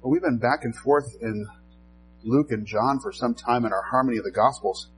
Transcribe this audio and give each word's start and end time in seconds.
Well, 0.00 0.10
we've 0.10 0.22
been 0.22 0.38
back 0.38 0.64
and 0.64 0.74
forth 0.74 1.14
in 1.20 1.46
Luke 2.24 2.50
and 2.50 2.66
John 2.66 3.00
for 3.00 3.12
some 3.12 3.34
time 3.34 3.66
in 3.66 3.72
our 3.72 3.82
harmony 3.82 4.16
of 4.16 4.24
the 4.24 4.30
Gospels. 4.30 4.88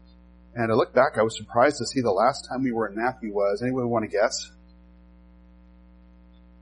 And 0.54 0.70
I 0.70 0.74
look 0.74 0.94
back, 0.94 1.18
I 1.18 1.22
was 1.22 1.36
surprised 1.36 1.78
to 1.78 1.86
see 1.86 2.00
the 2.00 2.12
last 2.12 2.46
time 2.48 2.62
we 2.62 2.70
were 2.70 2.88
in 2.88 2.94
Matthew 2.94 3.32
was. 3.32 3.62
Anyone 3.62 3.88
want 3.88 4.04
to 4.04 4.10
guess? 4.10 4.50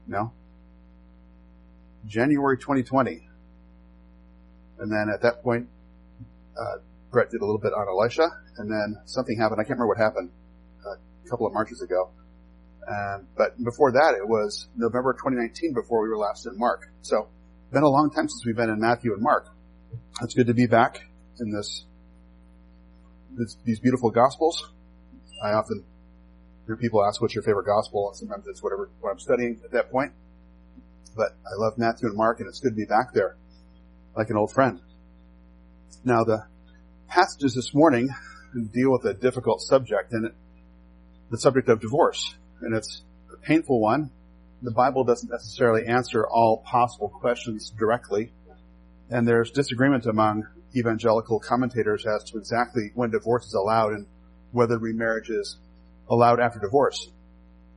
No? 0.07 0.33
January 2.07 2.57
2020. 2.57 3.29
And 4.79 4.91
then 4.91 5.11
at 5.13 5.21
that 5.21 5.43
point, 5.43 5.69
uh, 6.59 6.79
Brett 7.11 7.31
did 7.31 7.43
a 7.43 7.45
little 7.45 7.61
bit 7.61 7.75
on 7.75 7.89
Elisha, 7.89 8.29
and 8.57 8.71
then 8.71 8.97
something 9.05 9.37
happened. 9.37 9.61
I 9.61 9.65
can't 9.65 9.79
remember 9.79 9.89
what 9.89 9.99
happened 9.99 10.31
a 10.87 11.29
couple 11.29 11.47
of 11.47 11.53
Marches 11.53 11.83
ago. 11.83 12.11
Um, 12.89 13.27
but 13.37 13.63
before 13.63 13.93
that, 13.93 14.15
it 14.17 14.27
was 14.27 14.69
November 14.77 15.13
2019 15.13 15.75
before 15.75 16.03
we 16.03 16.09
were 16.09 16.17
last 16.17 16.47
in 16.47 16.59
Mark. 16.59 16.91
So, 17.03 17.29
been 17.71 17.83
a 17.83 17.89
long 17.89 18.11
time 18.11 18.29
since 18.29 18.45
we've 18.45 18.57
been 18.57 18.71
in 18.71 18.81
Matthew 18.81 19.13
and 19.13 19.23
Mark. 19.23 19.49
It's 20.23 20.35
good 20.35 20.49
to 20.49 20.55
be 20.55 20.67
back 20.67 21.03
in 21.39 21.51
this, 21.51 21.85
this 23.37 23.57
these 23.65 23.81
beautiful 23.81 24.11
Gospels. 24.11 24.71
I 25.43 25.53
often 25.53 25.85
hear 26.67 26.77
people 26.77 27.05
ask, 27.05 27.21
"What's 27.21 27.35
your 27.35 27.43
favorite 27.43 27.67
Gospel?" 27.67 28.09
And 28.09 28.17
Sometimes 28.17 28.47
it's 28.47 28.63
whatever 28.63 28.91
what 29.01 29.11
I'm 29.11 29.19
studying 29.19 29.61
at 29.65 29.71
that 29.73 29.91
point. 29.91 30.13
But 31.17 31.37
I 31.47 31.57
love 31.57 31.79
Matthew 31.79 32.09
and 32.09 32.17
Mark, 32.17 32.41
and 32.41 32.49
it's 32.49 32.61
good 32.61 32.71
to 32.71 32.77
be 32.77 32.85
back 32.85 33.13
there, 33.13 33.37
like 34.17 34.31
an 34.31 34.37
old 34.37 34.53
friend. 34.53 34.81
Now, 36.05 36.25
the 36.25 36.47
passages 37.09 37.55
this 37.55 37.75
morning 37.75 38.09
deal 38.73 38.93
with 38.93 39.05
a 39.05 39.15
difficult 39.15 39.61
subject, 39.61 40.13
and 40.13 40.31
the 41.31 41.39
subject 41.39 41.69
of 41.69 41.81
divorce 41.81 42.35
and 42.61 42.75
it's 42.75 43.03
a 43.33 43.37
painful 43.37 43.81
one. 43.81 44.11
The 44.63 44.71
Bible 44.71 45.05
doesn't 45.05 45.31
necessarily 45.31 45.87
answer 45.87 46.27
all 46.27 46.59
possible 46.59 47.09
questions 47.09 47.73
directly, 47.79 48.31
and 49.09 49.27
there's 49.27 49.51
disagreement 49.51 50.05
among 50.05 50.47
evangelical 50.77 51.41
commentators 51.41 52.05
as 52.05 52.25
to 52.25 52.37
exactly 52.37 52.91
when 52.95 53.11
divorce 53.11 53.47
is 53.47 53.55
allowed 53.55 53.95
and 53.95 54.07
whether 54.53 54.79
remarriage 54.79 55.31
is 55.31 55.57
allowed 56.11 56.41
after 56.41 56.59
divorce. 56.59 57.09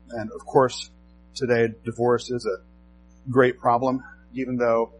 And 0.09 0.29
of 0.31 0.45
course, 0.45 0.89
today 1.35 1.69
divorce 1.85 2.29
is 2.29 2.45
a 2.45 3.29
great 3.31 3.59
problem, 3.59 4.03
even 4.33 4.57
though 4.57 4.91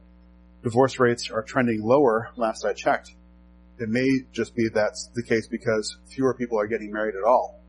divorce 0.64 1.00
rates 1.00 1.30
are 1.30 1.44
trending 1.44 1.84
lower 1.84 2.31
last 2.38 2.64
I 2.64 2.72
checked. 2.72 3.14
It 3.78 3.90
may 3.90 4.22
just 4.31 4.56
be 4.56 4.70
that's 4.70 5.09
the 5.16 5.23
case 5.23 5.47
because 5.47 5.97
fewer 6.08 6.34
people 6.34 6.58
are 6.58 6.68
getting 6.68 6.94
married 6.94 7.16
at 7.16 7.28
all 7.28 7.62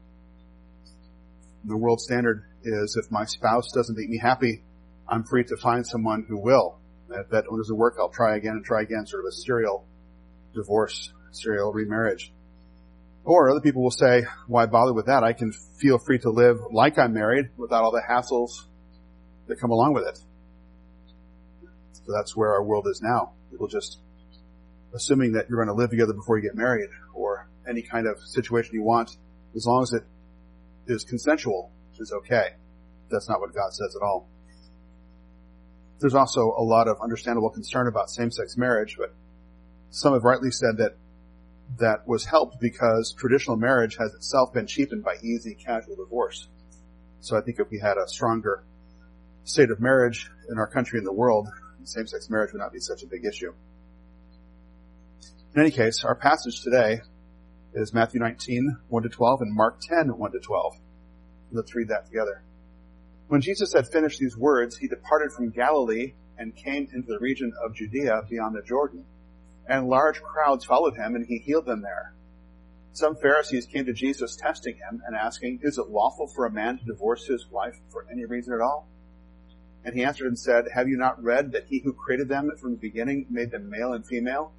the 1.66 1.76
world 1.76 2.00
standard 2.00 2.44
is 2.62 2.96
if 3.02 3.10
my 3.10 3.24
spouse 3.24 3.70
doesn't 3.72 3.96
make 3.96 4.08
me 4.08 4.18
happy, 4.18 4.62
I'm 5.08 5.24
free 5.24 5.44
to 5.44 5.56
find 5.56 5.86
someone 5.86 6.24
who 6.28 6.40
will. 6.40 6.78
If 7.10 7.28
that 7.30 7.44
doesn't 7.44 7.76
work, 7.76 7.96
I'll 7.98 8.08
try 8.08 8.36
again 8.36 8.52
and 8.52 8.64
try 8.64 8.82
again, 8.82 9.06
sort 9.06 9.24
of 9.24 9.28
a 9.28 9.32
serial 9.32 9.86
divorce, 10.54 11.12
serial 11.32 11.72
remarriage. 11.72 12.32
Or 13.24 13.50
other 13.50 13.60
people 13.60 13.82
will 13.82 13.90
say, 13.90 14.26
why 14.46 14.66
bother 14.66 14.92
with 14.92 15.06
that? 15.06 15.22
I 15.22 15.32
can 15.32 15.52
feel 15.78 15.98
free 15.98 16.18
to 16.20 16.30
live 16.30 16.58
like 16.72 16.98
I'm 16.98 17.12
married 17.14 17.50
without 17.56 17.84
all 17.84 17.92
the 17.92 18.02
hassles 18.02 18.50
that 19.46 19.60
come 19.60 19.70
along 19.70 19.94
with 19.94 20.06
it. 20.06 20.18
So 21.92 22.12
that's 22.14 22.36
where 22.36 22.52
our 22.52 22.62
world 22.62 22.86
is 22.90 23.00
now. 23.02 23.32
People 23.50 23.68
just 23.68 23.98
assuming 24.94 25.32
that 25.32 25.48
you're 25.48 25.64
going 25.64 25.74
to 25.74 25.80
live 25.80 25.90
together 25.90 26.12
before 26.12 26.36
you 26.36 26.42
get 26.42 26.54
married 26.54 26.90
or 27.14 27.48
any 27.68 27.82
kind 27.82 28.06
of 28.06 28.20
situation 28.20 28.74
you 28.74 28.82
want, 28.82 29.16
as 29.56 29.66
long 29.66 29.82
as 29.82 29.92
it 29.92 30.02
is 30.86 31.04
consensual, 31.04 31.72
which 31.90 32.00
is 32.00 32.12
okay. 32.12 32.54
That's 33.10 33.28
not 33.28 33.40
what 33.40 33.54
God 33.54 33.72
says 33.72 33.96
at 33.96 34.02
all. 34.04 34.28
There's 36.00 36.14
also 36.14 36.54
a 36.56 36.62
lot 36.62 36.88
of 36.88 37.00
understandable 37.00 37.50
concern 37.50 37.86
about 37.86 38.10
same-sex 38.10 38.56
marriage, 38.56 38.96
but 38.98 39.14
some 39.90 40.12
have 40.12 40.24
rightly 40.24 40.50
said 40.50 40.78
that 40.78 40.96
that 41.78 42.06
was 42.06 42.24
helped 42.24 42.60
because 42.60 43.14
traditional 43.16 43.56
marriage 43.56 43.96
has 43.96 44.12
itself 44.14 44.52
been 44.52 44.66
cheapened 44.66 45.02
by 45.02 45.14
easy, 45.22 45.54
casual 45.54 45.96
divorce. 45.96 46.48
So 47.20 47.36
I 47.38 47.40
think 47.40 47.58
if 47.58 47.70
we 47.70 47.78
had 47.78 47.96
a 47.96 48.06
stronger 48.08 48.64
state 49.44 49.70
of 49.70 49.80
marriage 49.80 50.30
in 50.50 50.58
our 50.58 50.66
country 50.66 50.98
and 50.98 51.06
the 51.06 51.12
world, 51.12 51.48
same-sex 51.84 52.28
marriage 52.28 52.52
would 52.52 52.60
not 52.60 52.72
be 52.72 52.80
such 52.80 53.02
a 53.02 53.06
big 53.06 53.24
issue. 53.24 53.52
In 55.54 55.60
any 55.60 55.70
case, 55.70 56.04
our 56.04 56.14
passage 56.14 56.62
today 56.62 57.00
is 57.74 57.92
Matthew 57.92 58.20
19, 58.20 58.78
1 58.88 59.02
to 59.02 59.08
12, 59.08 59.40
and 59.42 59.52
Mark 59.52 59.80
10, 59.80 60.16
1 60.16 60.32
to 60.32 60.38
12. 60.38 60.76
Let's 61.50 61.74
read 61.74 61.88
that 61.88 62.06
together. 62.06 62.44
When 63.26 63.40
Jesus 63.40 63.72
had 63.72 63.88
finished 63.88 64.20
these 64.20 64.36
words, 64.36 64.76
he 64.76 64.86
departed 64.86 65.32
from 65.32 65.50
Galilee 65.50 66.14
and 66.38 66.54
came 66.54 66.88
into 66.92 67.08
the 67.08 67.18
region 67.18 67.52
of 67.64 67.74
Judea 67.74 68.22
beyond 68.30 68.54
the 68.54 68.62
Jordan. 68.62 69.04
And 69.68 69.88
large 69.88 70.22
crowds 70.22 70.64
followed 70.64 70.96
him, 70.96 71.16
and 71.16 71.26
he 71.26 71.38
healed 71.38 71.66
them 71.66 71.82
there. 71.82 72.14
Some 72.92 73.16
Pharisees 73.16 73.66
came 73.66 73.86
to 73.86 73.92
Jesus 73.92 74.36
testing 74.36 74.76
him 74.76 75.02
and 75.04 75.16
asking, 75.16 75.60
Is 75.62 75.78
it 75.78 75.88
lawful 75.88 76.28
for 76.28 76.46
a 76.46 76.52
man 76.52 76.78
to 76.78 76.84
divorce 76.84 77.26
his 77.26 77.48
wife 77.50 77.74
for 77.90 78.06
any 78.12 78.24
reason 78.24 78.54
at 78.54 78.60
all? 78.60 78.86
And 79.84 79.96
he 79.96 80.04
answered 80.04 80.28
and 80.28 80.38
said, 80.38 80.66
Have 80.74 80.88
you 80.88 80.96
not 80.96 81.22
read 81.22 81.50
that 81.52 81.66
he 81.66 81.80
who 81.80 81.92
created 81.92 82.28
them 82.28 82.52
from 82.60 82.70
the 82.70 82.78
beginning 82.78 83.26
made 83.30 83.50
them 83.50 83.68
male 83.68 83.94
and 83.94 84.06
female? 84.06 84.52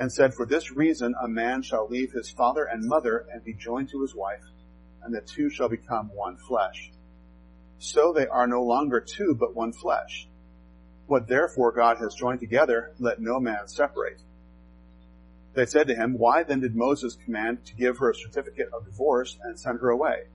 And 0.00 0.10
said, 0.10 0.32
For 0.32 0.46
this 0.46 0.72
reason 0.72 1.14
a 1.22 1.28
man 1.28 1.60
shall 1.60 1.86
leave 1.86 2.12
his 2.12 2.30
father 2.30 2.64
and 2.64 2.88
mother 2.88 3.26
and 3.30 3.44
be 3.44 3.52
joined 3.52 3.90
to 3.90 4.00
his 4.00 4.14
wife, 4.14 4.42
and 5.02 5.14
the 5.14 5.20
two 5.20 5.50
shall 5.50 5.68
become 5.68 6.10
one 6.14 6.38
flesh. 6.38 6.90
So 7.78 8.12
they 8.12 8.26
are 8.26 8.46
no 8.46 8.62
longer 8.62 9.00
two, 9.00 9.36
but 9.38 9.54
one 9.54 9.72
flesh. 9.74 10.26
What 11.06 11.28
therefore 11.28 11.72
God 11.72 11.98
has 11.98 12.14
joined 12.14 12.40
together, 12.40 12.92
let 12.98 13.20
no 13.20 13.38
man 13.38 13.68
separate. 13.68 14.22
They 15.54 15.66
said 15.66 15.88
to 15.88 15.94
him, 15.94 16.16
Why 16.16 16.44
then 16.44 16.60
did 16.60 16.74
Moses 16.74 17.18
command 17.22 17.66
to 17.66 17.74
give 17.74 17.98
her 17.98 18.10
a 18.10 18.14
certificate 18.14 18.70
of 18.72 18.86
divorce 18.86 19.36
and 19.42 19.60
send 19.60 19.80
her 19.80 19.90
away? 19.90 20.28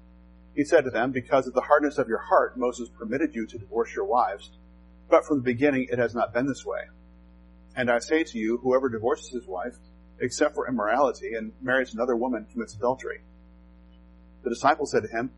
He 0.53 0.63
said 0.63 0.83
to 0.83 0.91
them, 0.91 1.11
Because 1.11 1.47
of 1.47 1.53
the 1.53 1.61
hardness 1.61 1.97
of 1.97 2.07
your 2.07 2.19
heart, 2.19 2.55
Moses 2.55 2.89
permitted 2.89 3.33
you 3.33 3.47
to 3.47 3.57
divorce 3.57 3.95
your 3.95 4.05
wives, 4.05 4.51
but 5.09 5.25
from 5.25 5.37
the 5.37 5.43
beginning 5.43 5.87
it 5.89 5.97
has 5.97 6.13
not 6.13 6.33
been 6.33 6.45
this 6.45 6.65
way. 6.65 6.81
And 7.75 7.91
I 7.91 7.99
say 7.99 8.23
to 8.23 8.37
you, 8.37 8.57
whoever 8.57 8.89
divorces 8.89 9.31
his 9.31 9.47
wife, 9.47 9.75
except 10.19 10.55
for 10.55 10.67
immorality, 10.67 11.33
and 11.33 11.51
marries 11.61 11.93
another 11.93 12.15
woman 12.15 12.47
commits 12.51 12.73
adultery. 12.73 13.21
The 14.43 14.49
disciple 14.49 14.85
said 14.85 15.03
to 15.03 15.09
him, 15.09 15.31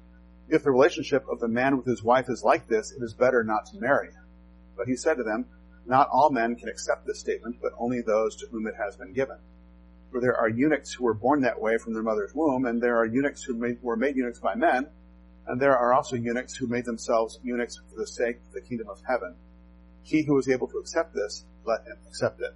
If 0.48 0.64
the 0.64 0.72
relationship 0.72 1.26
of 1.30 1.40
the 1.40 1.48
man 1.48 1.78
with 1.78 1.88
his 1.88 2.04
wife 2.04 2.30
is 2.30 2.44
like 2.44 2.68
this, 2.68 2.92
it 2.92 3.02
is 3.02 3.14
better 3.14 3.44
not 3.44 3.66
to 3.68 3.80
marry. 3.80 4.10
But 4.76 4.88
he 4.88 4.96
said 4.96 5.18
to 5.18 5.24
them, 5.24 5.48
Not 5.88 6.10
all 6.12 6.30
men 6.30 6.56
can 6.56 6.70
accept 6.70 7.08
this 7.08 7.20
statement, 7.20 7.58
but 7.62 7.72
only 7.80 8.02
those 8.02 8.36
to 8.38 8.48
whom 8.48 8.68
it 8.68 8.76
has 8.76 8.96
been 8.96 9.14
given. 9.14 9.38
For 10.12 10.22
there 10.22 10.38
are 10.38 10.50
eunuchs 10.50 10.94
who 10.94 11.06
were 11.06 11.14
born 11.14 11.42
that 11.42 11.60
way 11.60 11.78
from 11.78 11.94
their 11.94 12.04
mother's 12.04 12.36
womb, 12.36 12.66
and 12.66 12.82
there 12.82 12.98
are 12.98 13.06
eunuchs 13.06 13.44
who 13.44 13.56
made, 13.56 13.82
were 13.82 13.98
made 13.98 14.16
eunuchs 14.16 14.40
by 14.40 14.56
men, 14.56 14.88
and 15.48 15.60
there 15.60 15.78
are 15.78 15.94
also 15.94 16.16
eunuchs 16.16 16.56
who 16.56 16.68
made 16.68 16.86
themselves 16.86 17.40
eunuchs 17.44 17.78
for 17.90 17.98
the 17.98 18.08
sake 18.08 18.38
of 18.46 18.54
the 18.54 18.62
kingdom 18.62 18.90
of 18.90 19.02
heaven. 19.08 19.36
He 20.04 20.24
who 20.24 20.38
is 20.38 20.50
able 20.50 20.68
to 20.68 20.78
accept 20.78 21.14
this, 21.14 21.46
let 21.68 21.82
him 21.86 21.98
accept 22.08 22.42
it. 22.42 22.54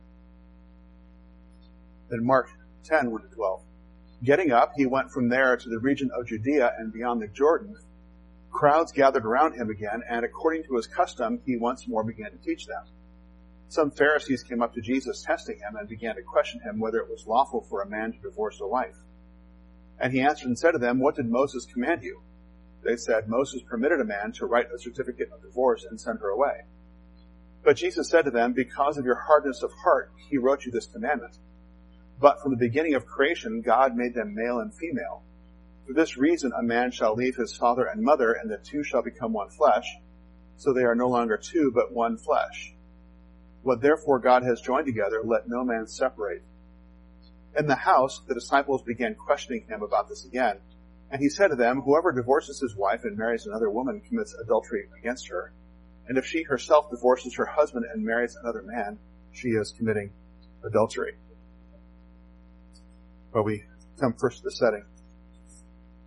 Then 2.10 2.26
Mark 2.26 2.50
10, 2.86 3.12
1 3.12 3.22
to 3.22 3.28
12. 3.28 3.62
Getting 4.24 4.52
up, 4.52 4.74
he 4.76 4.86
went 4.86 5.12
from 5.12 5.30
there 5.30 5.58
to 5.58 5.70
the 5.70 5.80
region 5.80 6.10
of 6.18 6.28
Judea 6.28 6.74
and 6.78 6.94
beyond 6.94 7.22
the 7.22 7.28
Jordan. 7.28 7.76
Crowds 8.52 8.92
gathered 8.92 9.26
around 9.26 9.56
him 9.56 9.70
again, 9.70 10.04
and 10.10 10.26
according 10.26 10.64
to 10.66 10.76
his 10.76 10.88
custom, 10.88 11.42
he 11.46 11.58
once 11.58 11.88
more 11.88 12.04
began 12.04 12.32
to 12.32 12.38
teach 12.38 12.68
them. 12.68 12.84
Some 13.70 13.92
Pharisees 13.92 14.44
came 14.44 14.62
up 14.62 14.74
to 14.74 14.82
Jesus, 14.82 15.24
testing 15.24 15.58
him, 15.58 15.78
and 15.78 15.88
began 15.88 16.16
to 16.16 16.22
question 16.22 16.60
him 16.60 16.80
whether 16.80 17.00
it 17.00 17.10
was 17.10 17.26
lawful 17.26 17.62
for 17.62 17.82
a 17.82 17.90
man 17.90 18.12
to 18.12 18.20
divorce 18.20 18.60
a 18.62 18.68
wife. 18.68 18.98
And 19.98 20.12
he 20.12 20.20
answered 20.20 20.48
and 20.48 20.60
said 20.60 20.72
to 20.72 20.78
them, 20.78 21.00
What 21.00 21.16
did 21.16 21.30
Moses 21.30 21.66
command 21.66 22.04
you? 22.04 22.22
They 22.84 22.98
said, 22.98 23.30
Moses 23.30 23.62
permitted 23.62 24.02
a 24.02 24.06
man 24.06 24.34
to 24.34 24.46
write 24.46 24.68
a 24.76 24.80
certificate 24.80 25.30
of 25.32 25.42
divorce 25.42 25.86
and 25.90 26.02
send 26.02 26.20
her 26.20 26.30
away. 26.30 26.66
But 27.64 27.78
Jesus 27.78 28.10
said 28.10 28.26
to 28.26 28.32
them, 28.32 28.54
because 28.54 28.98
of 28.98 29.06
your 29.06 29.22
hardness 29.28 29.62
of 29.62 29.72
heart, 29.84 30.12
he 30.30 30.38
wrote 30.38 30.66
you 30.66 30.72
this 30.72 30.88
commandment. 30.88 31.38
But 32.20 32.42
from 32.42 32.52
the 32.52 32.58
beginning 32.58 32.96
of 32.96 33.06
creation, 33.06 33.62
God 33.62 33.96
made 33.96 34.14
them 34.14 34.34
male 34.36 34.60
and 34.60 34.74
female. 34.74 35.24
For 35.88 35.94
this 35.94 36.18
reason, 36.18 36.52
a 36.58 36.64
man 36.64 36.92
shall 36.92 37.16
leave 37.16 37.36
his 37.36 37.56
father 37.56 37.86
and 37.86 38.02
mother, 38.02 38.34
and 38.34 38.50
the 38.50 38.58
two 38.58 38.84
shall 38.84 39.02
become 39.02 39.34
one 39.34 39.50
flesh. 39.50 39.86
So 40.58 40.74
they 40.74 40.84
are 40.84 40.96
no 40.96 41.08
longer 41.08 41.38
two, 41.38 41.72
but 41.74 41.92
one 41.92 42.18
flesh. 42.18 42.74
What 43.64 43.82
therefore 43.82 44.20
God 44.20 44.44
has 44.44 44.62
joined 44.62 44.88
together, 44.88 45.22
let 45.24 45.48
no 45.48 45.64
man 45.64 45.88
separate. 45.88 46.44
In 47.58 47.68
the 47.68 47.76
house, 47.76 48.22
the 48.28 48.34
disciples 48.34 48.82
began 48.82 49.16
questioning 49.16 49.66
him 49.68 49.84
about 49.84 50.08
this 50.08 50.26
again. 50.26 50.60
And 51.12 51.22
he 51.22 51.30
said 51.30 51.50
to 51.50 51.56
them, 51.56 51.82
whoever 51.82 52.12
divorces 52.12 52.60
his 52.60 52.76
wife 52.76 53.04
and 53.04 53.18
marries 53.18 53.46
another 53.46 53.70
woman 53.70 54.02
commits 54.02 54.34
adultery 54.34 54.86
against 54.98 55.28
her. 55.28 55.52
And 56.12 56.18
if 56.18 56.26
she 56.26 56.44
herself 56.44 56.90
divorces 56.90 57.36
her 57.36 57.46
husband 57.46 57.86
and 57.90 58.04
marries 58.04 58.36
another 58.36 58.64
man, 58.64 59.00
she 59.32 59.48
is 59.52 59.74
committing 59.78 60.12
adultery. 60.62 61.14
But 63.32 63.44
we 63.44 63.64
come 63.98 64.16
first 64.20 64.40
to 64.40 64.44
the 64.44 64.52
setting. 64.52 64.84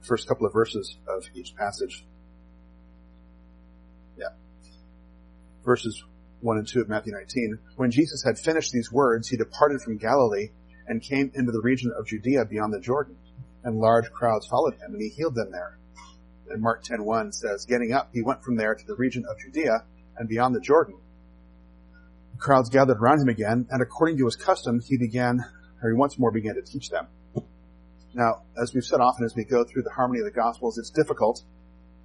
First 0.02 0.28
couple 0.28 0.46
of 0.46 0.52
verses 0.52 0.98
of 1.08 1.24
each 1.34 1.56
passage. 1.56 2.04
Yeah. 4.18 4.28
Verses 5.64 6.04
1 6.42 6.58
and 6.58 6.68
2 6.68 6.82
of 6.82 6.90
Matthew 6.90 7.14
19. 7.14 7.58
When 7.76 7.90
Jesus 7.90 8.22
had 8.22 8.38
finished 8.38 8.72
these 8.72 8.92
words, 8.92 9.28
he 9.28 9.38
departed 9.38 9.80
from 9.80 9.96
Galilee 9.96 10.50
and 10.86 11.00
came 11.00 11.32
into 11.32 11.50
the 11.50 11.62
region 11.62 11.90
of 11.98 12.06
Judea 12.06 12.44
beyond 12.44 12.74
the 12.74 12.80
Jordan. 12.80 13.16
And 13.62 13.78
large 13.78 14.12
crowds 14.12 14.46
followed 14.46 14.74
him, 14.74 14.92
and 14.92 15.00
he 15.00 15.08
healed 15.08 15.34
them 15.34 15.50
there. 15.50 15.78
And 16.50 16.60
Mark 16.60 16.84
10.1 16.84 17.32
says, 17.32 17.64
Getting 17.64 17.92
up, 17.92 18.10
he 18.12 18.20
went 18.20 18.44
from 18.44 18.56
there 18.56 18.74
to 18.74 18.86
the 18.86 18.96
region 18.96 19.24
of 19.26 19.38
Judea 19.38 19.82
and 20.18 20.28
beyond 20.28 20.54
the 20.54 20.60
Jordan. 20.60 20.96
The 22.32 22.38
crowds 22.38 22.68
gathered 22.68 22.98
around 22.98 23.20
him 23.20 23.28
again, 23.28 23.66
and 23.70 23.82
according 23.82 24.18
to 24.18 24.24
his 24.24 24.36
custom, 24.36 24.80
he 24.80 24.98
began, 24.98 25.44
or 25.82 25.90
he 25.90 25.96
once 25.96 26.18
more 26.18 26.30
began 26.30 26.54
to 26.54 26.62
teach 26.62 26.90
them. 26.90 27.06
Now, 28.14 28.42
as 28.60 28.72
we've 28.72 28.84
said 28.84 29.00
often 29.00 29.24
as 29.24 29.34
we 29.34 29.44
go 29.44 29.64
through 29.64 29.82
the 29.82 29.90
harmony 29.90 30.20
of 30.20 30.24
the 30.24 30.30
Gospels, 30.30 30.78
it's 30.78 30.90
difficult 30.90 31.42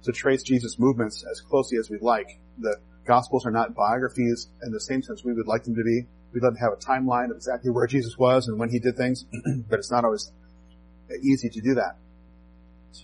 to 0.02 0.12
trace 0.12 0.42
Jesus' 0.42 0.78
movements 0.78 1.24
as 1.30 1.40
closely 1.40 1.78
as 1.78 1.88
we'd 1.88 2.02
like. 2.02 2.40
The 2.58 2.76
Gospels 3.06 3.46
are 3.46 3.50
not 3.50 3.74
biographies 3.74 4.48
in 4.62 4.72
the 4.72 4.80
same 4.80 5.02
sense 5.02 5.24
we 5.24 5.34
would 5.34 5.46
like 5.46 5.64
them 5.64 5.76
to 5.76 5.84
be. 5.84 6.06
We'd 6.32 6.42
love 6.42 6.54
to 6.54 6.60
have 6.60 6.72
a 6.72 6.76
timeline 6.76 7.30
of 7.30 7.36
exactly 7.36 7.70
where 7.70 7.86
Jesus 7.86 8.16
was 8.18 8.48
and 8.48 8.58
when 8.58 8.70
he 8.70 8.80
did 8.80 8.96
things, 8.96 9.24
but 9.68 9.78
it's 9.78 9.90
not 9.90 10.04
always 10.04 10.32
easy 11.22 11.48
to 11.48 11.60
do 11.60 11.74
that. 11.74 11.96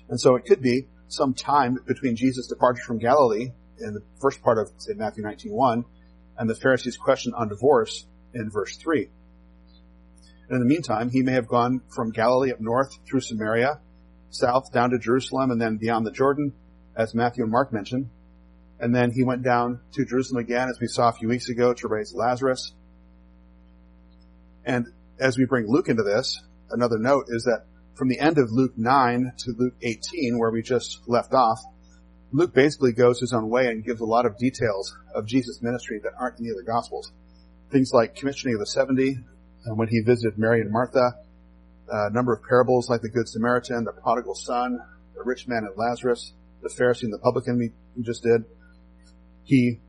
And 0.09 0.21
so 0.21 0.37
it 0.37 0.45
could 0.45 0.61
be 0.61 0.87
some 1.09 1.35
time 1.35 1.79
between 1.87 2.17
Jesus' 2.17 2.47
departure 2.49 2.83
from 2.83 2.99
Galilee 2.99 3.51
in 3.81 3.95
the 3.95 4.03
first 4.21 4.43
part 4.43 4.59
of, 4.59 4.71
say, 4.79 4.95
Matthew 4.95 5.25
19.1 5.25 5.85
and 6.39 6.51
the 6.51 6.55
Pharisees' 6.55 6.97
question 6.97 7.33
on 7.35 7.49
divorce 7.49 8.07
in 8.35 8.51
verse 8.51 8.77
3. 8.77 9.09
And 10.49 10.57
in 10.57 10.61
the 10.61 10.67
meantime, 10.67 11.11
he 11.11 11.23
may 11.23 11.33
have 11.33 11.49
gone 11.49 11.81
from 11.95 12.11
Galilee 12.11 12.53
up 12.53 12.61
north 12.61 12.97
through 13.09 13.21
Samaria, 13.21 13.81
south 14.31 14.73
down 14.73 14.91
to 14.91 14.99
Jerusalem, 14.99 15.51
and 15.51 15.61
then 15.61 15.77
beyond 15.77 16.07
the 16.07 16.13
Jordan, 16.13 16.53
as 16.97 17.15
Matthew 17.15 17.43
and 17.43 17.53
Mark 17.53 17.73
mentioned. 17.73 18.11
And 18.79 18.95
then 18.95 19.11
he 19.11 19.25
went 19.25 19.43
down 19.43 19.81
to 19.93 20.05
Jerusalem 20.05 20.45
again, 20.45 20.69
as 20.69 20.79
we 20.81 20.87
saw 20.87 21.09
a 21.09 21.13
few 21.13 21.29
weeks 21.29 21.49
ago, 21.49 21.73
to 21.75 21.89
raise 21.89 22.15
Lazarus. 22.15 22.73
And 24.65 24.87
as 25.19 25.39
we 25.39 25.47
bring 25.47 25.67
Luke 25.67 25.89
into 25.89 26.03
this, 26.03 26.43
another 26.71 26.99
note 26.99 27.27
is 27.29 27.45
that 27.45 27.65
from 27.95 28.09
the 28.09 28.19
end 28.19 28.39
of 28.39 28.51
Luke 28.51 28.75
9 28.77 29.33
to 29.39 29.55
Luke 29.57 29.75
18, 29.81 30.39
where 30.39 30.51
we 30.51 30.63
just 30.63 31.01
left 31.07 31.33
off, 31.33 31.59
Luke 32.37 32.53
basically 32.53 32.93
goes 32.93 33.19
his 33.19 33.33
own 33.33 33.49
way 33.49 33.69
and 33.69 33.83
gives 33.83 34.03
a 34.03 34.05
lot 34.05 34.27
of 34.27 34.37
details 34.37 34.95
of 35.15 35.25
Jesus' 35.25 35.63
ministry 35.63 35.99
that 36.03 36.13
aren't 36.21 36.39
in 36.39 36.45
the 36.45 36.53
other 36.53 36.71
Gospels. 36.71 37.11
Things 37.73 37.93
like 37.95 38.15
commissioning 38.15 38.57
of 38.57 38.61
the 38.61 38.67
70, 38.67 39.17
uh, 39.17 39.75
when 39.75 39.89
he 39.89 40.01
visited 40.01 40.37
Mary 40.37 40.61
and 40.61 40.71
Martha, 40.71 41.15
a 41.89 42.11
number 42.11 42.35
of 42.35 42.43
parables 42.47 42.91
like 42.91 43.01
the 43.01 43.09
Good 43.09 43.27
Samaritan, 43.27 43.85
the 43.85 43.93
prodigal 43.93 44.35
son, 44.35 44.79
the 45.15 45.23
rich 45.25 45.49
man 45.49 45.65
and 45.65 45.73
Lazarus, 45.79 46.35
the 46.61 46.69
Pharisee 46.69 47.05
and 47.05 47.13
the 47.15 47.19
publican 47.19 47.59
we 47.59 47.73
just 48.03 48.23
did. 48.23 48.45
He 49.45 49.81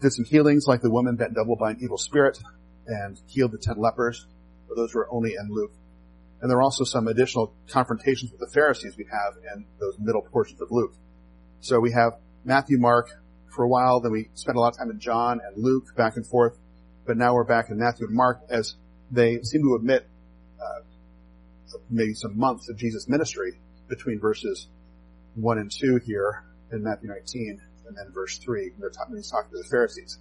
did 0.00 0.12
some 0.12 0.24
healings 0.24 0.66
like 0.68 0.82
the 0.82 0.90
woman 0.90 1.16
bent 1.16 1.34
double 1.34 1.56
by 1.56 1.72
an 1.72 1.78
evil 1.82 1.98
spirit 1.98 2.38
and 2.86 3.20
healed 3.26 3.50
the 3.50 3.58
ten 3.58 3.76
lepers, 3.76 4.24
but 4.68 4.76
those 4.76 4.94
were 4.94 5.08
only 5.10 5.34
in 5.34 5.48
Luke. 5.50 5.72
And 6.40 6.48
there 6.48 6.58
are 6.58 6.62
also 6.62 6.84
some 6.84 7.08
additional 7.08 7.56
confrontations 7.68 8.30
with 8.30 8.38
the 8.38 8.50
Pharisees 8.54 8.96
we 8.96 9.06
have 9.10 9.34
in 9.52 9.66
those 9.80 9.98
middle 9.98 10.22
portions 10.22 10.60
of 10.60 10.68
Luke. 10.70 10.94
So 11.62 11.78
we 11.78 11.92
have 11.92 12.14
Matthew, 12.44 12.76
Mark 12.76 13.08
for 13.54 13.62
a 13.62 13.68
while, 13.68 14.00
then 14.00 14.10
we 14.10 14.30
spent 14.34 14.56
a 14.56 14.60
lot 14.60 14.72
of 14.72 14.78
time 14.78 14.90
in 14.90 14.98
John 14.98 15.40
and 15.46 15.62
Luke 15.62 15.94
back 15.96 16.16
and 16.16 16.26
forth, 16.26 16.58
but 17.06 17.16
now 17.16 17.34
we're 17.34 17.44
back 17.44 17.70
in 17.70 17.78
Matthew 17.78 18.08
and 18.08 18.16
Mark 18.16 18.40
as 18.50 18.74
they 19.12 19.40
seem 19.42 19.62
to 19.62 19.76
admit 19.76 20.08
uh, 20.60 20.80
maybe 21.88 22.14
some 22.14 22.36
months 22.36 22.68
of 22.68 22.76
Jesus' 22.76 23.08
ministry 23.08 23.60
between 23.88 24.18
verses 24.18 24.66
1 25.36 25.58
and 25.58 25.70
2 25.70 26.00
here 26.04 26.42
in 26.72 26.82
Matthew 26.82 27.08
19 27.10 27.60
and 27.86 27.96
then 27.96 28.12
verse 28.12 28.38
3 28.38 28.72
when 28.76 28.90
he's 29.16 29.30
talking 29.30 29.52
to 29.52 29.58
the 29.58 29.68
Pharisees. 29.70 30.18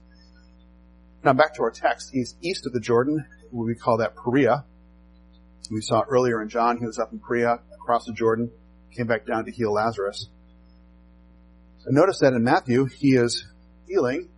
Now 1.24 1.34
back 1.34 1.56
to 1.56 1.64
our 1.64 1.72
text. 1.72 2.12
He's 2.14 2.36
east 2.44 2.68
of 2.68 2.74
the 2.74 2.80
Jordan. 2.80 3.26
We 3.52 3.74
call 3.74 3.98
that 3.98 4.16
Perea. 4.16 4.64
We 5.72 5.82
saw 5.82 6.04
earlier 6.08 6.40
in 6.40 6.50
John, 6.50 6.78
he 6.78 6.86
was 6.86 7.00
up 7.00 7.12
in 7.12 7.20
Perea, 7.20 7.62
across 7.74 8.06
the 8.06 8.14
Jordan, 8.14 8.52
came 8.96 9.08
back 9.08 9.26
down 9.26 9.46
to 9.46 9.52
heal 9.52 9.74
Lazarus. 9.74 10.30
Notice 11.88 12.20
that 12.20 12.34
in 12.34 12.44
Matthew, 12.44 12.86
he 12.86 13.16
is 13.16 13.46
healing, 13.88 14.30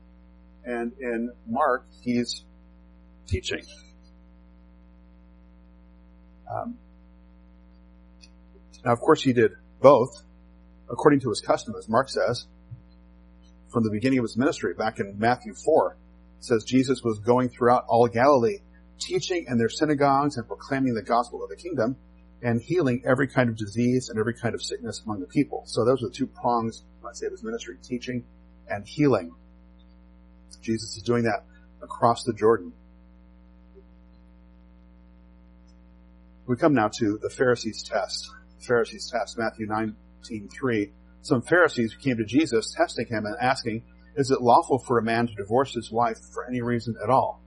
and 0.63 0.93
in 0.99 1.31
Mark, 1.47 1.85
he's 2.01 2.45
teaching. 3.27 3.63
Um, 6.49 6.77
now, 8.85 8.93
of 8.93 8.99
course, 8.99 9.21
he 9.21 9.33
did 9.33 9.51
both, 9.81 10.23
according 10.89 11.19
to 11.21 11.29
his 11.29 11.41
custom, 11.41 11.73
as 11.77 11.89
Mark 11.89 12.09
says, 12.09 12.47
from 13.71 13.83
the 13.83 13.91
beginning 13.91 14.19
of 14.19 14.23
his 14.23 14.37
ministry, 14.37 14.73
back 14.73 14.99
in 14.99 15.17
Matthew 15.17 15.53
4, 15.53 15.97
says 16.39 16.63
Jesus 16.63 17.01
was 17.03 17.19
going 17.19 17.49
throughout 17.49 17.85
all 17.87 18.07
Galilee, 18.07 18.59
teaching 18.99 19.45
in 19.47 19.57
their 19.57 19.69
synagogues 19.69 20.37
and 20.37 20.47
proclaiming 20.47 20.93
the 20.93 21.03
gospel 21.03 21.43
of 21.43 21.49
the 21.49 21.55
kingdom 21.55 21.97
and 22.43 22.61
healing 22.61 23.01
every 23.05 23.27
kind 23.27 23.49
of 23.49 23.55
disease 23.55 24.09
and 24.09 24.19
every 24.19 24.33
kind 24.33 24.53
of 24.53 24.61
sickness 24.61 25.01
among 25.05 25.21
the 25.21 25.27
people. 25.27 25.63
So 25.65 25.85
those 25.85 26.03
are 26.03 26.07
the 26.07 26.13
two 26.13 26.27
prongs, 26.27 26.83
let's 27.01 27.19
say, 27.19 27.25
of 27.25 27.31
his 27.31 27.43
ministry, 27.43 27.77
teaching 27.81 28.25
and 28.67 28.85
healing. 28.85 29.33
Jesus 30.61 30.97
is 30.97 31.03
doing 31.03 31.23
that 31.23 31.45
across 31.81 32.23
the 32.23 32.33
Jordan. 32.33 32.73
We 36.45 36.57
come 36.57 36.73
now 36.73 36.89
to 36.99 37.17
the 37.21 37.29
Pharisees' 37.29 37.83
test. 37.83 38.29
The 38.59 38.65
Pharisees' 38.65 39.09
test, 39.09 39.37
Matthew 39.37 39.65
19:3. 39.65 40.91
Some 41.21 41.41
Pharisees 41.41 41.95
came 41.95 42.17
to 42.17 42.25
Jesus, 42.25 42.73
testing 42.75 43.07
him 43.07 43.25
and 43.25 43.35
asking, 43.39 43.85
"Is 44.17 44.29
it 44.29 44.41
lawful 44.41 44.79
for 44.79 44.97
a 44.97 45.03
man 45.03 45.27
to 45.27 45.35
divorce 45.35 45.73
his 45.73 45.89
wife 45.89 46.19
for 46.33 46.45
any 46.45 46.61
reason 46.61 46.95
at 47.01 47.09
all?" 47.09 47.41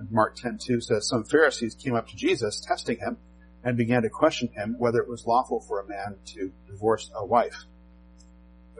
And 0.00 0.10
Mark 0.10 0.36
10:2 0.36 0.80
says, 0.80 1.08
"Some 1.08 1.24
Pharisees 1.24 1.76
came 1.76 1.94
up 1.94 2.08
to 2.08 2.16
Jesus, 2.16 2.60
testing 2.60 2.98
him, 2.98 3.18
and 3.64 3.76
began 3.76 4.02
to 4.02 4.10
question 4.10 4.48
him 4.48 4.76
whether 4.78 5.00
it 5.00 5.08
was 5.08 5.26
lawful 5.26 5.60
for 5.60 5.80
a 5.80 5.86
man 5.86 6.16
to 6.26 6.52
divorce 6.66 7.10
a 7.14 7.24
wife." 7.24 7.64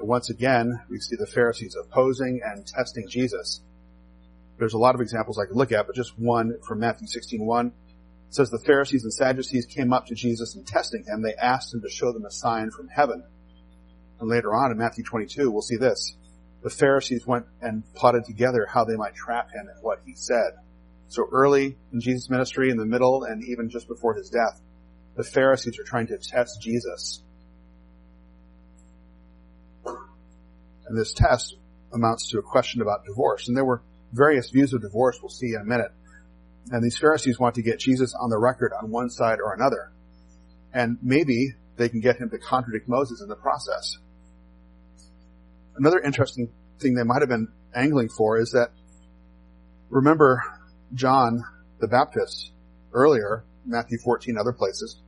Once 0.00 0.30
again, 0.30 0.80
we 0.88 0.98
see 0.98 1.16
the 1.16 1.26
Pharisees 1.26 1.74
opposing 1.74 2.40
and 2.44 2.66
testing 2.66 3.08
Jesus. 3.08 3.60
There's 4.56 4.74
a 4.74 4.78
lot 4.78 4.94
of 4.94 5.00
examples 5.00 5.38
I 5.38 5.46
could 5.46 5.56
look 5.56 5.72
at, 5.72 5.86
but 5.86 5.96
just 5.96 6.18
one 6.18 6.60
from 6.62 6.80
Matthew 6.80 7.08
16:1 7.08 7.72
it 8.28 8.34
says 8.34 8.50
the 8.50 8.58
Pharisees 8.58 9.04
and 9.04 9.12
Sadducees 9.12 9.64
came 9.64 9.92
up 9.92 10.06
to 10.06 10.14
Jesus 10.14 10.54
and 10.54 10.66
testing 10.66 11.04
him, 11.04 11.22
they 11.22 11.34
asked 11.34 11.72
him 11.72 11.80
to 11.80 11.88
show 11.88 12.12
them 12.12 12.26
a 12.26 12.30
sign 12.30 12.70
from 12.70 12.88
heaven. 12.88 13.24
And 14.20 14.28
later 14.28 14.54
on 14.54 14.70
in 14.70 14.76
Matthew 14.76 15.02
22, 15.02 15.50
we'll 15.50 15.62
see 15.62 15.76
this. 15.76 16.14
The 16.62 16.68
Pharisees 16.68 17.26
went 17.26 17.46
and 17.62 17.82
plotted 17.94 18.24
together 18.24 18.66
how 18.66 18.84
they 18.84 18.96
might 18.96 19.14
trap 19.14 19.50
him 19.50 19.68
in 19.68 19.82
what 19.82 20.00
he 20.04 20.14
said. 20.14 20.58
So 21.08 21.26
early 21.32 21.78
in 21.90 22.00
Jesus' 22.00 22.28
ministry, 22.28 22.70
in 22.70 22.76
the 22.76 22.84
middle, 22.84 23.24
and 23.24 23.42
even 23.44 23.70
just 23.70 23.88
before 23.88 24.12
his 24.12 24.28
death, 24.28 24.60
the 25.18 25.24
Pharisees 25.24 25.76
are 25.80 25.84
trying 25.84 26.06
to 26.06 26.16
test 26.16 26.62
Jesus. 26.62 27.24
And 29.84 30.96
this 30.96 31.12
test 31.12 31.56
amounts 31.92 32.30
to 32.30 32.38
a 32.38 32.42
question 32.42 32.82
about 32.82 33.04
divorce. 33.04 33.48
And 33.48 33.56
there 33.56 33.64
were 33.64 33.82
various 34.12 34.48
views 34.50 34.72
of 34.72 34.80
divorce 34.80 35.18
we'll 35.20 35.28
see 35.28 35.54
in 35.54 35.60
a 35.60 35.64
minute. 35.64 35.90
And 36.70 36.84
these 36.84 36.96
Pharisees 36.96 37.36
want 37.36 37.56
to 37.56 37.62
get 37.62 37.80
Jesus 37.80 38.14
on 38.14 38.30
the 38.30 38.38
record 38.38 38.72
on 38.80 38.92
one 38.92 39.10
side 39.10 39.40
or 39.44 39.52
another. 39.52 39.90
And 40.72 40.98
maybe 41.02 41.48
they 41.76 41.88
can 41.88 42.00
get 42.00 42.18
him 42.18 42.30
to 42.30 42.38
contradict 42.38 42.88
Moses 42.88 43.20
in 43.20 43.28
the 43.28 43.34
process. 43.34 43.98
Another 45.76 45.98
interesting 45.98 46.52
thing 46.78 46.94
they 46.94 47.02
might 47.02 47.22
have 47.22 47.28
been 47.28 47.48
angling 47.74 48.10
for 48.16 48.38
is 48.38 48.52
that 48.52 48.70
remember 49.90 50.44
John 50.94 51.42
the 51.80 51.88
Baptist 51.88 52.52
earlier, 52.92 53.44
Matthew 53.66 53.98
14, 53.98 54.38
other 54.38 54.52
places. 54.52 55.02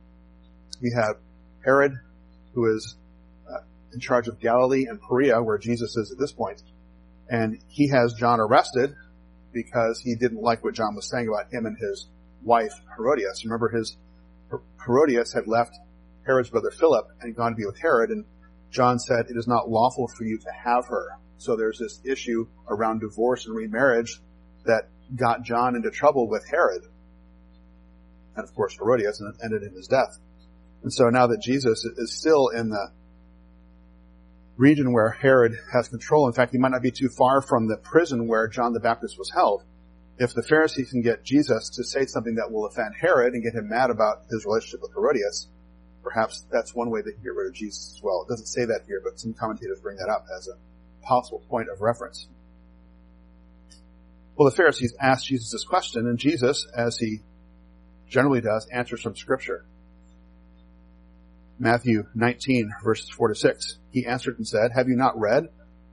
We 0.81 0.91
have 0.95 1.17
Herod, 1.63 1.93
who 2.53 2.75
is 2.75 2.95
uh, 3.47 3.63
in 3.93 3.99
charge 3.99 4.27
of 4.27 4.39
Galilee 4.39 4.85
and 4.87 4.99
Perea, 5.01 5.41
where 5.41 5.57
Jesus 5.57 5.95
is 5.95 6.11
at 6.11 6.17
this 6.17 6.31
point, 6.31 6.61
and 7.29 7.59
he 7.67 7.89
has 7.89 8.13
John 8.13 8.39
arrested 8.39 8.95
because 9.53 9.99
he 9.99 10.15
didn't 10.15 10.41
like 10.41 10.63
what 10.63 10.73
John 10.73 10.95
was 10.95 11.09
saying 11.09 11.27
about 11.27 11.53
him 11.53 11.65
and 11.65 11.77
his 11.77 12.07
wife 12.43 12.73
Herodias. 12.95 13.43
Remember 13.45 13.69
his 13.69 13.97
Herodias 14.85 15.33
had 15.33 15.47
left 15.47 15.77
Herod's 16.25 16.49
brother 16.49 16.71
Philip 16.71 17.07
and 17.21 17.35
gone 17.35 17.51
to 17.51 17.55
be 17.55 17.65
with 17.65 17.79
Herod 17.79 18.09
and 18.09 18.25
John 18.71 18.99
said 18.99 19.25
it 19.29 19.35
is 19.35 19.47
not 19.47 19.69
lawful 19.69 20.07
for 20.07 20.23
you 20.23 20.37
to 20.37 20.51
have 20.63 20.87
her. 20.87 21.17
So 21.37 21.55
there's 21.55 21.77
this 21.77 21.99
issue 22.05 22.47
around 22.69 23.01
divorce 23.01 23.45
and 23.45 23.55
remarriage 23.55 24.21
that 24.65 24.87
got 25.15 25.43
John 25.43 25.75
into 25.75 25.91
trouble 25.91 26.29
with 26.29 26.47
Herod. 26.49 26.83
And 28.35 28.47
of 28.47 28.55
course 28.55 28.73
Herodias 28.75 29.21
ended 29.43 29.63
in 29.63 29.73
his 29.73 29.87
death. 29.87 30.17
And 30.83 30.91
so 30.91 31.09
now 31.09 31.27
that 31.27 31.41
Jesus 31.41 31.85
is 31.85 32.13
still 32.19 32.49
in 32.49 32.69
the 32.69 32.91
region 34.57 34.93
where 34.93 35.09
Herod 35.09 35.53
has 35.73 35.89
control. 35.89 36.27
In 36.27 36.33
fact, 36.33 36.51
he 36.51 36.57
might 36.57 36.71
not 36.71 36.83
be 36.83 36.91
too 36.91 37.09
far 37.09 37.41
from 37.41 37.67
the 37.67 37.77
prison 37.77 38.27
where 38.27 38.47
John 38.47 38.73
the 38.73 38.79
Baptist 38.79 39.17
was 39.17 39.31
held. 39.31 39.63
If 40.17 40.33
the 40.33 40.43
Pharisees 40.43 40.91
can 40.91 41.01
get 41.01 41.23
Jesus 41.23 41.69
to 41.77 41.83
say 41.83 42.05
something 42.05 42.35
that 42.35 42.51
will 42.51 42.67
offend 42.67 42.93
Herod 42.99 43.33
and 43.33 43.43
get 43.43 43.55
him 43.55 43.69
mad 43.69 43.89
about 43.89 44.25
his 44.29 44.45
relationship 44.45 44.81
with 44.81 44.91
Herodias, 44.93 45.47
perhaps 46.03 46.45
that's 46.51 46.75
one 46.75 46.91
way 46.91 47.01
they 47.01 47.11
can 47.11 47.23
get 47.23 47.33
rid 47.33 47.47
of 47.47 47.55
Jesus 47.55 47.95
as 47.95 48.03
well. 48.03 48.23
It 48.23 48.29
doesn't 48.29 48.47
say 48.47 48.65
that 48.65 48.81
here, 48.85 49.01
but 49.03 49.19
some 49.19 49.33
commentators 49.33 49.79
bring 49.81 49.97
that 49.97 50.09
up 50.09 50.25
as 50.37 50.47
a 50.47 51.05
possible 51.05 51.43
point 51.49 51.69
of 51.69 51.81
reference. 51.81 52.27
Well, 54.35 54.49
the 54.49 54.55
Pharisees 54.55 54.93
asked 54.99 55.25
Jesus 55.25 55.51
this 55.51 55.63
question, 55.63 56.07
and 56.07 56.19
Jesus, 56.19 56.67
as 56.75 56.97
he 56.97 57.21
generally 58.07 58.41
does, 58.41 58.67
answers 58.71 59.01
from 59.01 59.15
Scripture. 59.15 59.65
Matthew 61.61 62.07
19, 62.15 62.71
verses 62.83 63.07
4 63.11 63.27
to 63.27 63.35
6. 63.35 63.77
He 63.91 64.07
answered 64.07 64.39
and 64.39 64.47
said, 64.47 64.71
Have 64.75 64.87
you 64.87 64.95
not 64.95 65.19
read 65.19 65.49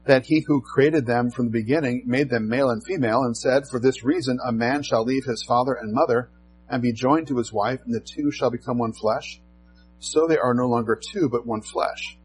that 0.07 0.25
he 0.25 0.43
who 0.47 0.63
created 0.63 1.05
them 1.05 1.31
from 1.31 1.45
the 1.45 1.51
beginning 1.51 2.05
made 2.07 2.31
them 2.31 2.49
male 2.49 2.71
and 2.71 2.83
female, 2.83 3.21
and 3.21 3.37
said, 3.37 3.65
For 3.71 3.79
this 3.79 4.03
reason 4.03 4.39
a 4.43 4.51
man 4.51 4.83
shall 4.83 5.05
leave 5.05 5.27
his 5.27 5.45
father 5.47 5.75
and 5.75 5.93
mother, 5.93 6.31
and 6.71 6.81
be 6.81 6.95
joined 6.95 7.27
to 7.27 7.37
his 7.37 7.53
wife, 7.53 7.81
and 7.85 7.95
the 7.95 8.01
two 8.01 8.31
shall 8.31 8.51
become 8.51 8.79
one 8.79 8.95
flesh? 8.95 9.43
So 9.99 10.27
they 10.27 10.39
are 10.39 10.55
no 10.55 10.69
longer 10.69 10.99
two, 10.99 11.29
but 11.29 11.47
one 11.47 11.61
flesh. 11.61 12.17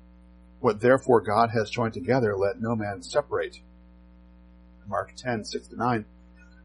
What 0.61 0.79
therefore 0.79 1.19
God 1.19 1.49
has 1.49 1.69
joined 1.69 1.95
together, 1.95 2.37
let 2.37 2.61
no 2.61 2.77
man 2.77 3.03
separate. 3.03 3.57
Mark 4.87 5.15
10, 5.17 5.43
6 5.43 5.67
to 5.67 5.75
9. 5.75 6.05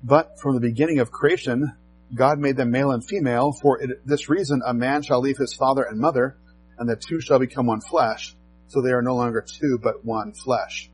But 0.04 0.38
from 0.38 0.54
the 0.54 0.60
beginning 0.60 1.00
of 1.00 1.10
creation, 1.10 1.72
God 2.14 2.38
made 2.38 2.56
them 2.56 2.70
male 2.70 2.92
and 2.92 3.04
female. 3.04 3.50
For 3.50 3.82
it, 3.82 4.06
this 4.06 4.28
reason, 4.28 4.62
a 4.64 4.72
man 4.72 5.02
shall 5.02 5.20
leave 5.20 5.38
his 5.38 5.54
father 5.54 5.82
and 5.82 5.98
mother, 5.98 6.36
and 6.78 6.88
the 6.88 6.96
two 6.96 7.20
shall 7.20 7.38
become 7.38 7.66
one 7.66 7.80
flesh. 7.80 8.34
So 8.68 8.82
they 8.82 8.90
are 8.90 9.02
no 9.02 9.16
longer 9.16 9.44
two, 9.46 9.78
but 9.82 10.04
one 10.04 10.32
flesh. 10.32 10.90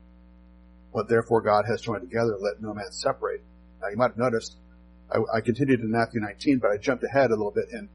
What 0.91 1.09
therefore 1.09 1.41
God 1.41 1.65
has 1.67 1.81
joined 1.81 2.01
together, 2.01 2.37
let 2.39 2.61
no 2.61 2.73
man 2.73 2.91
separate. 2.91 3.43
Now 3.81 3.89
you 3.89 3.97
might 3.97 4.11
have 4.11 4.17
noticed, 4.17 4.57
I, 5.11 5.19
I 5.37 5.41
continued 5.41 5.81
in 5.81 5.91
Matthew 5.91 6.21
19, 6.21 6.59
but 6.59 6.71
I 6.71 6.77
jumped 6.77 7.03
ahead 7.03 7.31
a 7.31 7.35
little 7.35 7.51
bit 7.51 7.65
in 7.71 7.89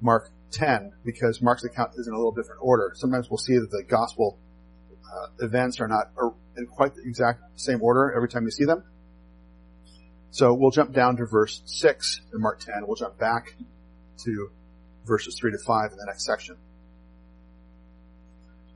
Mark 0.00 0.30
10 0.50 0.92
because 1.04 1.40
Mark's 1.40 1.64
account 1.64 1.92
is 1.96 2.06
in 2.06 2.12
a 2.12 2.16
little 2.16 2.32
different 2.32 2.60
order. 2.62 2.92
Sometimes 2.94 3.30
we'll 3.30 3.38
see 3.38 3.54
that 3.54 3.70
the 3.70 3.82
gospel 3.82 4.38
uh, 4.92 5.44
events 5.44 5.80
are 5.80 5.88
not 5.88 6.10
in 6.56 6.66
quite 6.66 6.94
the 6.94 7.02
exact 7.02 7.40
same 7.56 7.82
order 7.82 8.12
every 8.12 8.28
time 8.28 8.44
you 8.44 8.50
see 8.50 8.64
them. 8.64 8.84
So 10.30 10.52
we'll 10.52 10.70
jump 10.70 10.92
down 10.92 11.16
to 11.16 11.26
verse 11.26 11.62
6 11.64 12.20
in 12.32 12.40
Mark 12.40 12.60
10. 12.60 12.86
We'll 12.86 12.96
jump 12.96 13.18
back 13.18 13.54
to 14.24 14.50
verses 15.06 15.36
3 15.38 15.52
to 15.52 15.58
5 15.58 15.92
in 15.92 15.98
the 15.98 16.06
next 16.06 16.24
section. 16.26 16.56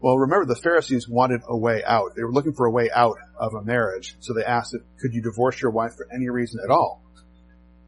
Well, 0.01 0.17
remember 0.17 0.47
the 0.47 0.61
Pharisees 0.61 1.09
wanted 1.09 1.41
a 1.49 1.57
way 1.57 1.83
out. 1.85 2.15
They 2.15 2.23
were 2.23 2.33
looking 2.33 2.55
for 2.55 2.67
a 2.67 2.71
way 2.71 2.89
out 2.95 3.19
of 3.37 3.55
a 3.55 3.63
marriage. 3.63 4.17
So 4.21 4.33
they 4.33 4.45
asked, 4.45 4.77
could 5.01 5.13
you 5.13 5.23
divorce 5.23 5.61
your 5.61 5.73
wife 5.73 5.97
for 5.97 6.07
any 6.15 6.29
reason 6.29 6.61
at 6.63 6.71
all? 6.71 7.03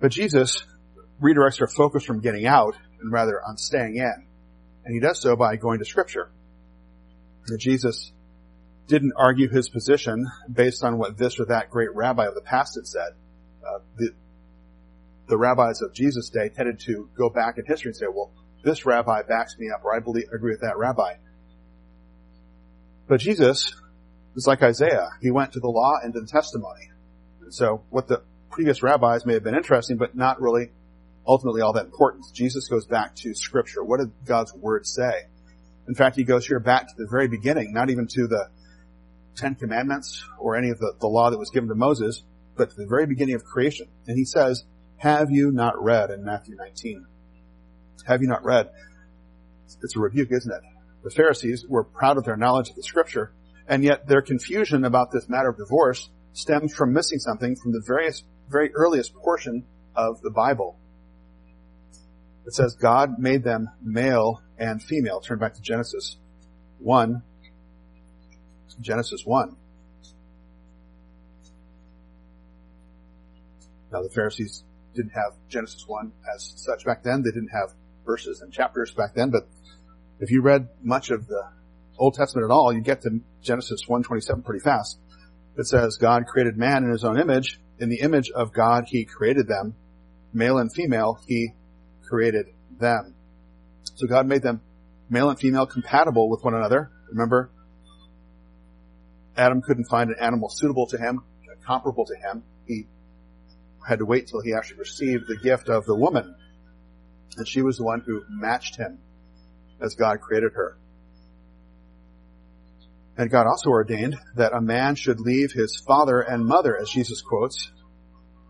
But 0.00 0.11
Jesus 0.11 0.64
redirects 1.23 1.59
their 1.59 1.69
focus 1.69 2.05
from 2.05 2.21
getting 2.21 2.47
out 2.47 2.75
and 3.00 3.12
rather 3.12 3.40
on 3.40 3.57
staying 3.57 3.97
in. 3.97 4.26
And 4.85 4.95
he 4.95 5.00
does 5.00 5.21
so 5.21 5.37
by 5.37 5.57
going 5.57 5.79
to 5.79 5.85
scripture. 5.85 6.31
That 7.47 7.59
Jesus 7.59 8.12
didn't 8.88 9.12
argue 9.17 9.49
his 9.49 9.69
position 9.69 10.26
based 10.52 10.83
on 10.83 10.99
what 10.99 11.17
this 11.17 11.38
or 11.38 11.45
that 11.47 11.71
great 11.71 11.95
rabbi 11.95 12.26
of 12.26 12.35
the 12.35 12.40
past 12.40 12.75
had 12.75 12.87
said. 12.87 13.12
Uh, 13.64 13.79
the, 13.97 14.11
the 15.29 15.38
rabbis 15.38 15.81
of 15.81 15.95
Jesus' 15.95 16.31
day 16.31 16.49
tended 16.49 16.81
to 16.81 17.09
go 17.17 17.31
back 17.31 17.57
in 17.57 17.64
history 17.67 17.90
and 17.90 17.97
say, 17.97 18.07
well, 18.12 18.33
this 18.64 18.85
rabbi 18.85 19.23
backs 19.23 19.57
me 19.59 19.71
up, 19.71 19.85
or 19.85 19.95
I 19.95 20.00
believe, 20.00 20.25
agree 20.35 20.52
with 20.52 20.62
that 20.62 20.76
rabbi. 20.76 21.14
But 23.11 23.19
Jesus 23.19 23.75
is 24.37 24.47
like 24.47 24.62
Isaiah. 24.62 25.09
He 25.21 25.33
went 25.33 25.55
to 25.55 25.61
the 25.61 25.67
law 25.67 25.95
and 26.00 26.14
to 26.14 26.21
the 26.21 26.29
testimony. 26.29 26.93
So 27.49 27.83
what 27.90 28.07
the 28.07 28.23
previous 28.52 28.85
rabbis 28.85 29.26
may 29.26 29.35
have 29.35 29.43
been 29.43 29.57
interesting, 29.57 29.97
but 29.97 30.14
not 30.14 30.40
really 30.40 30.71
ultimately 31.26 31.61
all 31.61 31.73
that 31.73 31.87
important. 31.87 32.26
Jesus 32.33 32.69
goes 32.69 32.87
back 32.87 33.17
to 33.17 33.35
scripture. 33.35 33.83
What 33.83 33.99
did 33.99 34.12
God's 34.25 34.55
word 34.55 34.87
say? 34.87 35.25
In 35.88 35.97
fact, 35.97 36.14
he 36.14 36.23
goes 36.23 36.47
here 36.47 36.61
back 36.61 36.87
to 36.87 36.95
the 36.97 37.09
very 37.11 37.26
beginning, 37.26 37.73
not 37.73 37.90
even 37.90 38.07
to 38.07 38.29
the 38.29 38.49
Ten 39.35 39.57
Commandments 39.57 40.25
or 40.38 40.55
any 40.55 40.71
of 40.71 40.79
the, 40.79 40.95
the 41.00 41.09
law 41.09 41.31
that 41.31 41.38
was 41.38 41.50
given 41.50 41.69
to 41.69 41.75
Moses, 41.75 42.23
but 42.57 42.71
to 42.71 42.76
the 42.76 42.87
very 42.87 43.07
beginning 43.07 43.35
of 43.35 43.43
creation. 43.43 43.88
And 44.07 44.17
he 44.17 44.25
says, 44.25 44.62
have 44.99 45.33
you 45.33 45.50
not 45.50 45.83
read 45.83 46.11
in 46.11 46.25
Matthew 46.25 46.55
19? 46.55 47.07
Have 48.07 48.23
you 48.23 48.29
not 48.29 48.45
read? 48.45 48.71
It's 49.83 49.97
a 49.97 49.99
rebuke, 49.99 50.31
isn't 50.31 50.52
it? 50.52 50.62
The 51.02 51.11
Pharisees 51.11 51.66
were 51.66 51.85
proud 51.85 52.19
of 52.19 52.25
their 52.25 52.37
knowledge 52.37 52.71
of 52.71 52.76
the 52.76 52.83
scripture, 52.83 53.33
and 53.66 53.83
yet 53.83 54.07
their 54.07 54.23
confusion 54.23 54.85
about 54.85 55.11
this 55.11 55.28
matter 55.28 55.49
of 55.49 55.57
divorce 55.57 56.11
stems 56.33 56.75
from 56.75 56.92
missing 56.92 57.19
something 57.19 57.57
from 57.57 57.73
the 57.73 57.83
various, 57.87 58.23
very 58.49 58.73
earliest 58.75 59.14
portion 59.14 59.64
of 59.97 60.21
the 60.23 60.30
Bible. 60.30 60.78
It 62.47 62.54
says 62.54 62.75
God 62.75 63.19
made 63.19 63.45
them 63.45 63.71
male 63.83 64.42
and 64.59 64.83
female. 64.83 65.21
Turn 65.21 65.38
back 65.38 65.54
to 65.54 65.62
Genesis 65.62 66.16
1, 66.78 67.23
Genesis 68.80 69.23
1. 69.25 69.57
Now 73.92 74.02
the 74.02 74.11
Pharisees 74.11 74.64
didn't 74.95 75.12
have 75.12 75.35
Genesis 75.49 75.85
1 75.87 76.12
as 76.35 76.52
such 76.57 76.85
back 76.85 77.02
then. 77.02 77.23
They 77.23 77.30
didn't 77.30 77.50
have 77.50 77.75
verses 78.07 78.40
and 78.40 78.52
chapters 78.52 78.92
back 78.92 79.14
then, 79.14 79.30
but 79.30 79.49
if 80.21 80.31
you 80.31 80.43
read 80.43 80.69
much 80.83 81.11
of 81.11 81.27
the 81.27 81.43
Old 81.99 82.15
Testament 82.15 82.45
at 82.45 82.53
all, 82.53 82.73
you 82.73 82.83
get 82.83 83.03
to 83.03 83.21
Genesis 83.43 83.83
1:27 83.89 84.45
pretty 84.45 84.62
fast. 84.62 84.99
It 85.57 85.67
says 85.67 85.97
God 85.97 86.27
created 86.27 86.57
man 86.57 86.85
in 86.85 86.91
his 86.91 87.05
own 87.05 87.19
image. 87.19 87.61
In 87.79 87.89
the 87.89 88.00
image 88.00 88.31
of 88.31 88.53
God, 88.53 88.85
he 88.87 89.05
created 89.05 89.49
them. 89.49 89.75
Male 90.33 90.59
and 90.59 90.73
female, 90.73 91.19
he 91.27 91.55
created 92.03 92.47
them. 92.79 93.15
So 93.95 94.07
God 94.07 94.27
made 94.27 94.43
them 94.43 94.61
male 95.09 95.31
and 95.31 95.39
female 95.39 95.67
compatible 95.67 96.29
with 96.29 96.45
one 96.45 96.55
another. 96.55 96.91
Remember, 97.11 97.50
Adam 99.37 99.62
couldn't 99.62 99.87
find 99.87 100.11
an 100.11 100.17
animal 100.21 100.49
suitable 100.50 100.87
to 100.89 100.99
him, 100.99 101.23
comparable 101.67 102.05
to 102.07 102.15
him. 102.15 102.45
He 102.67 102.87
had 103.87 103.99
to 103.99 104.07
wait 104.07 104.29
till 104.29 104.43
he 104.43 104.55
actually 104.55 104.79
received 104.79 105.27
the 105.27 105.37
gift 105.37 105.69
of 105.69 105.87
the 105.87 105.95
woman. 105.95 106.35
And 107.37 107.49
she 107.49 107.62
was 107.62 107.79
the 107.79 107.85
one 107.85 108.00
who 108.00 108.23
matched 108.29 108.77
him 108.77 108.99
as 109.81 109.95
God 109.95 110.21
created 110.21 110.53
her. 110.55 110.79
And 113.17 113.31
God 113.31 113.47
also 113.47 113.71
ordained 113.71 114.17
that 114.37 114.55
a 114.55 114.61
man 114.61 114.95
should 114.95 115.21
leave 115.21 115.53
his 115.53 115.77
father 115.87 116.21
and 116.21 116.47
mother, 116.47 116.77
as 116.81 116.89
Jesus 116.89 117.21
quotes. 117.21 117.71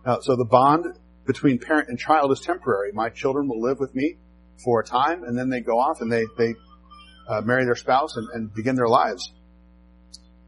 Uh, 0.04 0.20
so 0.20 0.36
the 0.36 0.44
bond 0.44 0.86
between 1.26 1.58
parent 1.58 1.88
and 1.88 1.98
child 1.98 2.30
is 2.32 2.40
temporary. 2.40 2.92
My 2.92 3.08
children 3.08 3.48
will 3.48 3.60
live 3.60 3.78
with 3.80 3.94
me 3.94 4.18
for 4.64 4.80
a 4.80 4.84
time, 4.84 5.24
and 5.24 5.36
then 5.36 5.48
they 5.48 5.60
go 5.60 5.78
off 5.78 6.00
and 6.00 6.12
they 6.12 6.24
they 6.38 6.54
uh, 7.28 7.40
marry 7.40 7.64
their 7.64 7.74
spouse 7.74 8.16
and, 8.16 8.28
and 8.32 8.54
begin 8.54 8.76
their 8.76 8.88
lives. 8.88 9.32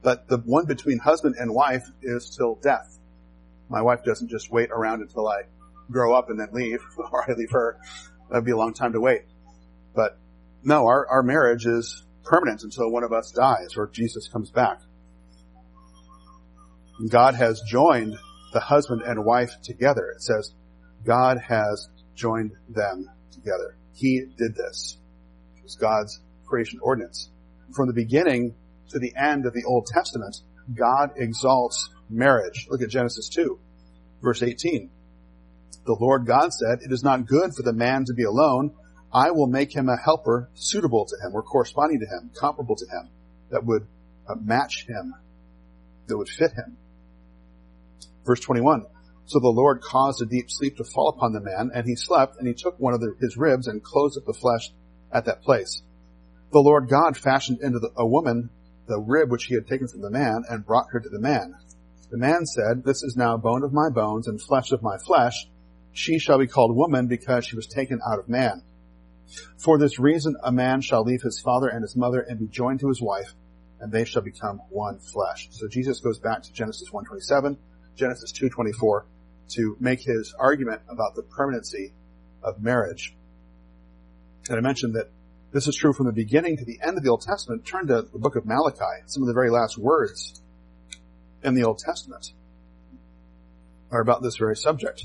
But 0.02 0.28
the 0.28 0.38
one 0.38 0.66
between 0.66 0.98
husband 0.98 1.36
and 1.38 1.52
wife 1.52 1.84
is 2.02 2.34
till 2.36 2.56
death. 2.56 2.98
My 3.68 3.82
wife 3.82 4.04
doesn't 4.04 4.28
just 4.28 4.50
wait 4.50 4.70
around 4.70 5.00
until 5.00 5.28
I 5.28 5.42
grow 5.90 6.14
up 6.14 6.28
and 6.28 6.38
then 6.38 6.48
leave, 6.52 6.80
or 7.12 7.28
I 7.28 7.34
leave 7.34 7.50
her. 7.52 7.78
That'd 8.30 8.44
be 8.44 8.52
a 8.52 8.56
long 8.56 8.74
time 8.74 8.92
to 8.92 9.00
wait. 9.00 9.22
But 9.94 10.18
no, 10.64 10.86
our, 10.86 11.06
our 11.08 11.22
marriage 11.22 11.66
is 11.66 12.04
permanent 12.24 12.62
until 12.62 12.90
one 12.90 13.04
of 13.04 13.12
us 13.12 13.32
dies 13.32 13.76
or 13.76 13.88
Jesus 13.88 14.28
comes 14.28 14.50
back. 14.50 14.80
God 17.08 17.34
has 17.34 17.60
joined 17.68 18.16
the 18.52 18.60
husband 18.60 19.02
and 19.02 19.24
wife 19.24 19.52
together. 19.62 20.12
It 20.14 20.22
says, 20.22 20.52
God 21.04 21.38
has 21.38 21.88
joined 22.14 22.52
them 22.68 23.08
together. 23.32 23.76
He 23.94 24.20
did 24.36 24.54
this. 24.54 24.98
It 25.56 25.64
was 25.64 25.74
God's 25.74 26.20
creation 26.46 26.78
ordinance. 26.82 27.30
From 27.74 27.88
the 27.88 27.94
beginning, 27.94 28.54
to 28.92 28.98
the 28.98 29.14
end 29.16 29.46
of 29.46 29.54
the 29.54 29.64
Old 29.64 29.86
Testament, 29.86 30.36
God 30.74 31.10
exalts 31.16 31.88
marriage. 32.08 32.66
Look 32.70 32.82
at 32.82 32.90
Genesis 32.90 33.28
2, 33.30 33.58
verse 34.22 34.42
18. 34.42 34.90
The 35.84 35.96
Lord 35.98 36.26
God 36.26 36.52
said, 36.52 36.80
It 36.82 36.92
is 36.92 37.02
not 37.02 37.26
good 37.26 37.54
for 37.56 37.62
the 37.62 37.72
man 37.72 38.04
to 38.04 38.14
be 38.14 38.24
alone. 38.24 38.74
I 39.12 39.30
will 39.30 39.46
make 39.46 39.74
him 39.74 39.88
a 39.88 39.96
helper 39.96 40.48
suitable 40.54 41.06
to 41.06 41.16
him 41.16 41.34
or 41.34 41.42
corresponding 41.42 42.00
to 42.00 42.06
him, 42.06 42.30
comparable 42.34 42.76
to 42.76 42.86
him, 42.86 43.10
that 43.50 43.64
would 43.64 43.86
uh, 44.28 44.34
match 44.36 44.86
him, 44.88 45.14
that 46.06 46.16
would 46.16 46.28
fit 46.28 46.52
him. 46.52 46.78
Verse 48.24 48.40
21. 48.40 48.86
So 49.26 49.38
the 49.38 49.48
Lord 49.48 49.80
caused 49.82 50.22
a 50.22 50.26
deep 50.26 50.50
sleep 50.50 50.76
to 50.78 50.84
fall 50.84 51.08
upon 51.08 51.32
the 51.32 51.40
man, 51.40 51.70
and 51.74 51.86
he 51.86 51.94
slept, 51.94 52.36
and 52.38 52.46
he 52.46 52.54
took 52.54 52.78
one 52.78 52.94
of 52.94 53.00
the, 53.00 53.14
his 53.20 53.36
ribs 53.36 53.66
and 53.66 53.82
closed 53.82 54.18
up 54.18 54.24
the 54.24 54.32
flesh 54.32 54.72
at 55.12 55.26
that 55.26 55.42
place. 55.42 55.82
The 56.50 56.60
Lord 56.60 56.88
God 56.88 57.16
fashioned 57.16 57.60
into 57.62 57.78
the, 57.78 57.90
a 57.96 58.06
woman 58.06 58.50
the 58.86 58.98
rib 58.98 59.30
which 59.30 59.44
he 59.44 59.54
had 59.54 59.66
taken 59.66 59.88
from 59.88 60.00
the 60.00 60.10
man 60.10 60.44
and 60.48 60.66
brought 60.66 60.90
her 60.90 61.00
to 61.00 61.08
the 61.08 61.20
man. 61.20 61.54
The 62.10 62.18
man 62.18 62.44
said, 62.46 62.84
This 62.84 63.02
is 63.02 63.16
now 63.16 63.36
bone 63.36 63.62
of 63.62 63.72
my 63.72 63.88
bones 63.88 64.26
and 64.26 64.40
flesh 64.40 64.72
of 64.72 64.82
my 64.82 64.98
flesh. 64.98 65.48
She 65.92 66.18
shall 66.18 66.38
be 66.38 66.46
called 66.46 66.76
woman 66.76 67.06
because 67.06 67.46
she 67.46 67.56
was 67.56 67.66
taken 67.66 68.00
out 68.06 68.18
of 68.18 68.28
man. 68.28 68.62
For 69.58 69.78
this 69.78 69.98
reason 69.98 70.36
a 70.42 70.52
man 70.52 70.80
shall 70.80 71.04
leave 71.04 71.22
his 71.22 71.40
father 71.40 71.68
and 71.68 71.82
his 71.82 71.96
mother 71.96 72.20
and 72.20 72.38
be 72.38 72.48
joined 72.48 72.80
to 72.80 72.88
his 72.88 73.00
wife, 73.00 73.34
and 73.80 73.92
they 73.92 74.04
shall 74.04 74.22
become 74.22 74.60
one 74.70 74.98
flesh. 74.98 75.48
So 75.52 75.68
Jesus 75.68 76.00
goes 76.00 76.18
back 76.18 76.42
to 76.42 76.52
Genesis 76.52 76.92
127, 76.92 77.56
Genesis 77.96 78.32
224 78.32 79.06
to 79.50 79.76
make 79.80 80.00
his 80.00 80.34
argument 80.38 80.82
about 80.88 81.14
the 81.14 81.22
permanency 81.22 81.92
of 82.42 82.62
marriage. 82.62 83.14
And 84.48 84.58
I 84.58 84.60
mentioned 84.60 84.94
that 84.96 85.10
this 85.52 85.68
is 85.68 85.76
true 85.76 85.92
from 85.92 86.06
the 86.06 86.12
beginning 86.12 86.56
to 86.56 86.64
the 86.64 86.78
end 86.82 86.96
of 86.96 87.04
the 87.04 87.10
Old 87.10 87.22
Testament. 87.22 87.66
Turn 87.66 87.86
to 87.88 88.02
the 88.02 88.18
book 88.18 88.36
of 88.36 88.46
Malachi, 88.46 89.02
some 89.06 89.22
of 89.22 89.26
the 89.26 89.34
very 89.34 89.50
last 89.50 89.76
words 89.76 90.40
in 91.42 91.54
the 91.54 91.64
Old 91.64 91.78
Testament. 91.78 92.32
are 93.90 94.00
about 94.00 94.22
this 94.22 94.36
very 94.36 94.56
subject. 94.56 95.04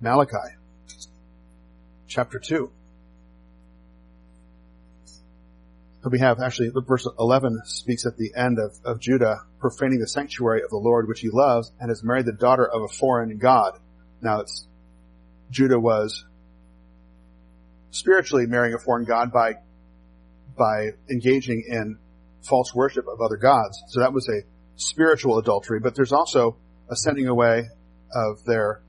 Malachi, 0.00 0.56
chapter 2.12 2.38
2. 2.38 2.70
we 6.10 6.18
have 6.18 6.40
actually, 6.40 6.68
verse 6.86 7.06
11 7.18 7.62
speaks 7.64 8.04
at 8.04 8.16
the 8.16 8.32
end 8.36 8.58
of, 8.58 8.72
of 8.84 9.00
Judah 9.00 9.38
profaning 9.60 10.00
the 10.00 10.08
sanctuary 10.08 10.62
of 10.62 10.68
the 10.70 10.76
Lord 10.76 11.08
which 11.08 11.20
he 11.20 11.30
loves 11.32 11.72
and 11.80 11.88
has 11.90 12.02
married 12.02 12.26
the 12.26 12.32
daughter 12.32 12.68
of 12.68 12.82
a 12.82 12.88
foreign 12.88 13.38
God. 13.38 13.78
Now 14.20 14.40
it's, 14.40 14.66
Judah 15.50 15.78
was 15.78 16.24
spiritually 17.92 18.46
marrying 18.46 18.74
a 18.74 18.78
foreign 18.78 19.04
God 19.04 19.32
by, 19.32 19.54
by 20.58 20.90
engaging 21.08 21.64
in 21.68 21.98
false 22.42 22.74
worship 22.74 23.06
of 23.06 23.20
other 23.20 23.36
gods. 23.36 23.80
So 23.88 24.00
that 24.00 24.12
was 24.12 24.28
a 24.28 24.42
spiritual 24.76 25.38
adultery, 25.38 25.78
but 25.80 25.94
there's 25.94 26.12
also 26.12 26.56
a 26.90 26.96
sending 26.96 27.28
away 27.28 27.68
of 28.12 28.44
their 28.44 28.82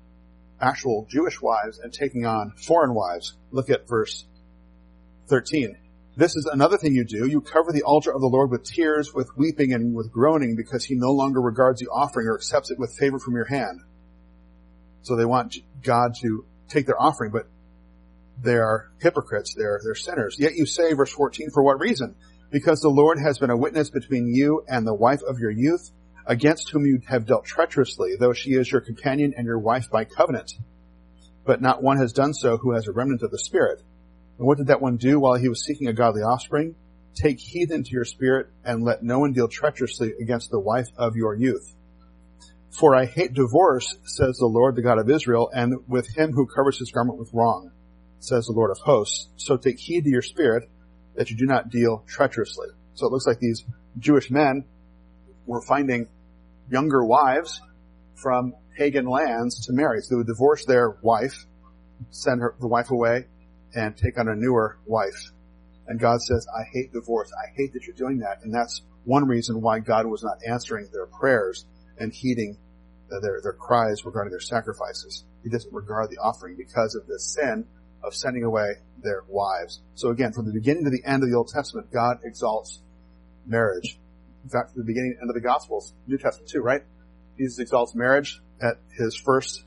actual 0.64 1.06
Jewish 1.10 1.42
wives 1.42 1.80
and 1.80 1.92
taking 1.92 2.26
on 2.26 2.54
foreign 2.68 2.94
wives. 2.94 3.36
Look 3.52 3.70
at 3.70 3.88
verse 3.88 4.26
13. 5.28 5.78
This 6.16 6.36
is 6.36 6.46
another 6.46 6.78
thing 6.78 6.94
you 6.94 7.06
do. 7.06 7.28
You 7.28 7.42
cover 7.42 7.72
the 7.72 7.84
altar 7.84 8.14
of 8.14 8.22
the 8.22 8.28
Lord 8.28 8.52
with 8.52 8.64
tears, 8.64 9.14
with 9.14 9.30
weeping, 9.36 9.74
and 9.74 9.96
with 9.96 10.12
groaning 10.12 10.56
because 10.56 10.86
he 10.86 10.96
no 10.96 11.12
longer 11.12 11.42
regards 11.42 11.80
the 11.80 11.88
offering 11.88 12.28
or 12.28 12.36
accepts 12.36 12.70
it 12.70 12.78
with 12.78 12.96
favor 12.98 13.18
from 13.20 13.34
your 13.34 13.46
hand. 13.46 13.82
So 15.02 15.16
they 15.16 15.26
want 15.26 15.56
God 15.82 16.14
to 16.22 16.46
take 16.70 16.86
their 16.86 17.02
offering, 17.02 17.32
but 17.32 17.48
they 18.42 18.56
are 18.56 18.92
hypocrites. 19.02 19.56
They're, 19.58 19.80
they're 19.84 19.96
sinners. 19.96 20.38
Yet 20.40 20.56
you 20.56 20.66
say, 20.66 20.94
verse 20.94 21.12
14, 21.12 21.50
for 21.52 21.64
what 21.64 21.80
reason? 21.80 22.16
Because 22.52 22.80
the 22.80 22.90
Lord 22.90 23.18
has 23.20 23.40
been 23.40 23.50
a 23.50 23.58
witness 23.58 23.90
between 23.90 24.28
you 24.28 24.64
and 24.68 24.86
the 24.86 24.94
wife 24.94 25.22
of 25.28 25.40
your 25.40 25.52
youth, 25.52 25.90
against 26.26 26.70
whom 26.70 26.86
you 26.86 27.02
have 27.08 27.26
dealt 27.26 27.46
treacherously, 27.46 28.16
though 28.20 28.34
she 28.34 28.52
is 28.52 28.72
your 28.72 28.82
companion 28.82 29.34
and 29.36 29.46
your 29.46 29.60
wife 29.60 29.90
by 29.90 30.06
covenant. 30.06 30.54
But 31.46 31.62
not 31.62 31.84
one 31.84 31.98
has 31.98 32.14
done 32.14 32.34
so 32.34 32.58
who 32.58 32.74
has 32.74 32.88
a 32.88 32.92
remnant 32.92 33.22
of 33.24 33.32
the 33.32 33.40
Spirit. 33.40 33.82
And 34.38 34.48
what 34.48 34.58
did 34.58 34.68
that 34.68 34.82
one 34.82 34.98
do 34.98 35.20
while 35.20 35.36
he 35.36 35.50
was 35.50 35.64
seeking 35.64 35.88
a 35.88 35.94
godly 35.94 36.22
offspring? 36.22 36.76
Take 37.16 37.40
heed 37.40 37.72
into 37.72 37.92
your 37.92 38.06
spirit 38.06 38.48
and 38.66 38.84
let 38.84 39.04
no 39.04 39.20
one 39.20 39.34
deal 39.34 39.48
treacherously 39.48 40.14
against 40.20 40.50
the 40.50 40.60
wife 40.60 40.90
of 40.98 41.16
your 41.16 41.36
youth. 41.36 41.76
For 42.72 42.96
I 42.96 43.06
hate 43.06 43.34
divorce, 43.34 43.96
says 44.04 44.38
the 44.38 44.48
Lord, 44.48 44.76
the 44.76 44.82
God 44.82 44.98
of 44.98 45.10
Israel, 45.10 45.52
and 45.54 45.88
with 45.88 46.08
him 46.16 46.32
who 46.32 46.48
covers 46.48 46.80
his 46.80 46.92
garment 46.92 47.20
with 47.20 47.30
wrong, 47.32 47.70
says 48.20 48.46
the 48.46 48.54
Lord 48.54 48.72
of 48.72 48.80
hosts. 48.80 49.28
So 49.38 49.58
take 49.58 49.78
heed 49.78 50.06
to 50.06 50.10
your 50.10 50.24
spirit 50.24 50.68
that 51.16 51.30
you 51.30 51.38
do 51.38 51.46
not 51.46 51.70
deal 51.70 52.04
treacherously. 52.08 52.70
So 52.96 53.06
it 53.06 53.12
looks 53.12 53.28
like 53.28 53.40
these 53.40 53.64
Jewish 54.00 54.32
men 54.32 54.66
were 55.46 55.62
finding 55.62 56.08
younger 56.70 57.04
wives 57.04 57.62
from 58.16 58.54
pagan 58.78 59.06
lands 59.06 59.66
to 59.68 59.74
marry. 59.74 60.02
So 60.02 60.16
they 60.16 60.18
would 60.18 60.28
divorce 60.28 60.66
their 60.66 60.98
wife, 61.02 61.46
send 62.10 62.42
her, 62.42 62.56
the 62.60 62.68
wife 62.68 62.92
away, 62.92 63.26
and 63.76 63.96
take 63.96 64.20
on 64.20 64.28
a 64.28 64.36
newer 64.36 64.78
wife. 64.86 65.32
And 65.88 66.00
God 66.00 66.22
says, 66.22 66.48
I 66.56 66.64
hate 66.72 66.94
divorce. 66.94 67.32
I 67.34 67.54
hate 67.56 67.74
that 67.74 67.86
you're 67.86 67.96
doing 67.96 68.20
that. 68.20 68.40
And 68.44 68.54
that's 68.54 68.82
one 69.04 69.28
reason 69.28 69.62
why 69.62 69.80
God 69.80 70.06
was 70.06 70.24
not 70.24 70.38
answering 70.48 70.90
their 70.92 71.08
prayers 71.08 71.66
and 72.00 72.14
heeding 72.14 72.58
uh, 73.12 73.20
their, 73.20 73.42
their 73.42 73.54
cries 73.54 74.06
regarding 74.06 74.32
their 74.32 74.40
sacrifices. 74.40 75.26
He 75.44 75.50
doesn't 75.50 75.74
regard 75.74 76.10
the 76.10 76.18
offering 76.18 76.56
because 76.56 76.96
of 76.96 77.06
the 77.08 77.20
sin 77.20 77.66
of 78.02 78.16
sending 78.16 78.44
away 78.44 78.76
their 79.02 79.24
wives. 79.28 79.82
So 79.96 80.10
again, 80.10 80.32
from 80.32 80.46
the 80.46 80.54
beginning 80.54 80.86
to 80.86 80.90
the 80.90 81.04
end 81.06 81.24
of 81.24 81.30
the 81.30 81.36
Old 81.36 81.50
Testament, 81.50 81.92
God 81.92 82.20
exalts 82.24 82.80
marriage. 83.46 84.00
From 84.50 84.68
the 84.76 84.84
beginning 84.84 85.16
and 85.20 85.22
end 85.22 85.30
of 85.30 85.36
the 85.36 85.42
Gospels, 85.42 85.94
New 86.08 86.18
Testament 86.18 86.50
too, 86.50 86.62
right? 86.62 86.82
Jesus 87.38 87.60
exalts 87.60 87.96
marriage 87.96 88.42
at 88.62 88.78
his 88.98 89.16
first 89.16 89.64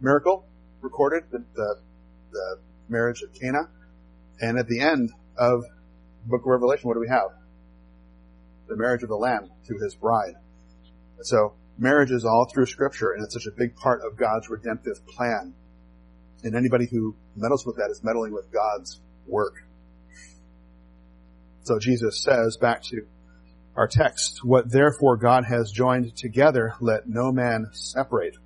miracle 0.00 0.46
recorded, 0.80 1.24
the, 1.30 1.44
the, 1.54 1.76
the 2.32 2.56
marriage 2.88 3.22
at 3.22 3.38
Cana. 3.40 3.68
And 4.40 4.58
at 4.58 4.66
the 4.66 4.80
end 4.80 5.10
of 5.36 5.62
the 5.62 6.28
book 6.28 6.40
of 6.40 6.46
Revelation, 6.46 6.88
what 6.88 6.94
do 6.94 7.00
we 7.00 7.08
have? 7.08 7.28
The 8.68 8.76
marriage 8.76 9.02
of 9.02 9.08
the 9.08 9.16
Lamb 9.16 9.50
to 9.66 9.74
his 9.82 9.94
bride. 9.94 10.34
So 11.22 11.54
marriage 11.78 12.10
is 12.10 12.24
all 12.24 12.46
through 12.52 12.66
scripture 12.66 13.12
and 13.12 13.24
it's 13.24 13.34
such 13.34 13.46
a 13.46 13.56
big 13.56 13.76
part 13.76 14.00
of 14.02 14.16
God's 14.16 14.48
redemptive 14.48 15.06
plan. 15.06 15.54
And 16.42 16.56
anybody 16.56 16.86
who 16.90 17.16
meddles 17.36 17.66
with 17.66 17.76
that 17.76 17.90
is 17.90 18.02
meddling 18.02 18.32
with 18.32 18.50
God's 18.50 19.00
work. 19.26 19.54
So 21.62 21.78
Jesus 21.78 22.22
says 22.22 22.56
back 22.56 22.82
to 22.84 23.06
our 23.76 23.86
text, 23.86 24.44
what 24.44 24.70
therefore 24.70 25.16
God 25.16 25.44
has 25.44 25.70
joined 25.70 26.16
together, 26.16 26.74
let 26.80 27.08
no 27.08 27.32
man 27.32 27.66
separate. 27.72 28.36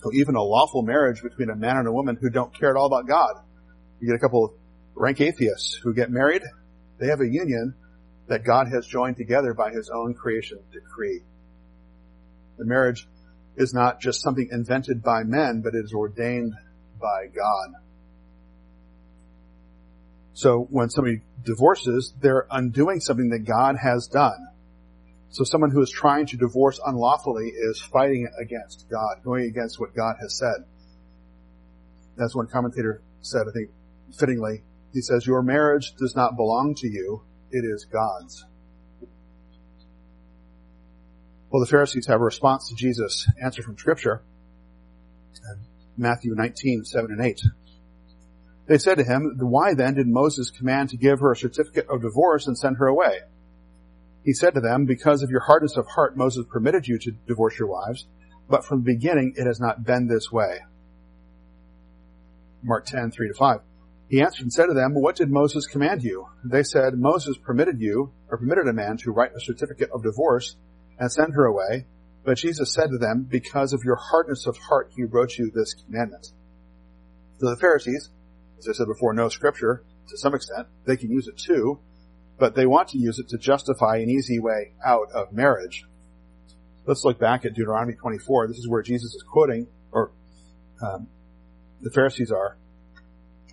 So 0.00 0.12
even 0.12 0.36
a 0.36 0.42
lawful 0.42 0.82
marriage 0.82 1.22
between 1.22 1.50
a 1.50 1.56
man 1.56 1.76
and 1.76 1.88
a 1.88 1.92
woman 1.92 2.16
who 2.20 2.30
don't 2.30 2.54
care 2.54 2.70
at 2.70 2.76
all 2.76 2.86
about 2.86 3.08
God. 3.08 3.34
You 4.00 4.06
get 4.06 4.16
a 4.16 4.20
couple 4.20 4.44
of 4.44 4.50
rank 4.94 5.20
atheists 5.20 5.74
who 5.82 5.94
get 5.94 6.10
married. 6.10 6.42
They 6.98 7.08
have 7.08 7.20
a 7.20 7.28
union 7.28 7.74
that 8.28 8.44
God 8.44 8.68
has 8.68 8.86
joined 8.86 9.16
together 9.16 9.54
by 9.54 9.70
his 9.70 9.90
own 9.90 10.14
creation 10.14 10.58
decree. 10.72 11.22
The 12.58 12.64
marriage 12.64 13.08
is 13.56 13.74
not 13.74 14.00
just 14.00 14.20
something 14.20 14.48
invented 14.52 15.02
by 15.02 15.24
men, 15.24 15.62
but 15.62 15.74
it 15.74 15.84
is 15.84 15.92
ordained 15.92 16.54
by 17.00 17.26
God. 17.34 17.70
So 20.38 20.68
when 20.70 20.88
somebody 20.88 21.22
divorces, 21.42 22.14
they're 22.20 22.46
undoing 22.48 23.00
something 23.00 23.30
that 23.30 23.40
God 23.40 23.74
has 23.82 24.06
done. 24.06 24.46
So 25.30 25.42
someone 25.42 25.72
who 25.72 25.82
is 25.82 25.90
trying 25.90 26.26
to 26.26 26.36
divorce 26.36 26.78
unlawfully 26.86 27.48
is 27.48 27.80
fighting 27.80 28.28
against 28.40 28.86
God, 28.88 29.24
going 29.24 29.46
against 29.46 29.80
what 29.80 29.96
God 29.96 30.14
has 30.20 30.38
said. 30.38 30.64
That's 32.16 32.36
one 32.36 32.46
commentator 32.46 33.02
said, 33.20 33.46
I 33.48 33.52
think, 33.52 33.70
fittingly. 34.16 34.62
He 34.92 35.00
says, 35.00 35.26
your 35.26 35.42
marriage 35.42 35.96
does 35.98 36.14
not 36.14 36.36
belong 36.36 36.76
to 36.76 36.86
you, 36.86 37.24
it 37.50 37.64
is 37.64 37.84
God's. 37.86 38.44
Well, 41.50 41.58
the 41.58 41.66
Pharisees 41.66 42.06
have 42.06 42.20
a 42.20 42.24
response 42.24 42.68
to 42.68 42.76
Jesus' 42.76 43.28
answer 43.42 43.64
from 43.64 43.76
scripture. 43.76 44.22
Matthew 45.96 46.36
19, 46.36 46.84
7 46.84 47.10
and 47.10 47.20
8. 47.20 47.40
They 48.68 48.78
said 48.78 48.98
to 48.98 49.04
him, 49.04 49.36
why 49.38 49.72
then 49.72 49.94
did 49.94 50.06
Moses 50.06 50.50
command 50.50 50.90
to 50.90 50.98
give 50.98 51.20
her 51.20 51.32
a 51.32 51.36
certificate 51.36 51.86
of 51.88 52.02
divorce 52.02 52.46
and 52.46 52.56
send 52.56 52.76
her 52.76 52.86
away? 52.86 53.20
He 54.24 54.34
said 54.34 54.54
to 54.54 54.60
them, 54.60 54.84
because 54.84 55.22
of 55.22 55.30
your 55.30 55.40
hardness 55.40 55.78
of 55.78 55.86
heart, 55.86 56.18
Moses 56.18 56.44
permitted 56.50 56.86
you 56.86 56.98
to 56.98 57.12
divorce 57.26 57.58
your 57.58 57.68
wives, 57.68 58.06
but 58.48 58.66
from 58.66 58.80
the 58.80 58.92
beginning 58.92 59.32
it 59.36 59.46
has 59.46 59.58
not 59.58 59.84
been 59.84 60.06
this 60.06 60.30
way. 60.30 60.58
Mark 62.62 62.84
10, 62.84 63.10
3 63.10 63.28
to 63.28 63.34
5. 63.34 63.60
He 64.10 64.20
answered 64.20 64.42
and 64.42 64.52
said 64.52 64.66
to 64.66 64.74
them, 64.74 64.94
what 64.94 65.16
did 65.16 65.30
Moses 65.30 65.66
command 65.66 66.02
you? 66.02 66.26
They 66.44 66.62
said, 66.62 66.98
Moses 66.98 67.38
permitted 67.38 67.80
you, 67.80 68.12
or 68.28 68.36
permitted 68.36 68.68
a 68.68 68.74
man 68.74 68.98
to 68.98 69.12
write 69.12 69.32
a 69.34 69.40
certificate 69.40 69.90
of 69.94 70.02
divorce 70.02 70.56
and 70.98 71.10
send 71.10 71.32
her 71.34 71.46
away. 71.46 71.86
But 72.24 72.36
Jesus 72.36 72.74
said 72.74 72.90
to 72.90 72.98
them, 72.98 73.26
because 73.30 73.72
of 73.72 73.82
your 73.84 73.96
hardness 73.96 74.46
of 74.46 74.58
heart, 74.58 74.90
he 74.94 75.04
wrote 75.04 75.38
you 75.38 75.50
this 75.54 75.72
commandment. 75.72 76.26
So 77.38 77.48
the 77.48 77.56
Pharisees, 77.56 78.10
as 78.58 78.68
I 78.68 78.72
said 78.72 78.86
before, 78.86 79.12
know 79.12 79.28
scripture 79.28 79.84
to 80.08 80.18
some 80.18 80.34
extent. 80.34 80.66
They 80.84 80.96
can 80.96 81.10
use 81.10 81.28
it 81.28 81.38
too, 81.38 81.80
but 82.38 82.54
they 82.54 82.66
want 82.66 82.88
to 82.88 82.98
use 82.98 83.18
it 83.18 83.28
to 83.30 83.38
justify 83.38 83.98
an 83.98 84.10
easy 84.10 84.38
way 84.38 84.72
out 84.84 85.10
of 85.14 85.32
marriage. 85.32 85.84
Let's 86.86 87.04
look 87.04 87.18
back 87.18 87.44
at 87.44 87.54
Deuteronomy 87.54 87.94
24. 87.94 88.48
This 88.48 88.58
is 88.58 88.68
where 88.68 88.82
Jesus 88.82 89.14
is 89.14 89.22
quoting, 89.22 89.66
or 89.92 90.10
um, 90.82 91.08
the 91.80 91.90
Pharisees 91.90 92.32
are, 92.32 92.56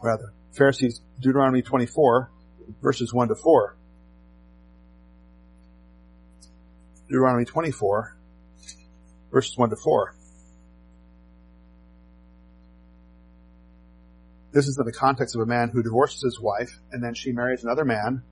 rather. 0.01 0.33
Pharisees, 0.53 1.01
Deuteronomy 1.19 1.61
24, 1.61 2.31
verses 2.81 3.13
1 3.13 3.27
to 3.27 3.35
4. 3.35 3.75
Deuteronomy 7.09 7.45
24, 7.45 8.15
verses 9.31 9.57
1 9.57 9.69
to 9.69 9.75
4. 9.75 10.15
This 14.55 14.69
is 14.69 14.77
in 14.79 14.85
the 14.85 14.93
context 14.93 15.35
of 15.35 15.41
a 15.41 15.45
man 15.45 15.67
who 15.67 15.83
divorces 15.83 16.21
his 16.21 16.39
wife 16.39 16.79
and 16.89 17.03
then 17.03 17.13
she 17.13 17.33
marries 17.33 17.65
another 17.65 17.83
man 17.83 18.23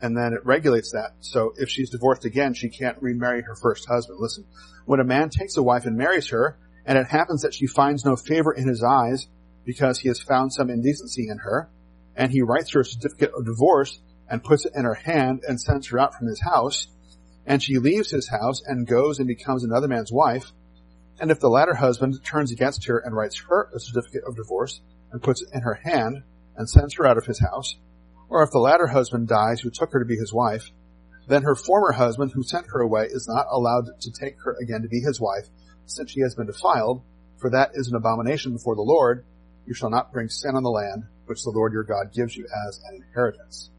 and 0.00 0.16
then 0.16 0.32
it 0.32 0.46
regulates 0.46 0.92
that. 0.92 1.16
So 1.20 1.52
if 1.58 1.68
she's 1.68 1.90
divorced 1.90 2.24
again, 2.24 2.54
she 2.54 2.70
can't 2.70 2.96
remarry 3.02 3.42
her 3.42 3.54
first 3.54 3.86
husband. 3.86 4.18
Listen, 4.18 4.46
when 4.86 5.00
a 5.00 5.04
man 5.04 5.28
takes 5.28 5.54
a 5.58 5.62
wife 5.62 5.84
and 5.84 5.98
marries 5.98 6.28
her, 6.28 6.56
and 6.86 6.96
it 6.96 7.08
happens 7.08 7.42
that 7.42 7.52
she 7.52 7.66
finds 7.66 8.06
no 8.06 8.16
favor 8.16 8.52
in 8.54 8.66
his 8.66 8.82
eyes 8.82 9.28
because 9.66 9.98
he 9.98 10.08
has 10.08 10.18
found 10.18 10.54
some 10.54 10.70
indecency 10.70 11.28
in 11.28 11.36
her, 11.36 11.68
and 12.16 12.32
he 12.32 12.40
writes 12.40 12.72
her 12.72 12.80
a 12.80 12.84
certificate 12.84 13.32
of 13.36 13.44
divorce 13.44 14.00
and 14.30 14.42
puts 14.42 14.64
it 14.64 14.72
in 14.74 14.84
her 14.84 14.94
hand 14.94 15.42
and 15.46 15.60
sends 15.60 15.88
her 15.88 15.98
out 15.98 16.14
from 16.14 16.26
his 16.26 16.40
house, 16.40 16.88
and 17.44 17.62
she 17.62 17.76
leaves 17.76 18.10
his 18.10 18.30
house 18.30 18.62
and 18.64 18.86
goes 18.86 19.18
and 19.18 19.28
becomes 19.28 19.62
another 19.62 19.88
man's 19.88 20.12
wife, 20.12 20.52
and 21.20 21.30
if 21.30 21.40
the 21.40 21.50
latter 21.50 21.74
husband 21.74 22.14
turns 22.24 22.50
against 22.50 22.86
her 22.86 22.98
and 22.98 23.14
writes 23.14 23.42
her 23.50 23.68
a 23.74 23.78
certificate 23.78 24.24
of 24.26 24.36
divorce 24.36 24.80
and 25.12 25.22
puts 25.22 25.42
it 25.42 25.48
in 25.52 25.62
her 25.62 25.80
hand 25.82 26.22
and 26.56 26.68
sends 26.68 26.94
her 26.94 27.06
out 27.06 27.18
of 27.18 27.26
his 27.26 27.40
house, 27.40 27.76
or 28.28 28.42
if 28.42 28.50
the 28.50 28.58
latter 28.58 28.88
husband 28.88 29.28
dies 29.28 29.60
who 29.60 29.70
took 29.70 29.92
her 29.92 30.00
to 30.00 30.04
be 30.04 30.16
his 30.16 30.32
wife, 30.32 30.70
then 31.28 31.42
her 31.42 31.54
former 31.54 31.92
husband 31.92 32.32
who 32.32 32.42
sent 32.42 32.66
her 32.68 32.80
away 32.80 33.04
is 33.04 33.28
not 33.28 33.46
allowed 33.50 33.86
to 34.00 34.10
take 34.10 34.36
her 34.44 34.56
again 34.62 34.82
to 34.82 34.88
be 34.88 35.00
his 35.00 35.20
wife, 35.20 35.46
since 35.86 36.10
she 36.10 36.20
has 36.20 36.34
been 36.34 36.46
defiled, 36.46 37.02
for 37.38 37.50
that 37.50 37.70
is 37.74 37.88
an 37.88 37.96
abomination 37.96 38.52
before 38.52 38.74
the 38.76 38.82
Lord. 38.82 39.24
You 39.66 39.74
shall 39.74 39.90
not 39.90 40.12
bring 40.12 40.28
sin 40.28 40.54
on 40.54 40.62
the 40.62 40.70
land, 40.70 41.04
which 41.26 41.42
the 41.42 41.50
Lord 41.50 41.72
your 41.72 41.82
God 41.82 42.12
gives 42.14 42.36
you 42.36 42.46
as 42.68 42.80
an 42.88 43.02
inheritance. 43.02 43.70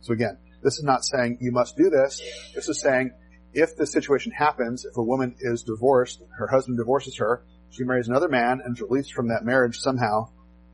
So 0.00 0.12
again, 0.12 0.38
this 0.62 0.78
is 0.78 0.84
not 0.84 1.04
saying 1.04 1.38
you 1.40 1.52
must 1.52 1.76
do 1.76 1.90
this. 1.90 2.20
This 2.54 2.68
is 2.68 2.80
saying 2.80 3.12
if 3.52 3.76
the 3.76 3.86
situation 3.86 4.32
happens, 4.32 4.84
if 4.84 4.96
a 4.96 5.02
woman 5.02 5.36
is 5.40 5.62
divorced, 5.62 6.22
her 6.38 6.46
husband 6.46 6.78
divorces 6.78 7.16
her, 7.18 7.42
she 7.70 7.84
marries 7.84 8.08
another 8.08 8.28
man 8.28 8.60
and 8.64 8.76
is 8.76 8.82
released 8.82 9.12
from 9.12 9.28
that 9.28 9.44
marriage 9.44 9.78
somehow, 9.78 10.30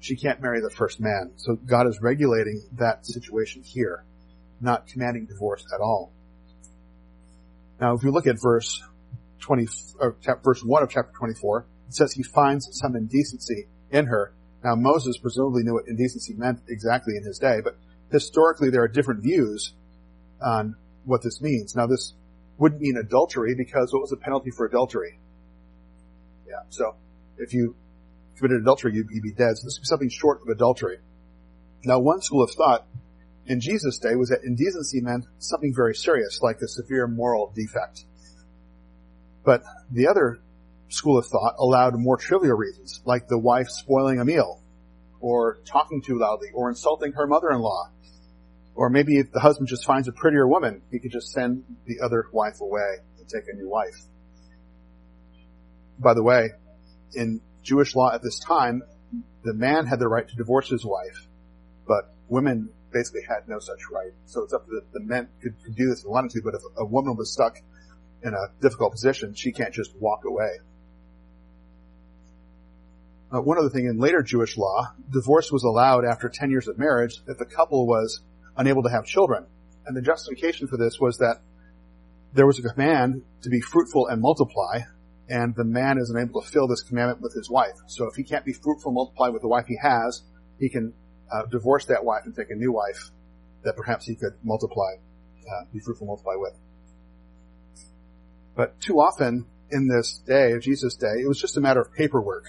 she 0.07 0.15
can't 0.15 0.41
marry 0.41 0.61
the 0.61 0.71
first 0.71 1.01
man. 1.01 1.33
So 1.37 1.57
God 1.57 1.89
is 1.89 1.99
regulating 2.01 2.63
that 2.79 3.05
situation 3.05 3.63
here, 3.65 4.05
not 4.61 4.87
commanding 4.87 5.27
divorce 5.27 5.65
at 5.75 5.81
all. 5.81 6.13
Now, 7.81 7.95
if 7.95 8.05
you 8.05 8.13
look 8.13 8.29
at 8.29 8.41
verse 8.41 8.83
20, 9.41 9.67
or 9.99 10.17
verse 10.45 10.63
1 10.63 10.83
of 10.85 10.91
chapter 10.91 11.13
24, 11.19 11.67
it 11.89 11.95
says 11.95 12.13
he 12.13 12.23
finds 12.23 12.69
some 12.71 12.95
indecency 12.95 13.67
in 13.91 14.07
her. 14.07 14.33
Now, 14.63 14.77
Moses 14.77 15.19
presumably 15.19 15.65
knew 15.65 15.75
what 15.75 15.89
indecency 15.89 16.35
meant 16.35 16.61
exactly 16.69 17.17
in 17.17 17.25
his 17.25 17.39
day, 17.39 17.59
but 17.63 17.77
historically 18.13 18.71
there 18.71 18.83
are 18.83 18.89
different 18.89 19.25
views 19.25 19.75
on 20.41 20.77
what 21.05 21.23
this 21.23 21.41
means. 21.41 21.75
Now, 21.75 21.89
this 21.89 22.15
wouldn't 22.59 22.81
mean 22.81 22.97
adultery 22.97 23.57
because 23.57 23.93
what 23.93 24.03
was 24.03 24.11
the 24.11 24.17
penalty 24.17 24.51
for 24.51 24.67
adultery? 24.67 25.19
Yeah, 26.47 26.63
so 26.69 26.95
if 27.39 27.53
you 27.53 27.75
committed 28.37 28.61
adultery, 28.61 28.95
you'd, 28.95 29.09
you'd 29.11 29.23
be 29.23 29.33
dead. 29.33 29.57
So 29.57 29.65
this 29.65 29.79
would 29.79 29.83
be 29.83 29.87
something 29.87 30.11
short 30.11 30.43
of 30.43 30.49
adultery. 30.49 30.99
Now, 31.85 31.99
one 32.01 32.21
school 32.21 32.43
of 32.43 32.51
thought 32.51 32.87
in 33.47 33.61
Jesus' 33.61 33.99
day 33.99 34.15
was 34.15 34.31
that 34.31 34.41
indecency 34.45 35.01
meant 35.01 35.25
something 35.39 35.73
very 35.75 35.95
serious, 35.95 36.41
like 36.43 36.57
a 36.61 36.69
severe 36.69 37.07
moral 37.07 37.53
defect. 37.55 38.05
But 39.45 39.63
the 39.91 40.09
other 40.09 40.41
school 40.89 41.19
of 41.19 41.27
thought 41.27 41.55
allowed 41.59 41.95
more 41.97 42.17
trivial 42.17 42.57
reasons, 42.57 43.01
like 43.05 43.29
the 43.29 43.39
wife 43.39 43.69
spoiling 43.69 44.21
a 44.21 44.25
meal, 44.25 44.61
or 45.21 45.59
talking 45.65 46.03
too 46.03 46.19
loudly, 46.19 46.49
or 46.53 46.69
insulting 46.69 47.13
her 47.13 47.27
mother-in-law. 47.27 47.91
Or 48.75 48.91
maybe 48.91 49.19
if 49.19 49.33
the 49.33 49.41
husband 49.41 49.69
just 49.69 49.87
finds 49.87 50.09
a 50.09 50.13
prettier 50.13 50.47
woman, 50.47 50.83
he 50.91 50.99
could 50.99 51.13
just 51.13 51.33
send 51.33 51.65
the 51.87 52.01
other 52.05 52.27
wife 52.33 52.61
away 52.61 52.97
and 53.19 53.29
take 53.29 53.45
a 53.51 53.57
new 53.57 53.71
wife. 53.71 53.97
By 55.99 56.15
the 56.15 56.23
way, 56.23 56.51
in 57.15 57.41
Jewish 57.67 57.97
law 57.97 58.13
at 58.13 58.23
this 58.23 58.39
time, 58.39 58.83
the 59.43 59.53
man 59.53 59.87
had 59.87 59.99
the 59.99 60.09
right 60.09 60.27
to 60.27 60.37
divorce 60.37 60.69
his 60.69 60.85
wife, 60.85 61.27
but 61.87 62.15
women 62.29 62.71
basically 62.93 63.23
had 63.29 63.49
no 63.49 63.59
such 63.59 63.81
right. 63.93 64.13
So 64.27 64.43
it's 64.43 64.53
up 64.53 64.65
to 64.67 64.71
the, 64.71 64.99
the 64.99 65.05
men 65.05 65.29
could, 65.43 65.55
could 65.65 65.75
do 65.75 65.89
this 65.89 66.05
wanted 66.05 66.31
to, 66.31 66.43
but 66.43 66.55
if 66.55 66.63
a 66.77 66.85
woman 66.85 67.17
was 67.17 67.33
stuck 67.33 67.59
in 68.23 68.33
a 68.33 68.47
difficult 68.63 68.93
position, 68.93 69.35
she 69.35 69.53
can't 69.53 69.75
just 69.75 69.95
walk 69.97 70.25
away. 70.25 70.51
Uh, 73.35 73.41
one 73.43 73.59
other 73.59 73.69
thing, 73.69 73.87
in 73.87 73.99
later 73.99 74.23
Jewish 74.23 74.57
law, 74.57 74.95
divorce 75.11 75.51
was 75.51 75.65
allowed 75.65 76.05
after 76.05 76.29
10 76.29 76.51
years 76.51 76.69
of 76.69 76.79
marriage 76.79 77.21
if 77.27 77.37
the 77.39 77.45
couple 77.45 77.87
was 77.87 78.21
unable 78.57 78.85
to 78.85 78.89
have 78.89 79.05
children. 79.05 79.47
And 79.85 79.97
the 79.97 80.03
justification 80.03 80.69
for 80.69 80.77
this 80.77 81.01
was 81.01 81.19
that 81.19 81.41
there 82.33 82.47
was 82.47 82.61
a 82.61 82.63
command 82.63 83.23
to 83.43 83.49
be 83.49 83.61
fruitful 83.61 84.07
and 84.07 84.23
multiply, 84.23 84.83
and 85.29 85.55
the 85.57 85.65
man 85.65 85.99
is 85.99 86.11
unable 86.11 86.41
to 86.41 86.49
fill 86.49 86.69
this 86.69 86.83
commandment 86.83 87.21
with 87.21 87.35
his 87.35 87.51
wife. 87.51 87.75
So 87.89 88.07
if 88.07 88.15
he 88.15 88.23
can't 88.23 88.45
be 88.45 88.53
fruitful 88.53 88.93
multiply 88.93 89.29
with 89.29 89.43
the 89.43 89.49
wife 89.49 89.67
he 89.67 89.77
has, 89.83 90.23
he 90.59 90.69
can 90.69 90.95
uh, 91.31 91.47
divorce 91.47 91.87
that 91.87 92.05
wife 92.05 92.23
and 92.25 92.35
take 92.35 92.51
a 92.51 92.55
new 92.55 92.73
wife 92.73 93.11
that 93.65 93.77
perhaps 93.77 94.07
he 94.07 94.15
could 94.15 94.35
multiply, 94.45 94.95
uh, 94.95 95.65
be 95.73 95.81
fruitful 95.81 96.07
multiply 96.07 96.35
with. 96.37 96.55
But 98.55 98.81
too 98.81 99.01
often 99.01 99.47
in 99.71 99.89
this 99.89 100.19
day, 100.27 100.53
of 100.53 100.63
Jesus' 100.63 100.95
day, 100.95 101.21
it 101.21 101.27
was 101.27 101.41
just 101.41 101.57
a 101.57 101.61
matter 101.61 101.81
of 101.81 101.93
paperwork. 101.93 102.45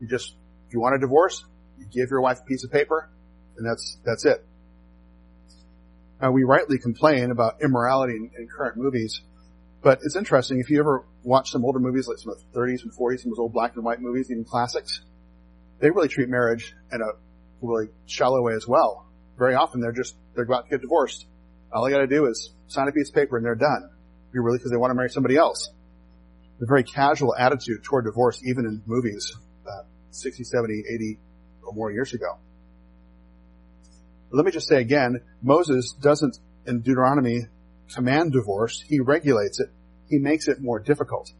You 0.00 0.06
just, 0.06 0.34
if 0.68 0.72
you 0.72 0.80
want 0.80 0.94
a 0.94 0.98
divorce, 0.98 1.44
you 1.78 1.86
give 1.86 2.10
your 2.10 2.20
wife 2.20 2.40
a 2.40 2.44
piece 2.44 2.64
of 2.64 2.70
paper, 2.70 3.10
and 3.56 3.66
that's, 3.66 3.98
that's 4.04 4.24
it. 4.24 4.44
Uh, 6.24 6.30
we 6.30 6.44
rightly 6.44 6.78
complain 6.78 7.32
about 7.32 7.60
immorality 7.62 8.14
in, 8.14 8.30
in 8.38 8.48
current 8.48 8.76
movies, 8.76 9.20
but 9.82 9.98
it's 10.04 10.16
interesting, 10.16 10.60
if 10.60 10.70
you 10.70 10.78
ever 10.78 11.04
watch 11.24 11.50
some 11.50 11.64
older 11.64 11.80
movies, 11.80 12.06
like 12.06 12.18
some 12.18 12.32
of 12.32 12.38
the 12.38 12.58
30s 12.58 12.82
and 12.82 12.92
40s, 12.92 13.20
some 13.20 13.32
of 13.32 13.36
those 13.36 13.38
old 13.38 13.52
black 13.52 13.74
and 13.74 13.84
white 13.84 14.00
movies, 14.00 14.30
even 14.30 14.44
classics, 14.44 15.00
they 15.80 15.90
really 15.90 16.08
treat 16.08 16.28
marriage 16.28 16.74
in 16.92 17.00
a 17.00 17.06
really 17.60 17.88
shallow 18.06 18.42
way 18.42 18.52
as 18.54 18.68
well. 18.68 19.06
Very 19.38 19.54
often 19.54 19.80
they're 19.80 19.92
just, 19.92 20.14
they're 20.34 20.44
about 20.44 20.64
to 20.64 20.70
get 20.70 20.82
divorced. 20.82 21.26
All 21.72 21.84
they 21.84 21.90
gotta 21.90 22.06
do 22.06 22.26
is 22.26 22.52
sign 22.68 22.88
a 22.88 22.92
piece 22.92 23.08
of 23.08 23.14
paper 23.14 23.36
and 23.36 23.44
they're 23.44 23.54
done. 23.54 23.90
Be 24.32 24.38
really 24.38 24.58
because 24.58 24.70
they 24.70 24.76
want 24.76 24.90
to 24.90 24.94
marry 24.94 25.10
somebody 25.10 25.36
else. 25.36 25.70
A 26.60 26.66
very 26.66 26.84
casual 26.84 27.34
attitude 27.34 27.82
toward 27.82 28.04
divorce, 28.04 28.40
even 28.44 28.64
in 28.64 28.82
movies, 28.86 29.36
uh, 29.66 29.82
60, 30.10 30.44
70, 30.44 30.84
80 30.88 31.18
or 31.64 31.72
more 31.72 31.90
years 31.90 32.12
ago. 32.12 32.38
Let 34.30 34.44
me 34.44 34.52
just 34.52 34.68
say 34.68 34.80
again, 34.80 35.20
Moses 35.42 35.94
doesn't 36.00 36.38
in 36.66 36.80
Deuteronomy 36.80 37.46
command 37.94 38.32
divorce, 38.32 38.82
he 38.86 39.00
regulates 39.00 39.60
it, 39.60 39.68
he 40.14 40.20
makes 40.20 40.46
it 40.46 40.60
more 40.60 40.78
difficult. 40.78 41.32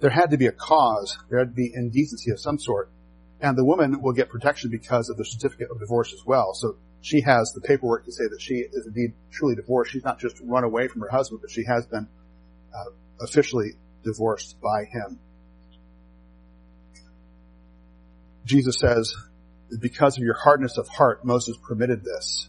There 0.00 0.10
had 0.10 0.30
to 0.30 0.36
be 0.36 0.46
a 0.46 0.52
cause, 0.52 1.16
there 1.28 1.38
had 1.38 1.50
to 1.50 1.54
be 1.54 1.72
indecency 1.72 2.30
of 2.32 2.40
some 2.40 2.58
sort, 2.58 2.90
and 3.40 3.56
the 3.56 3.64
woman 3.64 4.02
will 4.02 4.12
get 4.12 4.28
protection 4.28 4.70
because 4.70 5.08
of 5.08 5.16
the 5.16 5.24
certificate 5.24 5.68
of 5.70 5.78
divorce 5.78 6.12
as 6.12 6.24
well. 6.26 6.52
So 6.54 6.76
she 7.00 7.20
has 7.20 7.52
the 7.52 7.60
paperwork 7.60 8.04
to 8.06 8.12
say 8.12 8.24
that 8.28 8.40
she 8.40 8.54
is 8.54 8.86
indeed 8.86 9.14
truly 9.30 9.54
divorced. 9.54 9.92
She's 9.92 10.04
not 10.04 10.18
just 10.18 10.40
run 10.42 10.64
away 10.64 10.88
from 10.88 11.02
her 11.02 11.08
husband, 11.08 11.40
but 11.42 11.50
she 11.50 11.64
has 11.64 11.86
been 11.86 12.08
uh, 12.74 12.90
officially 13.20 13.74
divorced 14.04 14.60
by 14.60 14.84
him. 14.84 15.20
Jesus 18.44 18.78
says, 18.80 19.14
because 19.80 20.16
of 20.16 20.24
your 20.24 20.34
hardness 20.34 20.76
of 20.78 20.88
heart, 20.88 21.24
Moses 21.24 21.56
permitted 21.68 22.02
this. 22.02 22.48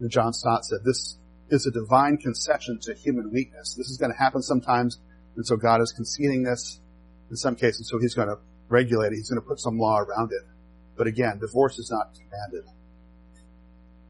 And 0.00 0.10
John 0.10 0.32
Stott 0.34 0.64
said, 0.64 0.80
this 0.84 1.16
is 1.50 1.66
a 1.66 1.70
divine 1.70 2.16
concession 2.16 2.78
to 2.82 2.94
human 2.94 3.30
weakness. 3.32 3.74
This 3.74 3.90
is 3.90 3.98
going 3.98 4.12
to 4.12 4.18
happen 4.18 4.42
sometimes, 4.42 4.98
and 5.36 5.46
so 5.46 5.56
God 5.56 5.80
is 5.80 5.92
conceding 5.92 6.42
this 6.42 6.80
in 7.30 7.36
some 7.36 7.56
cases, 7.56 7.88
so 7.88 7.98
he's 7.98 8.14
going 8.14 8.28
to 8.28 8.38
regulate 8.68 9.08
it. 9.08 9.16
He's 9.16 9.30
going 9.30 9.40
to 9.40 9.46
put 9.46 9.60
some 9.60 9.78
law 9.78 9.98
around 9.98 10.32
it. 10.32 10.42
But 10.96 11.06
again, 11.06 11.38
divorce 11.38 11.78
is 11.78 11.90
not 11.90 12.14
commanded. 12.14 12.70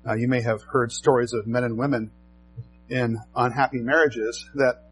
Now, 0.05 0.15
you 0.15 0.29
may 0.29 0.41
have 0.43 0.63
heard 0.63 0.93
stories 0.93 1.33
of 1.33 1.47
men 1.47 1.65
and 1.65 1.79
women 1.79 2.11
in 2.89 3.19
unhappy 3.37 3.79
marriages 3.79 4.49
that 4.55 4.91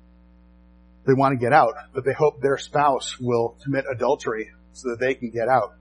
they 1.07 1.15
want 1.15 1.33
to 1.33 1.43
get 1.43 1.53
out, 1.53 1.75
but 1.95 2.05
they 2.05 2.13
hope 2.13 2.41
their 2.41 2.59
spouse 2.59 3.19
will 3.19 3.57
commit 3.65 3.85
adultery 3.91 4.51
so 4.73 4.91
that 4.91 5.01
they 5.01 5.15
can 5.15 5.31
get 5.31 5.49
out. 5.49 5.75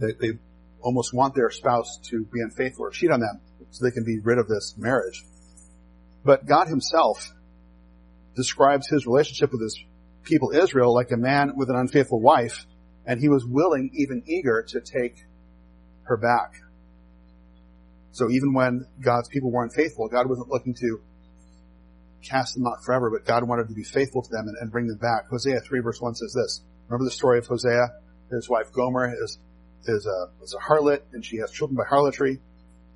They, 0.00 0.12
they 0.20 0.38
almost 0.80 1.14
want 1.14 1.34
their 1.34 1.50
spouse 1.50 1.98
to 2.10 2.24
be 2.24 2.40
unfaithful 2.40 2.86
or 2.86 2.90
cheat 2.90 3.10
on 3.10 3.20
them 3.20 3.40
so 3.70 3.84
they 3.84 3.92
can 3.92 4.04
be 4.04 4.18
rid 4.20 4.38
of 4.38 4.48
this 4.48 4.74
marriage. 4.76 5.24
But 6.24 6.46
God 6.46 6.68
himself 6.68 7.32
describes 8.34 8.88
his 8.88 9.06
relationship 9.06 9.50
with 9.52 9.62
his 9.62 9.78
people 10.24 10.52
Israel 10.52 10.94
like 10.94 11.10
a 11.10 11.16
man 11.16 11.52
with 11.56 11.70
an 11.70 11.76
unfaithful 11.76 12.20
wife, 12.20 12.66
and 13.06 13.20
he 13.20 13.28
was 13.28 13.44
willing, 13.46 13.90
even 13.94 14.22
eager, 14.26 14.64
to 14.68 14.80
take 14.80 15.16
her 16.04 16.16
back. 16.16 16.54
So 18.12 18.30
even 18.30 18.52
when 18.52 18.86
God's 19.00 19.28
people 19.28 19.50
weren't 19.50 19.72
faithful, 19.72 20.08
God 20.08 20.28
wasn't 20.28 20.48
looking 20.48 20.74
to 20.74 21.00
cast 22.22 22.54
them 22.54 22.66
out 22.66 22.84
forever, 22.84 23.10
but 23.10 23.24
God 23.24 23.46
wanted 23.46 23.68
to 23.68 23.74
be 23.74 23.84
faithful 23.84 24.22
to 24.22 24.30
them 24.30 24.48
and, 24.48 24.56
and, 24.60 24.72
bring 24.72 24.86
them 24.86 24.98
back. 24.98 25.28
Hosea 25.30 25.60
3 25.60 25.80
verse 25.80 26.00
1 26.00 26.14
says 26.16 26.34
this. 26.34 26.62
Remember 26.88 27.04
the 27.04 27.12
story 27.12 27.38
of 27.38 27.46
Hosea? 27.46 27.88
His 28.30 28.48
wife 28.48 28.72
Gomer 28.72 29.14
is, 29.22 29.38
is 29.86 30.06
a, 30.06 30.42
is 30.42 30.54
a 30.54 30.58
harlot 30.58 31.00
and 31.12 31.24
she 31.24 31.38
has 31.38 31.50
children 31.50 31.76
by 31.76 31.84
harlotry 31.88 32.40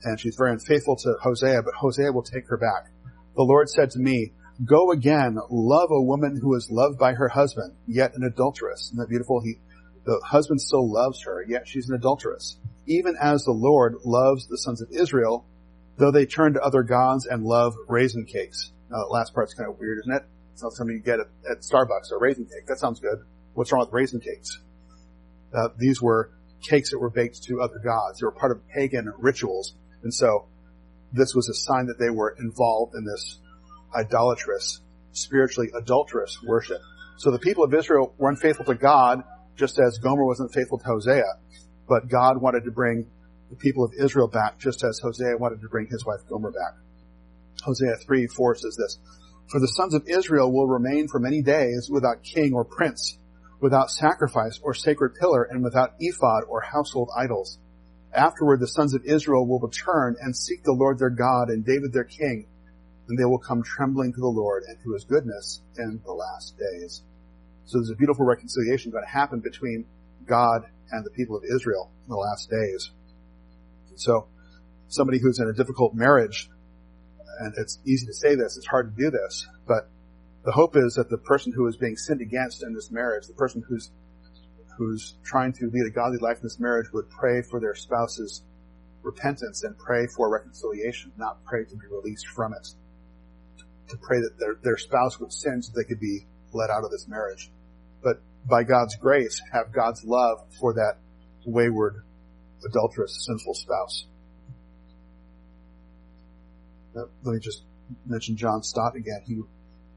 and 0.04 0.18
she's 0.18 0.34
very 0.36 0.50
unfaithful 0.50 0.96
to 0.96 1.14
Hosea, 1.22 1.62
but 1.62 1.74
Hosea 1.74 2.12
will 2.12 2.24
take 2.24 2.48
her 2.48 2.56
back. 2.56 2.91
The 3.34 3.42
Lord 3.42 3.68
said 3.68 3.90
to 3.92 3.98
me, 3.98 4.32
go 4.64 4.90
again, 4.90 5.38
love 5.50 5.90
a 5.90 6.02
woman 6.02 6.38
who 6.40 6.54
is 6.54 6.70
loved 6.70 6.98
by 6.98 7.14
her 7.14 7.28
husband, 7.28 7.74
yet 7.86 8.14
an 8.14 8.22
adulteress. 8.22 8.86
Isn't 8.88 8.98
that 8.98 9.08
beautiful? 9.08 9.40
He, 9.40 9.58
the 10.04 10.20
husband 10.24 10.60
still 10.60 10.90
loves 10.90 11.22
her, 11.24 11.44
yet 11.48 11.66
she's 11.66 11.88
an 11.88 11.94
adulteress. 11.94 12.58
Even 12.86 13.16
as 13.20 13.44
the 13.44 13.52
Lord 13.52 13.96
loves 14.04 14.46
the 14.48 14.58
sons 14.58 14.82
of 14.82 14.88
Israel, 14.90 15.46
though 15.96 16.10
they 16.10 16.26
turn 16.26 16.54
to 16.54 16.60
other 16.60 16.82
gods 16.82 17.26
and 17.26 17.44
love 17.44 17.74
raisin 17.88 18.26
cakes. 18.26 18.72
Now, 18.90 18.98
that 18.98 19.10
last 19.10 19.34
part's 19.34 19.54
kind 19.54 19.70
of 19.70 19.78
weird, 19.78 19.98
isn't 20.00 20.12
it? 20.12 20.22
It's 20.52 20.62
not 20.62 20.72
something 20.72 20.96
you 20.96 21.02
get 21.02 21.20
at, 21.20 21.28
at 21.50 21.58
Starbucks, 21.60 22.12
or 22.12 22.20
raisin 22.20 22.44
cake. 22.44 22.66
That 22.66 22.78
sounds 22.78 23.00
good. 23.00 23.18
What's 23.54 23.72
wrong 23.72 23.80
with 23.80 23.92
raisin 23.92 24.20
cakes? 24.20 24.60
Uh, 25.54 25.68
these 25.78 26.02
were 26.02 26.30
cakes 26.62 26.90
that 26.90 26.98
were 26.98 27.10
baked 27.10 27.42
to 27.44 27.60
other 27.60 27.78
gods. 27.82 28.20
They 28.20 28.24
were 28.24 28.32
part 28.32 28.52
of 28.52 28.66
pagan 28.68 29.12
rituals. 29.18 29.74
And 30.02 30.12
so 30.12 30.48
this 31.12 31.34
was 31.34 31.48
a 31.48 31.54
sign 31.54 31.86
that 31.86 31.98
they 31.98 32.10
were 32.10 32.34
involved 32.38 32.94
in 32.94 33.04
this 33.04 33.38
idolatrous, 33.94 34.80
spiritually 35.12 35.70
adulterous 35.78 36.38
worship. 36.42 36.80
So 37.18 37.30
the 37.30 37.38
people 37.38 37.64
of 37.64 37.74
Israel 37.74 38.14
were 38.18 38.30
unfaithful 38.30 38.64
to 38.66 38.74
God, 38.74 39.22
just 39.56 39.78
as 39.78 39.98
Gomer 39.98 40.24
wasn't 40.24 40.52
faithful 40.52 40.78
to 40.78 40.84
Hosea. 40.84 41.38
But 41.88 42.08
God 42.08 42.40
wanted 42.40 42.64
to 42.64 42.70
bring 42.70 43.06
the 43.50 43.56
people 43.56 43.84
of 43.84 43.92
Israel 43.98 44.28
back, 44.28 44.58
just 44.58 44.82
as 44.82 44.98
Hosea 45.02 45.36
wanted 45.38 45.60
to 45.60 45.68
bring 45.68 45.86
his 45.86 46.04
wife 46.06 46.20
Gomer 46.28 46.50
back. 46.50 46.74
Hosea 47.62 47.96
3, 48.06 48.26
4 48.26 48.54
says 48.56 48.76
this, 48.76 48.98
For 49.50 49.60
the 49.60 49.68
sons 49.68 49.94
of 49.94 50.08
Israel 50.08 50.50
will 50.50 50.66
remain 50.66 51.06
for 51.08 51.20
many 51.20 51.42
days 51.42 51.88
without 51.92 52.22
king 52.22 52.54
or 52.54 52.64
prince, 52.64 53.18
without 53.60 53.90
sacrifice 53.90 54.58
or 54.62 54.72
sacred 54.74 55.14
pillar, 55.20 55.44
and 55.44 55.62
without 55.62 55.94
ephod 56.00 56.44
or 56.48 56.62
household 56.62 57.10
idols. 57.16 57.58
Afterward 58.14 58.60
the 58.60 58.68
sons 58.68 58.94
of 58.94 59.04
Israel 59.04 59.46
will 59.46 59.60
return 59.60 60.16
and 60.20 60.36
seek 60.36 60.62
the 60.64 60.72
Lord 60.72 60.98
their 60.98 61.10
God 61.10 61.48
and 61.48 61.64
David 61.64 61.92
their 61.92 62.04
king, 62.04 62.46
and 63.08 63.18
they 63.18 63.24
will 63.24 63.38
come 63.38 63.62
trembling 63.62 64.12
to 64.12 64.20
the 64.20 64.26
Lord 64.26 64.64
and 64.68 64.78
to 64.82 64.92
his 64.92 65.04
goodness 65.04 65.62
in 65.78 66.00
the 66.04 66.12
last 66.12 66.56
days. 66.58 67.02
So 67.64 67.78
there's 67.78 67.90
a 67.90 67.96
beautiful 67.96 68.26
reconciliation 68.26 68.90
going 68.90 69.04
to 69.04 69.10
happen 69.10 69.40
between 69.40 69.86
God 70.26 70.66
and 70.90 71.04
the 71.04 71.10
people 71.10 71.36
of 71.36 71.44
Israel 71.44 71.90
in 72.04 72.10
the 72.10 72.16
last 72.16 72.50
days. 72.50 72.90
So 73.96 74.28
somebody 74.88 75.18
who's 75.18 75.38
in 75.38 75.48
a 75.48 75.52
difficult 75.52 75.94
marriage, 75.94 76.50
and 77.40 77.54
it's 77.56 77.78
easy 77.86 78.06
to 78.06 78.12
say 78.12 78.34
this, 78.34 78.56
it's 78.56 78.66
hard 78.66 78.94
to 78.94 79.02
do 79.02 79.10
this, 79.10 79.46
but 79.66 79.88
the 80.44 80.52
hope 80.52 80.76
is 80.76 80.94
that 80.94 81.08
the 81.08 81.18
person 81.18 81.52
who 81.52 81.66
is 81.66 81.76
being 81.76 81.96
sinned 81.96 82.20
against 82.20 82.62
in 82.62 82.74
this 82.74 82.90
marriage, 82.90 83.26
the 83.26 83.34
person 83.34 83.62
who's 83.66 83.90
who's 84.76 85.16
trying 85.24 85.52
to 85.52 85.70
lead 85.70 85.86
a 85.86 85.90
godly 85.90 86.18
life 86.18 86.38
in 86.38 86.42
this 86.42 86.58
marriage 86.58 86.86
would 86.92 87.08
pray 87.10 87.42
for 87.42 87.60
their 87.60 87.74
spouse's 87.74 88.42
repentance 89.02 89.62
and 89.64 89.76
pray 89.78 90.06
for 90.16 90.30
reconciliation, 90.30 91.12
not 91.16 91.44
pray 91.44 91.64
to 91.64 91.76
be 91.76 91.86
released 91.90 92.26
from 92.28 92.52
it. 92.54 92.66
To 93.88 93.96
pray 93.98 94.20
that 94.20 94.38
their, 94.38 94.56
their 94.62 94.76
spouse 94.76 95.18
would 95.20 95.32
sin 95.32 95.62
so 95.62 95.72
they 95.74 95.84
could 95.84 96.00
be 96.00 96.26
let 96.52 96.70
out 96.70 96.84
of 96.84 96.90
this 96.90 97.06
marriage. 97.08 97.50
But 98.02 98.22
by 98.48 98.64
God's 98.64 98.96
grace, 98.96 99.40
have 99.52 99.72
God's 99.72 100.04
love 100.04 100.38
for 100.58 100.74
that 100.74 100.98
wayward, 101.44 102.02
adulterous, 102.66 103.24
sinful 103.26 103.54
spouse. 103.54 104.06
Now, 106.94 107.06
let 107.24 107.34
me 107.34 107.40
just 107.40 107.64
mention 108.06 108.36
John 108.36 108.62
Stott 108.62 108.96
again. 108.96 109.22
He, 109.26 109.40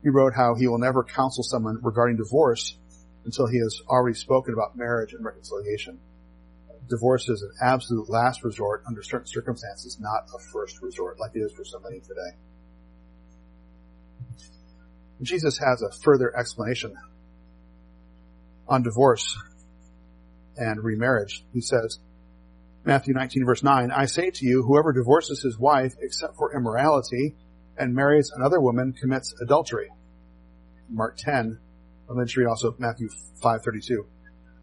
he 0.01 0.09
wrote 0.09 0.33
how 0.35 0.55
he 0.55 0.67
will 0.67 0.77
never 0.77 1.03
counsel 1.03 1.43
someone 1.43 1.79
regarding 1.81 2.17
divorce 2.17 2.77
until 3.25 3.47
he 3.47 3.57
has 3.57 3.81
already 3.89 4.15
spoken 4.15 4.53
about 4.53 4.77
marriage 4.77 5.13
and 5.13 5.25
reconciliation. 5.25 5.99
Divorce 6.87 7.27
is 7.27 7.41
an 7.41 7.51
absolute 7.61 8.09
last 8.09 8.43
resort 8.43 8.83
under 8.87 9.01
certain 9.01 9.27
circumstances, 9.27 9.97
not 9.99 10.25
a 10.35 10.39
first 10.53 10.81
resort 10.81 11.19
like 11.19 11.31
it 11.33 11.39
is 11.39 11.51
for 11.51 11.65
so 11.65 11.79
many 11.79 11.99
today. 11.99 12.37
Jesus 15.21 15.57
has 15.57 15.81
a 15.81 15.91
further 16.03 16.35
explanation 16.37 16.95
on 18.67 18.83
divorce 18.83 19.37
and 20.57 20.83
remarriage. 20.83 21.43
He 21.53 21.61
says, 21.61 21.99
Matthew 22.83 23.13
19 23.15 23.45
verse 23.45 23.63
9, 23.63 23.91
I 23.91 24.05
say 24.05 24.29
to 24.29 24.45
you, 24.45 24.63
whoever 24.63 24.93
divorces 24.93 25.41
his 25.41 25.57
wife 25.57 25.93
except 25.99 26.35
for 26.37 26.55
immorality 26.55 27.35
and 27.77 27.95
marries 27.95 28.31
another 28.35 28.61
woman 28.61 28.93
commits 28.93 29.33
adultery. 29.41 29.89
Mark 30.89 31.17
10, 31.17 31.59
let 32.07 32.17
me 32.17 32.25
just 32.25 32.37
read 32.37 32.47
also 32.47 32.75
Matthew 32.77 33.09
5:32. 33.41 34.05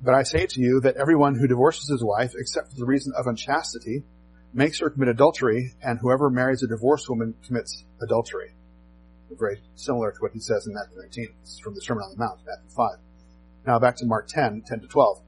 But 0.03 0.15
I 0.15 0.23
say 0.23 0.47
to 0.47 0.61
you 0.61 0.81
that 0.81 0.97
everyone 0.97 1.35
who 1.35 1.47
divorces 1.47 1.89
his 1.89 2.03
wife 2.03 2.35
except 2.37 2.73
for 2.73 2.77
the 2.77 2.87
reason 2.87 3.13
of 3.17 3.27
unchastity 3.27 4.05
makes 4.53 4.81
her 4.81 4.91
commit 4.91 5.09
adultery, 5.09 5.73
and 5.83 5.99
whoever 5.99 6.29
marries 6.29 6.63
a 6.63 6.67
divorced 6.67 7.09
woman 7.09 7.35
commits 7.47 7.85
adultery. 8.03 8.55
Very 9.31 9.63
similar 9.77 10.13
to 10.13 10.19
what 10.19 10.33
he 10.33 10.41
says 10.41 10.67
in 10.67 10.75
Matthew 10.75 10.99
19. 10.99 11.29
This 11.41 11.53
is 11.55 11.59
from 11.61 11.75
the 11.75 11.81
Sermon 11.81 12.05
on 12.05 12.11
the 12.11 12.19
Mount, 12.19 12.41
Matthew 12.47 12.71
5. 12.77 12.99
Now 13.67 13.79
back 13.79 13.97
to 13.97 14.07
Mark 14.07 14.29
10, 14.29 14.63
10 14.67 14.81
to 14.81 14.87
12. 14.89 15.23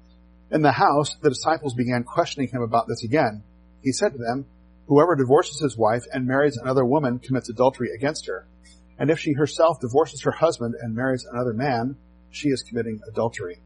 In 0.50 0.62
the 0.62 0.72
house, 0.72 1.16
the 1.22 1.30
disciples 1.30 1.74
began 1.74 2.04
questioning 2.04 2.48
him 2.48 2.62
about 2.62 2.86
this 2.86 3.02
again. 3.02 3.42
He 3.82 3.92
said 3.92 4.12
to 4.12 4.18
them, 4.18 4.46
Whoever 4.86 5.16
divorces 5.16 5.60
his 5.60 5.78
wife 5.78 6.04
and 6.12 6.26
marries 6.26 6.58
another 6.58 6.84
woman 6.84 7.18
commits 7.18 7.48
adultery 7.48 7.90
against 7.94 8.26
her. 8.26 8.46
And 8.98 9.10
if 9.10 9.18
she 9.18 9.32
herself 9.32 9.80
divorces 9.80 10.22
her 10.22 10.30
husband 10.30 10.74
and 10.80 10.94
marries 10.94 11.26
another 11.30 11.52
man, 11.52 11.96
she 12.30 12.48
is 12.48 12.62
committing 12.62 13.00
adultery. 13.08 13.60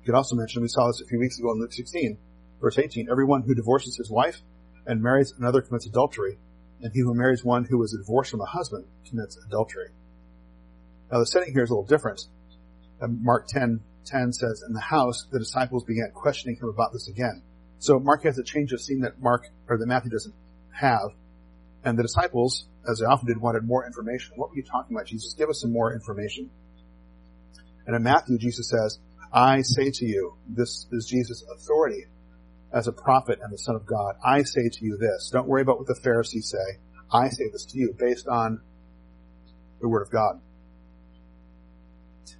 You 0.00 0.06
could 0.06 0.14
also 0.14 0.36
mention, 0.36 0.62
we 0.62 0.68
saw 0.68 0.86
this 0.86 1.00
a 1.00 1.06
few 1.06 1.18
weeks 1.18 1.38
ago 1.38 1.52
in 1.52 1.60
Luke 1.60 1.72
16, 1.72 2.18
verse 2.60 2.78
18, 2.78 3.08
everyone 3.10 3.42
who 3.42 3.54
divorces 3.54 3.96
his 3.96 4.10
wife 4.10 4.40
and 4.86 5.02
marries 5.02 5.34
another 5.36 5.60
commits 5.60 5.86
adultery, 5.86 6.38
and 6.80 6.92
he 6.92 7.00
who 7.00 7.14
marries 7.14 7.44
one 7.44 7.64
who 7.64 7.82
is 7.82 7.96
divorced 7.98 8.30
from 8.30 8.40
a 8.40 8.46
husband 8.46 8.84
commits 9.08 9.36
adultery. 9.46 9.88
Now 11.10 11.18
the 11.18 11.26
setting 11.26 11.52
here 11.52 11.64
is 11.64 11.70
a 11.70 11.74
little 11.74 11.86
different. 11.86 12.22
Mark 13.00 13.46
10, 13.48 13.80
10 14.04 14.32
says, 14.32 14.62
in 14.66 14.72
the 14.72 14.80
house, 14.80 15.26
the 15.30 15.38
disciples 15.38 15.84
began 15.84 16.10
questioning 16.14 16.56
him 16.56 16.68
about 16.68 16.92
this 16.92 17.08
again. 17.08 17.42
So 17.78 17.98
Mark 17.98 18.22
has 18.24 18.38
a 18.38 18.44
change 18.44 18.72
of 18.72 18.80
scene 18.80 19.00
that 19.00 19.20
Mark, 19.20 19.48
or 19.68 19.76
that 19.78 19.86
Matthew 19.86 20.10
doesn't 20.10 20.34
have. 20.72 21.10
And 21.84 21.98
the 21.98 22.02
disciples, 22.02 22.66
as 22.88 22.98
they 22.98 23.06
often 23.06 23.26
did, 23.26 23.40
wanted 23.40 23.64
more 23.64 23.86
information. 23.86 24.32
What 24.36 24.50
were 24.50 24.56
you 24.56 24.64
talking 24.64 24.96
about, 24.96 25.06
Jesus? 25.06 25.34
Give 25.34 25.48
us 25.48 25.60
some 25.60 25.72
more 25.72 25.92
information. 25.92 26.50
And 27.86 27.94
in 27.94 28.02
Matthew, 28.02 28.38
Jesus 28.38 28.68
says, 28.68 28.98
I 29.32 29.62
say 29.62 29.90
to 29.90 30.06
you, 30.06 30.34
this 30.48 30.86
is 30.92 31.06
Jesus' 31.06 31.44
authority 31.54 32.06
as 32.72 32.88
a 32.88 32.92
prophet 32.92 33.38
and 33.42 33.52
the 33.52 33.58
Son 33.58 33.76
of 33.76 33.86
God. 33.86 34.16
I 34.24 34.42
say 34.42 34.68
to 34.68 34.84
you 34.84 34.96
this. 34.96 35.30
Don't 35.32 35.46
worry 35.46 35.62
about 35.62 35.78
what 35.78 35.86
the 35.86 35.98
Pharisees 36.02 36.50
say. 36.50 36.80
I 37.12 37.28
say 37.28 37.48
this 37.52 37.64
to 37.66 37.78
you 37.78 37.94
based 37.98 38.26
on 38.28 38.60
the 39.80 39.88
Word 39.88 40.02
of 40.02 40.10
God. 40.10 40.40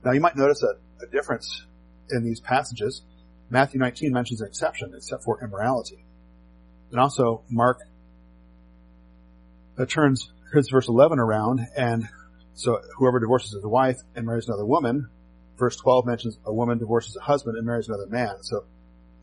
Now 0.04 0.12
you 0.12 0.20
might 0.20 0.36
notice 0.36 0.62
a, 0.62 1.04
a 1.04 1.10
difference 1.10 1.64
in 2.10 2.24
these 2.24 2.40
passages. 2.40 3.02
Matthew 3.50 3.78
19 3.80 4.12
mentions 4.12 4.40
an 4.40 4.48
exception, 4.48 4.92
except 4.96 5.24
for 5.24 5.42
immorality. 5.42 6.04
And 6.90 7.00
also 7.00 7.42
Mark 7.48 7.80
uh, 9.78 9.86
turns, 9.86 10.30
turns 10.52 10.70
verse 10.70 10.88
11 10.88 11.18
around 11.18 11.60
and 11.76 12.08
so 12.56 12.80
whoever 12.96 13.20
divorces 13.20 13.52
his 13.52 13.64
wife 13.64 13.98
and 14.14 14.26
marries 14.26 14.48
another 14.48 14.64
woman, 14.64 15.10
verse 15.58 15.76
12 15.76 16.06
mentions 16.06 16.38
a 16.44 16.52
woman 16.52 16.78
divorces 16.78 17.14
a 17.16 17.20
husband 17.20 17.56
and 17.58 17.66
marries 17.66 17.88
another 17.88 18.06
man. 18.06 18.42
So 18.42 18.64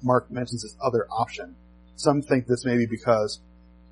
Mark 0.03 0.29
mentions 0.29 0.61
this 0.61 0.77
other 0.81 1.07
option. 1.09 1.55
Some 1.95 2.21
think 2.21 2.45
this 2.45 2.63
may 2.63 2.77
be 2.77 2.85
because 2.85 3.39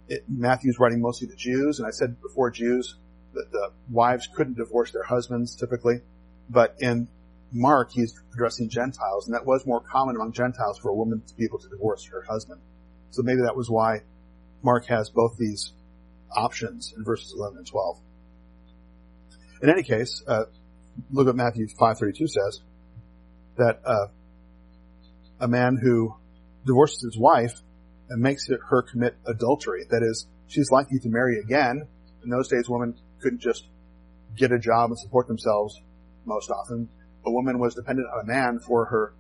it, 0.08 0.24
Matthew's 0.30 0.78
writing 0.78 1.02
mostly 1.02 1.28
to 1.28 1.36
Jews, 1.36 1.80
and 1.80 1.88
I 1.88 1.92
said 1.92 2.22
before 2.22 2.52
Jews 2.52 2.96
that 3.34 3.52
the 3.52 3.72
wives 3.90 4.28
couldn't 4.36 4.58
divorce 4.58 4.92
their 4.92 5.04
husbands 5.04 5.56
typically, 5.56 6.02
but 6.48 6.76
in 6.80 7.08
Mark 7.52 7.92
he's 7.92 8.14
addressing 8.34 8.70
Gentiles, 8.70 9.26
and 9.26 9.34
that 9.34 9.46
was 9.46 9.66
more 9.66 9.80
common 9.80 10.16
among 10.16 10.34
Gentiles 10.34 10.78
for 10.78 10.90
a 10.90 10.96
woman 10.96 11.24
to 11.26 11.36
be 11.36 11.46
able 11.46 11.60
to 11.60 11.70
divorce 11.70 12.06
her 12.06 12.22
husband. 12.30 12.62
So 13.10 13.24
maybe 13.24 13.42
that 13.42 13.56
was 13.56 13.72
why 13.72 14.02
Mark 14.62 14.86
has 14.86 15.10
both 15.10 15.36
these 15.38 15.74
options 16.36 16.94
in 16.96 17.04
verses 17.04 17.34
11 17.36 17.58
and 17.58 17.68
12. 17.68 18.00
In 19.64 19.70
any 19.70 19.84
case, 19.84 20.24
uh, 20.28 20.46
look 21.12 21.28
at 21.28 21.36
Matthew 21.36 21.68
5:32 21.68 22.30
says 22.30 22.62
that 23.58 23.82
uh, 23.86 24.08
a 25.40 25.48
man 25.48 25.78
who 25.78 26.16
divorces 26.66 27.02
his 27.02 27.18
wife 27.18 27.62
and 28.10 28.22
makes 28.22 28.48
her 28.48 28.82
commit 28.82 29.16
adultery. 29.26 29.86
That 29.90 30.04
is, 30.04 30.28
she's 30.48 30.70
likely 30.72 31.00
to 31.00 31.10
marry 31.10 31.40
again. 31.40 31.88
In 32.24 32.30
those 32.30 32.50
days, 32.50 32.68
women 32.68 32.96
couldn't 33.22 33.40
just 33.40 33.66
get 34.36 34.52
a 34.52 34.60
job 34.60 34.90
and 34.90 35.00
support 35.00 35.28
themselves 35.28 35.80
most 36.26 36.52
often. 36.52 36.90
A 37.26 37.32
woman 37.32 37.60
was 37.60 37.76
dependent 37.76 38.08
on 38.14 38.22
a 38.22 38.28
man 38.28 38.60
for 38.60 38.86
her 38.86 39.14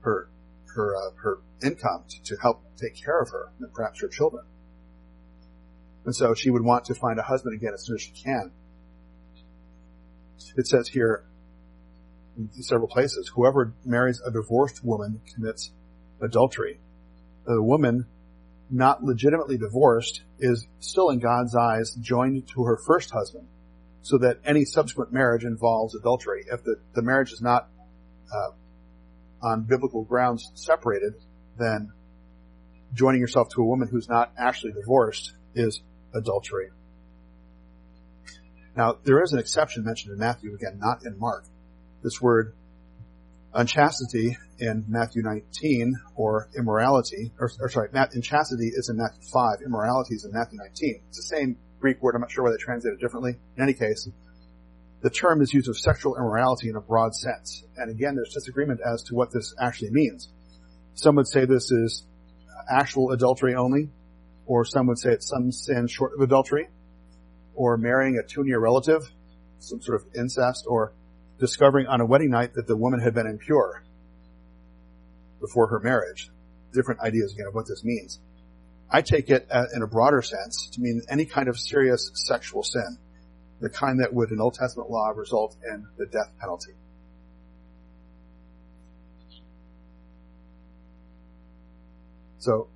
her 0.00 0.28
her 0.74 0.96
uh, 0.96 1.10
her 1.22 1.38
income 1.62 2.04
to, 2.08 2.22
to 2.34 2.40
help 2.40 2.62
take 2.76 2.96
care 3.02 3.20
of 3.20 3.30
her 3.30 3.50
and 3.58 3.72
perhaps 3.72 4.00
her 4.00 4.08
children. 4.08 4.44
And 6.06 6.14
so 6.14 6.34
she 6.34 6.50
would 6.50 6.62
want 6.62 6.84
to 6.86 6.94
find 6.94 7.18
a 7.18 7.22
husband 7.22 7.54
again 7.54 7.72
as 7.74 7.84
soon 7.84 7.96
as 7.96 8.02
she 8.02 8.12
can. 8.12 8.52
It 10.56 10.66
says 10.66 10.88
here 10.88 11.24
in 12.38 12.48
several 12.62 12.88
places, 12.88 13.30
whoever 13.34 13.74
marries 13.84 14.22
a 14.24 14.30
divorced 14.30 14.84
woman 14.84 15.20
commits 15.34 15.72
adultery. 16.22 16.78
The 17.44 17.60
woman 17.60 18.06
not 18.70 19.02
legitimately 19.02 19.58
divorced 19.58 20.22
is 20.38 20.66
still 20.80 21.10
in 21.10 21.18
God's 21.18 21.54
eyes 21.54 21.94
joined 22.00 22.48
to 22.48 22.64
her 22.64 22.78
first 22.86 23.10
husband 23.10 23.48
so 24.02 24.18
that 24.18 24.38
any 24.44 24.64
subsequent 24.64 25.12
marriage 25.12 25.44
involves 25.44 25.96
adultery. 25.96 26.44
If 26.50 26.62
the, 26.62 26.76
the 26.94 27.02
marriage 27.02 27.32
is 27.32 27.42
not 27.42 27.68
uh, 28.32 28.50
on 29.42 29.62
biblical 29.62 30.04
grounds 30.04 30.50
separated, 30.54 31.14
then 31.58 31.92
joining 32.94 33.20
yourself 33.20 33.48
to 33.54 33.62
a 33.62 33.64
woman 33.64 33.88
who's 33.88 34.08
not 34.08 34.32
actually 34.38 34.72
divorced 34.72 35.32
is 35.54 35.82
adultery. 36.14 36.68
Now, 38.76 38.98
there 39.04 39.22
is 39.22 39.32
an 39.32 39.38
exception 39.38 39.84
mentioned 39.84 40.12
in 40.12 40.18
Matthew, 40.18 40.54
again, 40.54 40.78
not 40.78 40.98
in 41.04 41.18
Mark. 41.18 41.44
This 42.02 42.20
word 42.20 42.54
unchastity 43.54 44.36
in 44.58 44.84
Matthew 44.86 45.22
19, 45.22 45.94
or 46.14 46.48
immorality, 46.56 47.32
or, 47.38 47.50
or 47.58 47.70
sorry, 47.70 47.88
unchastity 47.92 48.70
is 48.74 48.90
in 48.90 48.96
Matthew 48.96 49.22
5, 49.32 49.58
immorality 49.64 50.14
is 50.14 50.24
in 50.24 50.32
Matthew 50.32 50.58
19. 50.58 51.02
It's 51.08 51.16
the 51.16 51.36
same 51.36 51.56
Greek 51.80 52.02
word, 52.02 52.14
I'm 52.14 52.20
not 52.20 52.30
sure 52.30 52.44
why 52.44 52.50
they 52.50 52.56
translate 52.58 52.94
it 52.94 53.00
differently. 53.00 53.36
In 53.56 53.62
any 53.62 53.74
case, 53.74 54.08
the 55.02 55.10
term 55.10 55.40
is 55.40 55.52
used 55.52 55.68
of 55.68 55.78
sexual 55.78 56.16
immorality 56.16 56.68
in 56.68 56.76
a 56.76 56.80
broad 56.80 57.14
sense. 57.14 57.64
And 57.76 57.90
again, 57.90 58.14
there's 58.14 58.32
disagreement 58.32 58.80
as 58.84 59.02
to 59.04 59.14
what 59.14 59.32
this 59.32 59.54
actually 59.60 59.90
means. 59.90 60.30
Some 60.94 61.16
would 61.16 61.28
say 61.28 61.44
this 61.44 61.70
is 61.70 62.04
actual 62.70 63.12
adultery 63.12 63.54
only, 63.54 63.90
or 64.46 64.64
some 64.64 64.86
would 64.86 64.98
say 64.98 65.10
it's 65.12 65.28
some 65.28 65.52
sin 65.52 65.86
short 65.88 66.12
of 66.14 66.20
adultery 66.20 66.68
or 67.54 67.76
marrying 67.76 68.18
a 68.18 68.42
near 68.42 68.60
relative, 68.60 69.02
some 69.58 69.80
sort 69.80 70.00
of 70.00 70.06
incest, 70.14 70.64
or 70.68 70.92
discovering 71.38 71.86
on 71.86 72.00
a 72.00 72.06
wedding 72.06 72.30
night 72.30 72.54
that 72.54 72.66
the 72.66 72.76
woman 72.76 73.00
had 73.00 73.14
been 73.14 73.26
impure 73.26 73.82
before 75.40 75.66
her 75.68 75.80
marriage. 75.80 76.30
Different 76.72 77.00
ideas 77.00 77.32
again 77.32 77.46
of 77.46 77.54
what 77.54 77.66
this 77.66 77.82
means. 77.84 78.20
I 78.90 79.02
take 79.02 79.30
it 79.30 79.48
in 79.74 79.82
a 79.82 79.86
broader 79.86 80.22
sense 80.22 80.68
to 80.72 80.80
mean 80.80 81.02
any 81.10 81.24
kind 81.24 81.48
of 81.48 81.58
serious 81.58 82.10
sexual 82.14 82.62
sin, 82.62 82.98
the 83.60 83.70
kind 83.70 84.00
that 84.00 84.14
would 84.14 84.30
in 84.30 84.40
Old 84.40 84.54
Testament 84.54 84.90
law 84.90 85.08
result 85.08 85.56
in 85.66 85.86
the 85.96 86.06
death 86.06 86.32
penalty. 86.38 86.72
So, 92.38 92.68
uh, 92.70 92.75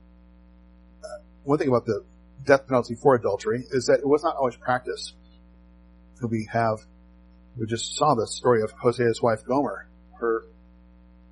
one 1.44 1.58
thing 1.58 1.68
about 1.68 1.86
the 1.86 2.04
death 2.44 2.66
penalty 2.66 2.94
for 2.94 3.14
adultery 3.14 3.64
is 3.70 3.86
that 3.86 4.00
it 4.00 4.06
was 4.06 4.22
not 4.22 4.36
always 4.36 4.56
practiced. 4.56 5.14
We 6.22 6.48
have, 6.52 6.80
we 7.58 7.66
just 7.66 7.96
saw 7.96 8.14
the 8.14 8.26
story 8.26 8.62
of 8.62 8.72
Hosea's 8.72 9.22
wife 9.22 9.44
Gomer. 9.46 9.88
Her 10.18 10.44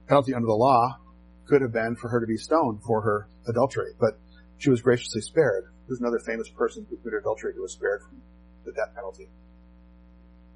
penalty 0.07 0.35
under 0.35 0.47
the 0.47 0.55
law 0.55 0.99
could 1.47 1.63
have 1.63 1.73
been 1.73 1.97
for 1.97 2.09
her 2.09 2.21
to 2.21 2.27
be 2.27 2.37
stoned 2.37 2.83
for 2.83 3.03
her 3.03 3.29
adultery, 3.47 3.93
but 3.99 4.19
she 4.59 4.71
was 4.71 4.81
graciously 4.81 5.21
spared. 5.21 5.65
There's 5.87 6.01
another 6.01 6.19
famous 6.19 6.49
person 6.49 6.87
who 6.89 6.97
committed 6.97 7.21
adultery 7.21 7.53
who 7.55 7.63
was 7.63 7.73
spared 7.73 8.03
from 8.03 8.21
the 8.65 8.73
death 8.73 8.95
penalty. 8.95 9.29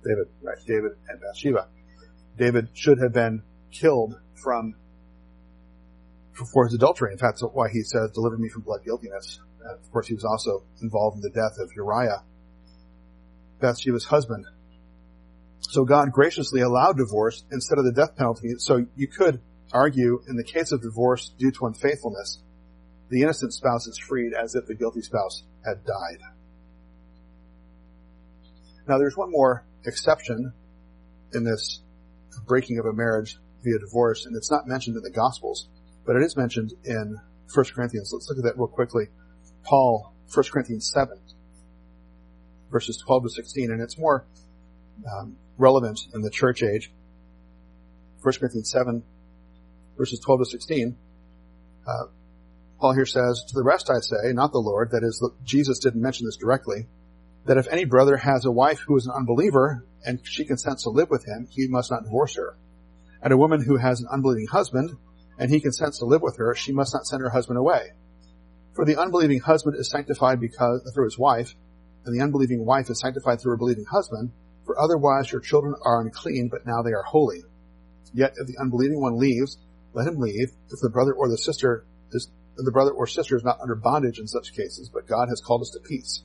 David, 0.04 0.28
right? 0.42 0.58
David 0.66 0.92
and 1.08 1.20
Bathsheba. 1.20 1.68
David 2.36 2.68
should 2.74 2.98
have 2.98 3.12
been 3.12 3.42
killed 3.70 4.18
from 4.42 4.74
for 6.32 6.64
his 6.64 6.74
adultery. 6.74 7.12
In 7.12 7.18
fact, 7.18 7.38
that's 7.40 7.52
why 7.52 7.68
he 7.68 7.82
says, 7.82 8.10
"Deliver 8.12 8.38
me 8.38 8.48
from 8.48 8.62
blood 8.62 8.84
guiltiness." 8.84 9.40
Uh, 9.64 9.74
of 9.74 9.92
course, 9.92 10.08
he 10.08 10.14
was 10.14 10.24
also 10.24 10.64
involved 10.80 11.16
in 11.16 11.22
the 11.22 11.30
death 11.30 11.58
of 11.58 11.70
Uriah, 11.76 12.24
Bathsheba's 13.60 14.06
husband. 14.06 14.46
So 15.60 15.84
God 15.84 16.12
graciously 16.12 16.60
allowed 16.60 16.96
divorce 16.96 17.44
instead 17.52 17.78
of 17.78 17.84
the 17.84 17.92
death 17.92 18.16
penalty. 18.16 18.54
So 18.58 18.86
you 18.96 19.06
could 19.06 19.40
argue, 19.72 20.22
in 20.28 20.36
the 20.36 20.44
case 20.44 20.72
of 20.72 20.82
divorce 20.82 21.32
due 21.38 21.52
to 21.52 21.66
unfaithfulness, 21.66 22.42
the 23.08 23.22
innocent 23.22 23.52
spouse 23.54 23.86
is 23.86 23.98
freed 23.98 24.32
as 24.34 24.54
if 24.54 24.66
the 24.66 24.74
guilty 24.74 25.02
spouse 25.02 25.44
had 25.64 25.84
died. 25.84 26.18
Now, 28.88 28.98
there's 28.98 29.16
one 29.16 29.30
more 29.30 29.64
exception 29.86 30.52
in 31.32 31.44
this 31.44 31.80
breaking 32.46 32.78
of 32.78 32.86
a 32.86 32.92
marriage 32.92 33.38
via 33.62 33.78
divorce, 33.78 34.26
and 34.26 34.36
it's 34.36 34.50
not 34.50 34.66
mentioned 34.66 34.96
in 34.96 35.02
the 35.02 35.10
Gospels, 35.10 35.68
but 36.04 36.16
it 36.16 36.22
is 36.22 36.36
mentioned 36.36 36.72
in 36.84 37.20
1 37.52 37.64
Corinthians. 37.74 38.10
Let's 38.12 38.28
look 38.28 38.38
at 38.38 38.44
that 38.44 38.58
real 38.58 38.68
quickly. 38.68 39.04
Paul, 39.64 40.12
1 40.32 40.44
Corinthians 40.52 40.90
7, 40.92 41.18
verses 42.70 43.02
12 43.06 43.24
to 43.24 43.30
16, 43.30 43.70
and 43.70 43.80
it's 43.80 43.98
more 43.98 44.26
um, 45.06 45.36
relevant 45.58 46.00
in 46.14 46.22
the 46.22 46.30
church 46.30 46.62
age. 46.62 46.90
1 48.22 48.34
Corinthians 48.38 48.70
7, 48.70 49.02
verses 49.96 50.20
12 50.20 50.40
to 50.40 50.44
16. 50.46 50.96
Uh, 51.86 52.04
Paul 52.80 52.94
here 52.94 53.06
says, 53.06 53.44
To 53.48 53.54
the 53.54 53.62
rest 53.62 53.90
I 53.90 54.00
say, 54.00 54.32
not 54.32 54.52
the 54.52 54.58
Lord, 54.58 54.90
that 54.92 55.04
is, 55.04 55.24
Jesus 55.44 55.78
didn't 55.78 56.02
mention 56.02 56.26
this 56.26 56.36
directly, 56.36 56.86
that 57.46 57.58
if 57.58 57.68
any 57.68 57.84
brother 57.84 58.16
has 58.16 58.44
a 58.44 58.50
wife 58.50 58.80
who 58.86 58.96
is 58.96 59.06
an 59.06 59.12
unbeliever 59.12 59.84
and 60.04 60.20
she 60.24 60.44
consents 60.44 60.84
to 60.84 60.90
live 60.90 61.10
with 61.10 61.24
him, 61.24 61.46
he 61.50 61.68
must 61.68 61.90
not 61.90 62.04
divorce 62.04 62.36
her. 62.36 62.56
And 63.22 63.32
a 63.32 63.36
woman 63.36 63.62
who 63.62 63.76
has 63.76 64.00
an 64.00 64.08
unbelieving 64.10 64.46
husband 64.46 64.96
and 65.42 65.50
he 65.50 65.59
consents 65.59 65.98
to 65.98 66.05
live 66.05 66.22
with 66.22 66.37
her, 66.37 66.55
she 66.55 66.70
must 66.70 66.94
not 66.94 67.05
send 67.05 67.20
her 67.20 67.31
husband 67.31 67.59
away. 67.59 67.90
For 68.74 68.85
the 68.85 68.96
unbelieving 68.96 69.40
husband 69.40 69.74
is 69.76 69.90
sanctified 69.90 70.38
because 70.38 70.88
through 70.94 71.07
his 71.07 71.18
wife, 71.18 71.57
and 72.05 72.16
the 72.16 72.22
unbelieving 72.22 72.64
wife 72.64 72.88
is 72.88 73.00
sanctified 73.00 73.40
through 73.40 73.50
her 73.50 73.57
believing 73.57 73.85
husband, 73.85 74.31
for 74.64 74.78
otherwise 74.78 75.33
your 75.33 75.40
children 75.40 75.74
are 75.83 76.00
unclean, 76.00 76.48
but 76.48 76.64
now 76.64 76.83
they 76.83 76.92
are 76.92 77.02
holy. 77.02 77.42
Yet 78.14 78.35
if 78.37 78.46
the 78.46 78.57
unbelieving 78.61 79.00
one 79.00 79.18
leaves, 79.18 79.59
let 79.94 80.07
him 80.07 80.20
leave. 80.20 80.52
If 80.70 80.78
the 80.81 80.90
brother 80.90 81.12
or 81.12 81.28
the 81.28 81.37
sister 81.37 81.85
is, 82.12 82.31
the 82.57 82.70
brother 82.70 82.92
or 82.92 83.09
sister 83.09 83.37
is 83.37 83.42
not 83.42 83.61
under 83.61 83.74
bondage 83.74 84.20
in 84.20 84.28
such 84.28 84.55
cases, 84.55 84.90
but 84.94 85.09
God 85.09 85.28
has 85.28 85.40
called 85.40 85.62
us 85.62 85.70
to 85.70 85.81
peace. 85.81 86.22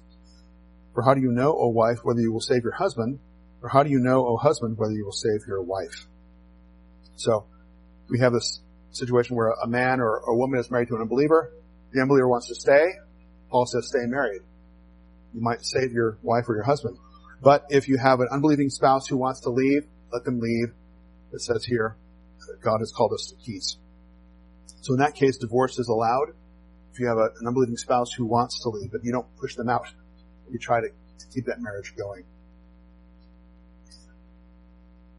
For 0.94 1.02
how 1.02 1.16
do 1.16 1.22
you 1.22 1.32
know, 1.32 1.58
O 1.58 1.70
wife, 1.70 2.02
whether 2.04 2.22
you 2.22 2.32
will 2.32 2.40
save 2.40 2.62
your 2.62 2.76
husband? 2.76 3.18
Or 3.64 3.70
how 3.70 3.82
do 3.82 3.90
you 3.90 3.98
know, 3.98 4.28
O 4.28 4.38
husband, 4.38 4.78
whether 4.78 4.94
you 4.94 5.06
will 5.06 5.12
save 5.12 5.48
your 5.48 5.64
wife? 5.64 6.06
So, 7.16 7.48
we 8.10 8.20
have 8.20 8.32
this 8.32 8.62
situation 8.92 9.36
where 9.36 9.50
a 9.50 9.68
man 9.68 10.00
or 10.00 10.18
a 10.18 10.36
woman 10.36 10.60
is 10.60 10.72
married 10.72 10.88
to 10.90 10.96
an 10.96 11.02
unbeliever. 11.02 11.54
The 11.92 12.02
unbeliever 12.02 12.28
wants 12.28 12.48
to 12.48 12.56
stay. 12.56 12.94
Paul 13.50 13.66
says 13.66 13.88
stay 13.88 14.06
married. 14.06 14.42
You 15.34 15.42
might 15.42 15.64
save 15.64 15.92
your 15.92 16.18
wife 16.22 16.50
or 16.50 16.56
your 16.56 16.64
husband. 16.64 16.98
But 17.42 17.66
if 17.70 17.88
you 17.88 17.98
have 17.98 18.20
an 18.20 18.28
unbelieving 18.32 18.70
spouse 18.70 19.08
who 19.08 19.18
wants 19.18 19.42
to 19.42 19.50
leave, 19.50 19.86
let 20.12 20.24
them 20.24 20.40
leave. 20.40 20.70
It 21.34 21.42
says 21.42 21.66
here, 21.66 21.96
God 22.62 22.80
has 22.80 22.92
called 22.92 23.14
us 23.14 23.28
to 23.32 23.46
peace. 23.46 23.78
So 24.82 24.94
in 24.94 25.00
that 25.00 25.16
case, 25.16 25.38
divorce 25.38 25.78
is 25.80 25.88
allowed. 25.88 26.34
If 26.94 27.00
you 27.00 27.08
have 27.08 27.18
a, 27.18 27.30
an 27.40 27.48
unbelieving 27.48 27.78
spouse 27.78 28.12
who 28.12 28.26
wants 28.26 28.62
to 28.64 28.70
leave, 28.70 28.92
but 28.92 29.04
you 29.04 29.12
don't 29.12 29.28
push 29.38 29.56
them 29.56 29.70
out. 29.70 29.88
You 30.50 30.58
try 30.58 30.82
to, 30.82 30.88
to 30.88 31.28
keep 31.34 31.46
that 31.46 31.60
marriage 31.60 31.94
going. 31.96 32.24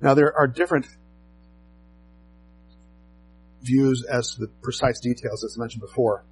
Now 0.00 0.14
there 0.14 0.36
are 0.36 0.46
different 0.46 0.86
views 3.62 4.04
as 4.04 4.34
to 4.34 4.40
the 4.40 4.48
precise 4.62 5.00
details 5.00 5.44
as 5.44 5.58
mentioned 5.58 5.80
before. 5.80 6.24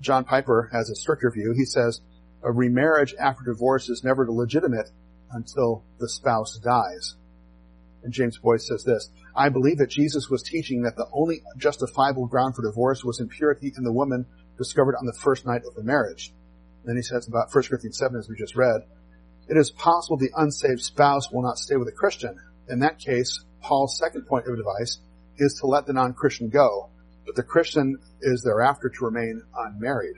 John 0.00 0.24
Piper 0.24 0.68
has 0.72 0.90
a 0.90 0.94
stricter 0.94 1.30
view. 1.30 1.52
He 1.56 1.64
says 1.64 2.00
a 2.42 2.52
remarriage 2.52 3.14
after 3.18 3.44
divorce 3.44 3.88
is 3.88 4.04
never 4.04 4.30
legitimate 4.30 4.90
until 5.30 5.84
the 5.98 6.08
spouse 6.08 6.58
dies. 6.62 7.16
And 8.04 8.12
James 8.12 8.38
Boice 8.38 8.68
says 8.68 8.84
this, 8.84 9.10
I 9.34 9.48
believe 9.48 9.78
that 9.78 9.90
Jesus 9.90 10.28
was 10.30 10.42
teaching 10.42 10.82
that 10.82 10.96
the 10.96 11.08
only 11.12 11.42
justifiable 11.56 12.26
ground 12.26 12.54
for 12.54 12.62
divorce 12.62 13.04
was 13.04 13.20
impurity 13.20 13.72
in 13.76 13.82
the 13.82 13.92
woman 13.92 14.26
discovered 14.56 14.96
on 14.96 15.06
the 15.06 15.12
first 15.12 15.46
night 15.46 15.62
of 15.66 15.74
the 15.74 15.82
marriage. 15.82 16.32
Then 16.84 16.96
he 16.96 17.02
says 17.02 17.26
about 17.26 17.52
1 17.52 17.64
Corinthians 17.64 17.98
7 17.98 18.16
as 18.18 18.28
we 18.28 18.36
just 18.36 18.56
read, 18.56 18.82
it 19.48 19.56
is 19.56 19.70
possible 19.70 20.16
the 20.16 20.30
unsaved 20.36 20.80
spouse 20.80 21.30
will 21.30 21.42
not 21.42 21.58
stay 21.58 21.76
with 21.76 21.88
a 21.88 21.92
Christian. 21.92 22.38
In 22.68 22.80
that 22.80 22.98
case, 22.98 23.44
Paul's 23.60 23.98
second 23.98 24.26
point 24.26 24.46
of 24.46 24.58
advice 24.58 24.98
is 25.36 25.58
to 25.60 25.66
let 25.66 25.86
the 25.86 25.92
non-Christian 25.92 26.48
go, 26.48 26.90
but 27.26 27.36
the 27.36 27.42
Christian 27.42 27.98
is 28.20 28.42
thereafter 28.42 28.88
to 28.88 29.04
remain 29.04 29.42
unmarried. 29.56 30.16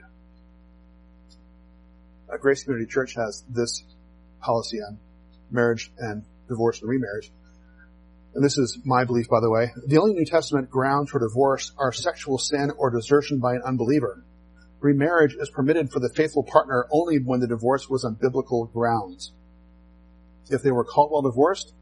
A 2.33 2.37
Grace 2.37 2.63
Community 2.63 2.89
Church 2.89 3.15
has 3.15 3.43
this 3.49 3.83
policy 4.39 4.77
on 4.77 4.97
marriage 5.49 5.91
and 5.97 6.23
divorce 6.47 6.81
and 6.81 6.89
remarriage. 6.89 7.31
And 8.33 8.43
this 8.43 8.57
is 8.57 8.79
my 8.85 9.03
belief, 9.03 9.27
by 9.27 9.41
the 9.41 9.49
way. 9.49 9.71
The 9.87 9.97
only 9.97 10.13
New 10.13 10.25
Testament 10.25 10.69
grounds 10.69 11.11
for 11.11 11.19
divorce 11.19 11.73
are 11.77 11.91
sexual 11.91 12.37
sin 12.37 12.71
or 12.77 12.89
desertion 12.89 13.39
by 13.39 13.55
an 13.55 13.61
unbeliever. 13.65 14.23
Remarriage 14.79 15.35
is 15.35 15.49
permitted 15.49 15.91
for 15.91 15.99
the 15.99 16.09
faithful 16.09 16.43
partner 16.43 16.87
only 16.91 17.17
when 17.17 17.41
the 17.41 17.47
divorce 17.47 17.89
was 17.89 18.05
on 18.05 18.17
biblical 18.19 18.65
grounds. 18.67 19.33
If 20.49 20.63
they 20.63 20.71
were 20.71 20.85
caught 20.85 21.11
while 21.11 21.21
divorced, 21.21 21.73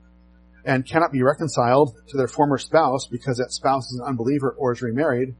and 0.65 0.85
cannot 0.85 1.11
be 1.11 1.21
reconciled 1.21 1.95
to 2.09 2.17
their 2.17 2.27
former 2.27 2.57
spouse 2.57 3.07
because 3.07 3.37
that 3.37 3.51
spouse 3.51 3.91
is 3.91 3.99
an 3.99 4.05
unbeliever 4.05 4.55
or 4.57 4.73
is 4.73 4.81
remarried, 4.81 5.35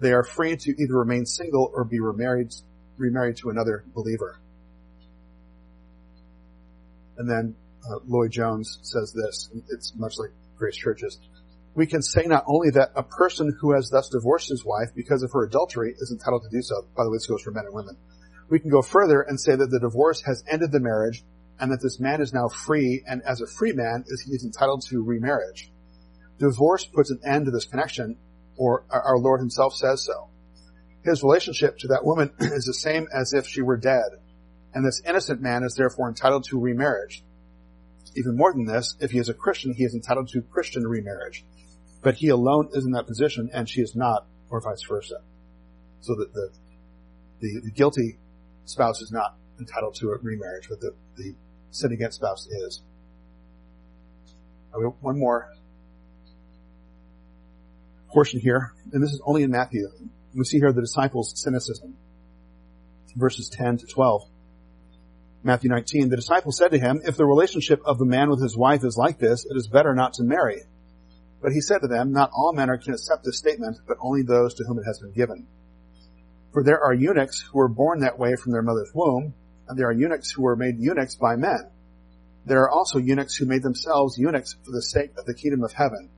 they 0.00 0.12
are 0.12 0.24
free 0.24 0.56
to 0.56 0.70
either 0.82 0.98
remain 0.98 1.26
single 1.26 1.70
or 1.74 1.84
be 1.84 2.00
remarried, 2.00 2.52
remarried 2.96 3.36
to 3.38 3.50
another 3.50 3.84
believer. 3.94 4.38
And 7.16 7.30
then 7.30 7.54
uh, 7.88 7.98
Lloyd 8.06 8.32
Jones 8.32 8.78
says 8.82 9.12
this, 9.12 9.50
it's 9.70 9.92
much 9.96 10.14
like 10.18 10.30
Grace 10.56 10.76
Churches. 10.76 11.18
We 11.74 11.86
can 11.86 12.02
say 12.02 12.24
not 12.26 12.44
only 12.46 12.70
that 12.70 12.92
a 12.94 13.02
person 13.02 13.56
who 13.60 13.72
has 13.72 13.90
thus 13.90 14.08
divorced 14.08 14.48
his 14.48 14.64
wife 14.64 14.90
because 14.94 15.22
of 15.22 15.32
her 15.32 15.44
adultery 15.44 15.94
is 15.98 16.10
entitled 16.10 16.42
to 16.44 16.56
do 16.56 16.62
so, 16.62 16.86
by 16.96 17.04
the 17.04 17.10
way, 17.10 17.16
this 17.16 17.26
goes 17.26 17.42
for 17.42 17.50
men 17.50 17.66
and 17.66 17.74
women. 17.74 17.96
We 18.48 18.60
can 18.60 18.70
go 18.70 18.82
further 18.82 19.22
and 19.22 19.40
say 19.40 19.56
that 19.56 19.70
the 19.70 19.80
divorce 19.80 20.22
has 20.22 20.44
ended 20.48 20.70
the 20.70 20.80
marriage 20.80 21.24
and 21.58 21.70
that 21.70 21.80
this 21.82 22.00
man 22.00 22.20
is 22.20 22.32
now 22.32 22.48
free, 22.48 23.02
and 23.06 23.22
as 23.22 23.40
a 23.40 23.46
free 23.46 23.72
man, 23.72 24.04
is 24.06 24.22
he 24.22 24.32
is 24.32 24.44
entitled 24.44 24.82
to 24.88 25.02
remarriage. 25.02 25.70
Divorce 26.38 26.84
puts 26.84 27.10
an 27.10 27.20
end 27.24 27.46
to 27.46 27.50
this 27.50 27.64
connection, 27.64 28.18
or 28.56 28.84
our 28.90 29.18
Lord 29.18 29.40
himself 29.40 29.74
says 29.74 30.04
so. 30.04 30.28
His 31.04 31.22
relationship 31.22 31.78
to 31.78 31.88
that 31.88 32.04
woman 32.04 32.32
is 32.40 32.64
the 32.64 32.74
same 32.74 33.06
as 33.14 33.32
if 33.32 33.46
she 33.46 33.62
were 33.62 33.76
dead, 33.76 34.10
and 34.72 34.84
this 34.84 35.02
innocent 35.06 35.40
man 35.40 35.62
is 35.62 35.74
therefore 35.74 36.08
entitled 36.08 36.44
to 36.44 36.58
remarriage. 36.58 37.22
Even 38.16 38.36
more 38.36 38.52
than 38.52 38.64
this, 38.64 38.96
if 39.00 39.10
he 39.10 39.18
is 39.18 39.28
a 39.28 39.34
Christian, 39.34 39.74
he 39.74 39.84
is 39.84 39.94
entitled 39.94 40.28
to 40.28 40.42
Christian 40.42 40.86
remarriage. 40.86 41.44
But 42.02 42.16
he 42.16 42.28
alone 42.28 42.68
is 42.72 42.84
in 42.84 42.92
that 42.92 43.06
position, 43.06 43.50
and 43.52 43.68
she 43.68 43.80
is 43.80 43.94
not, 43.96 44.26
or 44.50 44.60
vice 44.60 44.82
versa. 44.82 45.20
So 46.00 46.14
that 46.16 46.32
the, 46.32 46.50
the, 47.40 47.60
the 47.64 47.70
guilty 47.70 48.18
spouse 48.66 49.00
is 49.00 49.10
not 49.10 49.36
entitled 49.58 49.94
to 49.96 50.10
a 50.10 50.18
remarriage, 50.18 50.68
but 50.68 50.80
the, 50.80 50.94
the 51.16 51.34
sin 51.74 51.92
against 51.92 52.16
spouse 52.16 52.46
is. 52.46 52.82
One 54.72 55.18
more 55.18 55.52
portion 58.08 58.40
here, 58.40 58.72
and 58.92 59.02
this 59.02 59.10
is 59.10 59.20
only 59.24 59.42
in 59.42 59.50
Matthew. 59.50 59.88
We 60.34 60.44
see 60.44 60.58
here 60.58 60.72
the 60.72 60.80
disciples' 60.80 61.32
cynicism. 61.36 61.96
Verses 63.16 63.48
10 63.48 63.78
to 63.78 63.86
12. 63.86 64.22
Matthew 65.44 65.70
19, 65.70 66.08
the 66.08 66.16
disciples 66.16 66.56
said 66.56 66.70
to 66.70 66.78
him, 66.78 67.02
if 67.04 67.16
the 67.16 67.26
relationship 67.26 67.80
of 67.84 67.98
the 67.98 68.04
man 68.04 68.30
with 68.30 68.42
his 68.42 68.56
wife 68.56 68.82
is 68.82 68.96
like 68.96 69.18
this, 69.18 69.44
it 69.44 69.56
is 69.56 69.68
better 69.68 69.94
not 69.94 70.14
to 70.14 70.24
marry. 70.24 70.62
But 71.42 71.52
he 71.52 71.60
said 71.60 71.80
to 71.82 71.88
them, 71.88 72.12
not 72.12 72.30
all 72.34 72.52
men 72.52 72.70
are 72.70 72.78
can 72.78 72.94
accept 72.94 73.24
this 73.24 73.38
statement, 73.38 73.76
but 73.86 73.98
only 74.00 74.22
those 74.22 74.54
to 74.54 74.64
whom 74.64 74.78
it 74.78 74.84
has 74.86 74.98
been 75.00 75.12
given. 75.12 75.46
For 76.52 76.64
there 76.64 76.82
are 76.82 76.94
eunuchs 76.94 77.40
who 77.40 77.60
are 77.60 77.68
born 77.68 78.00
that 78.00 78.18
way 78.18 78.34
from 78.36 78.52
their 78.52 78.62
mother's 78.62 78.90
womb, 78.94 79.34
there 79.74 79.88
are 79.88 79.92
eunuchs 79.92 80.30
who 80.30 80.42
were 80.42 80.56
made 80.56 80.78
eunuchs 80.78 81.16
by 81.16 81.36
men. 81.36 81.70
There 82.44 82.62
are 82.62 82.70
also 82.70 82.98
eunuchs 82.98 83.36
who 83.36 83.46
made 83.46 83.62
themselves 83.62 84.18
eunuchs 84.18 84.56
for 84.64 84.72
the 84.72 84.82
sake 84.82 85.12
of 85.16 85.24
the 85.24 85.34
kingdom 85.34 85.64
of 85.64 85.72
heaven. 85.72 86.10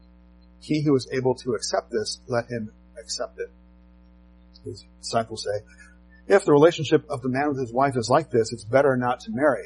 He 0.61 0.83
who 0.83 0.97
is 0.97 1.09
able 1.13 1.35
to 1.37 1.53
accept 1.53 1.91
this, 1.91 2.21
let 2.27 2.47
him 2.47 2.73
accept 3.01 3.39
it. 3.39 3.51
His 4.65 4.85
disciples 5.01 5.45
say, 5.45 5.65
if 6.27 6.45
the 6.45 6.53
relationship 6.53 7.05
of 7.09 7.23
the 7.23 7.29
man 7.29 7.49
with 7.49 7.61
his 7.61 7.73
wife 7.73 7.97
is 7.97 8.11
like 8.11 8.31
this, 8.31 8.53
it's 8.53 8.65
better 8.65 8.97
not 8.97 9.21
to 9.21 9.31
marry. 9.31 9.65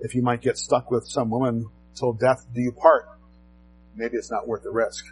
If 0.00 0.14
you 0.14 0.22
might 0.22 0.42
get 0.42 0.58
stuck 0.58 0.90
with 0.90 1.06
some 1.06 1.30
woman 1.30 1.66
till 1.94 2.12
death 2.12 2.44
do 2.54 2.60
you 2.60 2.72
part, 2.72 3.08
maybe 3.94 4.16
it's 4.16 4.30
not 4.30 4.46
worth 4.46 4.62
the 4.62 4.70
risk. 4.70 5.04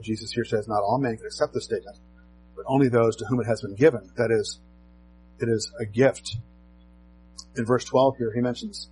Jesus 0.00 0.30
here 0.30 0.44
says 0.44 0.68
not 0.68 0.82
all 0.82 0.98
men 0.98 1.16
can 1.16 1.26
accept 1.26 1.54
this 1.54 1.64
statement, 1.64 1.98
but 2.54 2.64
only 2.68 2.88
those 2.88 3.16
to 3.16 3.24
whom 3.24 3.40
it 3.40 3.46
has 3.46 3.62
been 3.62 3.74
given. 3.74 4.12
That 4.16 4.30
is, 4.30 4.60
it 5.40 5.48
is 5.48 5.70
a 5.80 5.86
gift. 5.86 6.36
In 7.56 7.64
verse 7.64 7.84
12 7.84 8.16
here, 8.18 8.32
he 8.34 8.40
mentions 8.40 8.88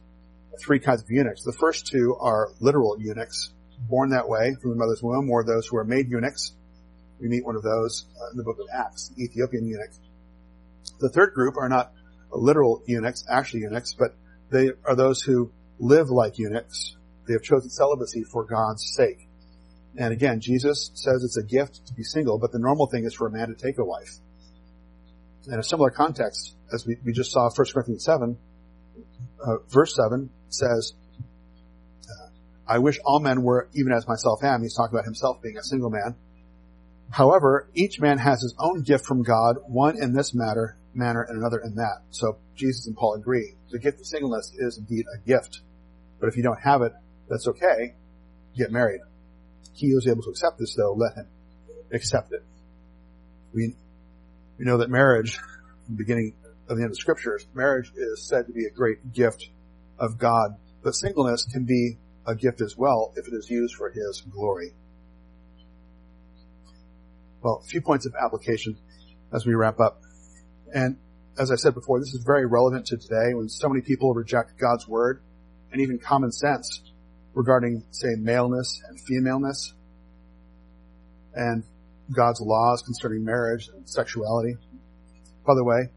three 0.59 0.79
kinds 0.79 1.03
of 1.03 1.11
eunuchs. 1.11 1.45
The 1.45 1.53
first 1.53 1.87
two 1.87 2.17
are 2.21 2.49
literal 2.61 2.97
eunuchs, 2.99 3.53
born 3.89 4.11
that 4.11 4.29
way 4.29 4.57
from 4.61 4.71
the 4.71 4.77
mother's 4.77 5.03
womb, 5.03 5.31
or 5.31 5.45
those 5.45 5.67
who 5.67 5.77
are 5.77 5.85
made 5.85 6.11
eunuchs. 6.11 6.53
We 7.21 7.29
meet 7.29 7.45
one 7.45 7.57
of 7.57 7.63
those 7.63 8.07
uh, 8.21 8.31
in 8.33 8.37
the 8.37 8.45
book 8.45 8.59
of 8.61 8.67
Acts, 8.73 9.11
the 9.17 9.25
Ethiopian 9.25 9.67
eunuch. 9.67 9.91
The 11.01 11.09
third 11.11 11.35
group 11.35 11.57
are 11.57 11.69
not 11.69 11.93
literal 12.31 12.83
eunuchs, 12.87 13.25
actually 13.29 13.61
eunuchs, 13.61 13.95
but 13.95 14.15
they 14.51 14.71
are 14.85 14.95
those 14.95 15.23
who 15.23 15.51
live 15.79 16.11
like 16.11 16.39
eunuchs. 16.39 16.97
They 17.27 17.35
have 17.35 17.43
chosen 17.43 17.71
celibacy 17.71 18.25
for 18.25 18.45
God's 18.45 18.93
sake. 18.95 19.29
And 19.97 20.13
again, 20.13 20.41
Jesus 20.41 20.91
says 20.95 21.25
it's 21.25 21.39
a 21.39 21.43
gift 21.43 21.87
to 21.87 21.95
be 21.95 22.03
single, 22.03 22.39
but 22.39 22.53
the 22.53 22.59
normal 22.59 22.87
thing 22.87 23.05
is 23.05 23.15
for 23.15 23.27
a 23.27 23.31
man 23.31 23.49
to 23.49 23.55
take 23.55 23.79
a 23.79 23.85
wife. 23.85 24.17
In 25.49 25.59
a 25.59 25.63
similar 25.63 25.91
context, 25.91 26.57
as 26.73 26.87
we, 26.87 26.97
we 27.05 27.13
just 27.13 27.31
saw 27.31 27.49
1 27.55 27.67
Corinthians 27.73 28.05
7, 28.05 28.37
uh, 29.45 29.57
verse 29.69 29.95
7 29.95 30.31
says, 30.49 30.95
uh, 32.05 32.29
I 32.67 32.79
wish 32.79 32.99
all 33.05 33.21
men 33.21 33.43
were 33.43 33.69
even 33.75 33.93
as 33.93 34.09
myself 34.09 34.43
am. 34.43 34.63
He's 34.63 34.75
talking 34.75 34.97
about 34.97 35.05
himself 35.05 35.41
being 35.43 35.57
a 35.57 35.63
single 35.63 35.91
man. 35.91 36.17
However, 37.11 37.69
each 37.75 38.01
man 38.01 38.19
has 38.19 38.43
his 38.43 38.55
own 38.59 38.83
gift 38.83 39.07
from 39.07 39.23
God, 39.23 39.59
one 39.67 40.03
in 40.03 40.13
this 40.13 40.35
matter, 40.35 40.77
manner 40.93 41.23
and 41.23 41.39
another 41.39 41.59
in 41.59 41.77
that. 41.77 42.03
So 42.11 42.39
Jesus 42.57 42.87
and 42.87 42.97
Paul 42.97 43.15
agree. 43.15 43.55
The 43.71 43.79
gift 43.79 44.01
of 44.01 44.07
singleness 44.07 44.53
is 44.57 44.79
indeed 44.79 45.05
a 45.15 45.19
gift. 45.27 45.61
But 46.19 46.29
if 46.29 46.37
you 46.37 46.43
don't 46.43 46.61
have 46.61 46.83
it, 46.83 46.93
that's 47.29 47.47
okay. 47.49 47.95
Get 48.57 48.73
married. 48.73 49.01
He 49.75 49.91
who 49.91 49.99
is 49.99 50.09
able 50.09 50.23
to 50.23 50.31
accept 50.31 50.59
this 50.59 50.75
though, 50.75 50.95
let 50.95 51.15
him 51.15 51.29
accept 51.93 52.33
it. 52.33 52.43
We, 53.55 53.75
we 54.59 54.65
know 54.65 54.79
that 54.79 54.91
marriage, 54.91 55.39
beginning 55.95 56.35
of 56.69 56.77
the 56.77 56.83
end 56.83 56.91
of 56.91 56.97
scriptures, 56.97 57.47
marriage 57.55 57.93
is 57.95 58.27
said 58.27 58.47
to 58.47 58.53
be 58.53 58.67
a 58.67 58.71
great 58.71 59.13
gift 59.13 59.49
of 59.99 60.19
God, 60.19 60.57
but 60.83 60.95
singleness 60.95 61.47
can 61.53 61.65
be 61.65 61.99
a 62.27 62.35
gift 62.35 62.61
as 62.61 62.77
well 62.77 63.13
if 63.17 63.29
it 63.29 63.35
is 63.35 63.49
used 63.51 63.75
for 63.75 63.91
His 63.91 64.23
glory. 64.31 64.73
Well, 67.43 67.63
a 67.65 67.69
few 67.69 67.81
points 67.81 68.07
of 68.07 68.15
application 68.15 68.77
as 69.33 69.47
we 69.47 69.55
wrap 69.55 69.79
up. 69.79 70.03
And 70.75 70.97
as 71.39 71.51
I 71.51 71.57
said 71.57 71.75
before, 71.75 72.01
this 72.01 72.15
is 72.15 72.25
very 72.25 72.47
relevant 72.47 72.87
to 72.87 72.97
today 72.97 73.35
when 73.35 73.49
so 73.49 73.69
many 73.69 73.83
people 73.83 74.15
reject 74.15 74.59
God's 74.59 74.89
word 74.89 75.23
and 75.71 75.81
even 75.81 75.99
common 75.99 76.33
sense 76.33 76.83
regarding, 77.35 77.85
say, 77.91 78.15
maleness 78.17 78.81
and 78.89 78.99
femaleness 79.01 79.75
and 81.35 81.63
God's 82.15 82.41
laws 82.41 82.83
concerning 82.83 83.25
marriage 83.25 83.69
and 83.75 83.89
sexuality. 83.89 84.57
By 85.47 85.55
the 85.55 85.65
way, 85.65 85.89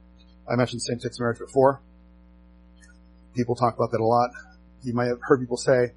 I 0.51 0.55
mentioned 0.55 0.81
same-sex 0.81 1.19
marriage 1.19 1.39
before. 1.39 1.81
People 3.35 3.55
talk 3.55 3.75
about 3.75 3.91
that 3.91 3.99
a 3.99 4.05
lot. 4.05 4.31
You 4.83 4.93
might 4.93 5.07
have 5.07 5.19
heard 5.21 5.39
people 5.39 5.57
say 5.57 5.93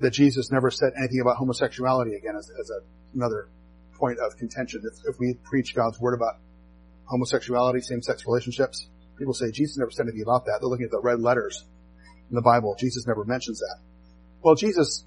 that 0.00 0.10
Jesus 0.10 0.52
never 0.52 0.70
said 0.70 0.92
anything 0.98 1.20
about 1.20 1.36
homosexuality 1.36 2.14
again 2.14 2.36
as, 2.36 2.50
as 2.60 2.70
a, 2.70 2.80
another 3.14 3.48
point 3.94 4.18
of 4.18 4.36
contention. 4.36 4.82
If, 4.84 5.14
if 5.14 5.18
we 5.18 5.38
preach 5.44 5.74
God's 5.74 5.98
word 5.98 6.14
about 6.14 6.34
homosexuality, 7.06 7.80
same-sex 7.80 8.24
relationships, 8.26 8.88
people 9.18 9.32
say 9.32 9.50
Jesus 9.50 9.78
never 9.78 9.90
said 9.90 10.04
anything 10.04 10.22
about 10.22 10.44
that. 10.44 10.58
They're 10.60 10.68
looking 10.68 10.84
at 10.84 10.90
the 10.90 11.00
red 11.00 11.20
letters 11.20 11.64
in 12.28 12.34
the 12.34 12.42
Bible. 12.42 12.76
Jesus 12.78 13.06
never 13.06 13.24
mentions 13.24 13.60
that. 13.60 13.78
Well, 14.42 14.54
Jesus, 14.54 15.06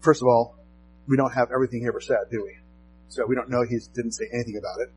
first 0.00 0.20
of 0.20 0.26
all, 0.26 0.56
we 1.06 1.16
don't 1.16 1.32
have 1.32 1.50
everything 1.54 1.82
he 1.82 1.86
ever 1.86 2.00
said, 2.00 2.18
do 2.30 2.42
we? 2.42 2.56
So 3.12 3.26
we 3.26 3.34
don't 3.34 3.50
know 3.50 3.62
he 3.62 3.78
didn't 3.94 4.12
say 4.12 4.24
anything 4.32 4.56
about 4.56 4.80
it. 4.80 4.90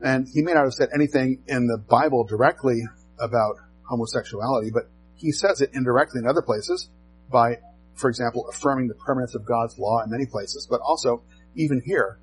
And 0.00 0.28
he 0.32 0.42
may 0.42 0.52
not 0.52 0.62
have 0.62 0.74
said 0.74 0.90
anything 0.94 1.42
in 1.48 1.66
the 1.66 1.76
Bible 1.76 2.22
directly 2.22 2.82
about 3.18 3.56
homosexuality, 3.82 4.70
but 4.70 4.88
he 5.16 5.32
says 5.32 5.60
it 5.60 5.70
indirectly 5.72 6.20
in 6.20 6.28
other 6.28 6.42
places 6.42 6.88
by, 7.28 7.58
for 7.96 8.08
example, 8.08 8.46
affirming 8.48 8.86
the 8.86 8.94
permanence 8.94 9.34
of 9.34 9.44
God's 9.44 9.76
law 9.76 10.04
in 10.04 10.10
many 10.10 10.26
places, 10.26 10.68
but 10.70 10.80
also 10.80 11.24
even 11.56 11.82
here 11.84 12.20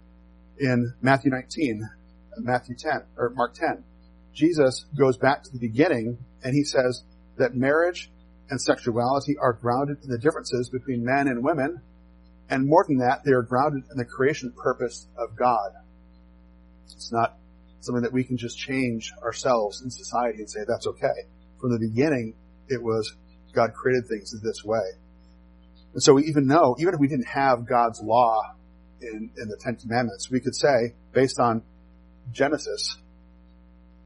in 0.58 0.94
Matthew 1.02 1.32
19, 1.32 1.90
Matthew 2.38 2.76
10, 2.78 3.04
or 3.18 3.32
Mark 3.32 3.56
10. 3.56 3.84
Jesus 4.34 4.86
goes 4.98 5.18
back 5.18 5.44
to 5.44 5.52
the 5.52 5.60
beginning 5.60 6.18
and 6.44 6.56
he 6.56 6.64
says 6.64 7.04
that 7.38 7.56
marriage 7.56 8.10
and 8.50 8.62
sexuality 8.62 9.36
are 9.38 9.52
grounded 9.52 9.98
in 10.02 10.10
the 10.10 10.18
differences 10.18 10.70
between 10.70 11.04
men 11.04 11.28
and 11.28 11.44
women, 11.44 11.82
and 12.50 12.68
more 12.68 12.86
than 12.88 12.98
that, 12.98 13.24
they 13.24 13.32
are 13.32 13.42
grounded 13.42 13.84
in 13.92 13.98
the 13.98 14.06
creation 14.06 14.52
purpose 14.52 15.08
of 15.18 15.36
God. 15.36 15.72
It's 16.86 17.12
not 17.12 17.38
something 17.80 18.04
that 18.04 18.14
we 18.14 18.24
can 18.24 18.38
just 18.38 18.58
change 18.58 19.12
ourselves 19.22 19.82
in 19.82 19.90
society 19.90 20.40
and 20.40 20.50
say 20.50 20.62
that's 20.68 20.88
okay. 20.88 21.28
From 21.60 21.72
the 21.72 21.80
beginning, 21.80 22.36
it 22.68 22.82
was 22.82 23.16
God 23.54 23.74
created 23.74 24.08
things 24.08 24.34
in 24.34 24.42
this 24.44 24.64
way. 24.64 24.84
And 25.94 26.02
so 26.02 26.14
we 26.14 26.24
even 26.26 26.48
know, 26.48 26.76
even 26.80 26.94
if 26.94 27.00
we 27.00 27.08
didn't 27.08 27.28
have 27.28 27.68
God's 27.68 28.02
law 28.02 28.56
in, 29.02 29.32
in 29.38 29.48
the 29.48 29.58
Ten 29.60 29.76
Commandments, 29.76 30.30
we 30.30 30.40
could 30.40 30.56
say, 30.56 30.96
based 31.12 31.40
on 31.40 31.62
Genesis, 32.32 32.98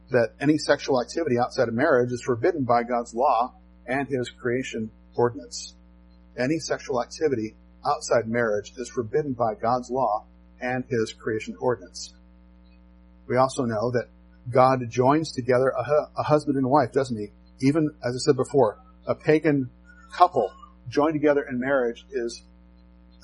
that 0.09 0.33
any 0.39 0.57
sexual 0.57 1.01
activity 1.01 1.37
outside 1.37 1.67
of 1.67 1.73
marriage 1.73 2.11
is 2.11 2.21
forbidden 2.21 2.63
by 2.63 2.83
God's 2.83 3.13
law 3.13 3.53
and 3.85 4.07
His 4.07 4.29
creation 4.29 4.91
ordinance. 5.15 5.75
Any 6.37 6.59
sexual 6.59 7.01
activity 7.01 7.55
outside 7.87 8.27
marriage 8.27 8.73
is 8.77 8.89
forbidden 8.89 9.33
by 9.33 9.55
God's 9.55 9.89
law 9.89 10.25
and 10.59 10.83
His 10.89 11.13
creation 11.13 11.55
ordinance. 11.59 12.13
We 13.27 13.37
also 13.37 13.63
know 13.63 13.91
that 13.91 14.07
God 14.49 14.79
joins 14.89 15.31
together 15.33 15.69
a, 15.69 16.19
a 16.19 16.23
husband 16.23 16.57
and 16.57 16.69
wife, 16.69 16.91
doesn't 16.91 17.17
He? 17.17 17.27
Even, 17.65 17.89
as 18.05 18.15
I 18.15 18.19
said 18.19 18.35
before, 18.35 18.79
a 19.05 19.15
pagan 19.15 19.69
couple 20.13 20.51
joined 20.89 21.13
together 21.13 21.45
in 21.49 21.59
marriage 21.59 22.05
is 22.11 22.43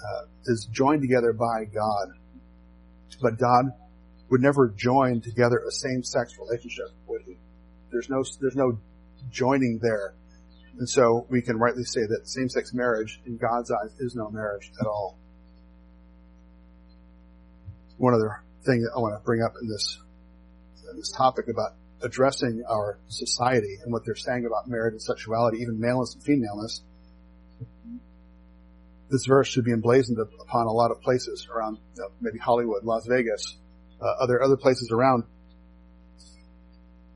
uh, 0.03 0.25
is 0.45 0.67
joined 0.71 1.01
together 1.01 1.31
by 1.33 1.65
God. 1.65 2.09
But 3.21 3.37
God 3.39 3.65
would 4.29 4.41
never 4.41 4.69
join 4.69 5.21
together 5.21 5.61
a 5.65 5.71
same-sex 5.71 6.37
relationship, 6.37 6.87
would 7.07 7.21
He? 7.25 7.37
There's 7.91 8.09
no 8.09 8.23
there's 8.41 8.55
no 8.55 8.79
joining 9.29 9.79
there, 9.81 10.15
and 10.79 10.89
so 10.89 11.25
we 11.29 11.41
can 11.41 11.57
rightly 11.57 11.83
say 11.83 12.01
that 12.01 12.27
same-sex 12.27 12.73
marriage, 12.73 13.21
in 13.25 13.37
God's 13.37 13.71
eyes, 13.71 13.91
is 13.99 14.15
no 14.15 14.29
marriage 14.29 14.71
at 14.79 14.87
all. 14.87 15.17
One 17.97 18.13
other 18.13 18.43
thing 18.63 18.81
that 18.81 18.91
I 18.95 18.99
want 18.99 19.15
to 19.19 19.23
bring 19.23 19.41
up 19.41 19.53
in 19.61 19.67
this 19.67 19.99
in 20.89 20.97
this 20.97 21.11
topic 21.11 21.47
about 21.47 21.71
addressing 22.01 22.63
our 22.69 22.99
society 23.07 23.77
and 23.83 23.93
what 23.93 24.03
they're 24.05 24.15
saying 24.15 24.45
about 24.45 24.67
marriage 24.67 24.93
and 24.93 25.01
sexuality, 25.01 25.59
even 25.59 25.79
maleness 25.79 26.15
and 26.15 26.23
femaleness, 26.23 26.81
this 29.09 29.25
verse 29.25 29.47
should 29.47 29.63
be 29.63 29.71
emblazoned 29.71 30.17
upon 30.41 30.65
a 30.65 30.71
lot 30.71 30.91
of 30.91 31.01
places 31.01 31.47
around 31.53 31.77
you 31.95 32.01
know, 32.01 32.09
maybe 32.19 32.39
Hollywood, 32.39 32.83
Las 32.83 33.05
Vegas, 33.07 33.57
uh, 34.01 34.05
other 34.19 34.41
other 34.41 34.57
places 34.57 34.91
around. 34.91 35.23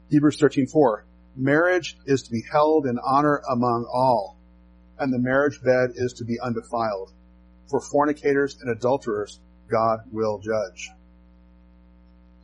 Hebrews 0.10 0.38
13:4 0.40 1.07
Marriage 1.38 1.96
is 2.08 2.24
to 2.24 2.32
be 2.32 2.44
held 2.52 2.88
in 2.88 2.98
honor 3.06 3.44
among 3.48 3.86
all, 3.94 4.40
and 4.98 5.14
the 5.14 5.20
marriage 5.20 5.62
bed 5.62 5.92
is 5.94 6.14
to 6.14 6.26
be 6.26 6.40
undefiled. 6.40 7.14
For 7.70 7.80
fornicators 7.80 8.58
and 8.60 8.72
adulterers, 8.72 9.40
God 9.70 10.00
will 10.12 10.40
judge. 10.40 10.90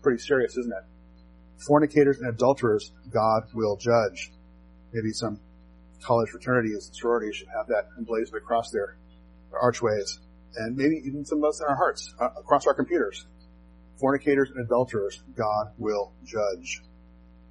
Pretty 0.03 0.19
serious, 0.19 0.55
isn't 0.57 0.71
it? 0.71 0.83
Fornicators 1.65 2.19
and 2.19 2.29
adulterers, 2.29 2.91
God 3.09 3.43
will 3.55 3.77
judge. 3.77 4.31
Maybe 4.91 5.11
some 5.11 5.39
college 6.03 6.29
fraternities 6.29 6.85
and 6.87 6.95
sororities 6.95 7.37
should 7.37 7.47
have 7.47 7.67
that 7.69 7.87
emblazoned 7.97 8.37
across 8.37 8.69
their 8.69 8.97
archways, 9.59 10.19
and 10.57 10.77
maybe 10.77 11.01
even 11.03 11.25
some 11.25 11.39
of 11.39 11.45
us 11.45 11.61
in 11.61 11.67
our 11.67 11.75
hearts, 11.75 12.13
uh, 12.19 12.29
across 12.37 12.67
our 12.67 12.75
computers. 12.75 13.25
Fornicators 13.99 14.51
and 14.51 14.63
adulterers, 14.63 15.23
God 15.35 15.71
will 15.79 16.13
judge. 16.23 16.83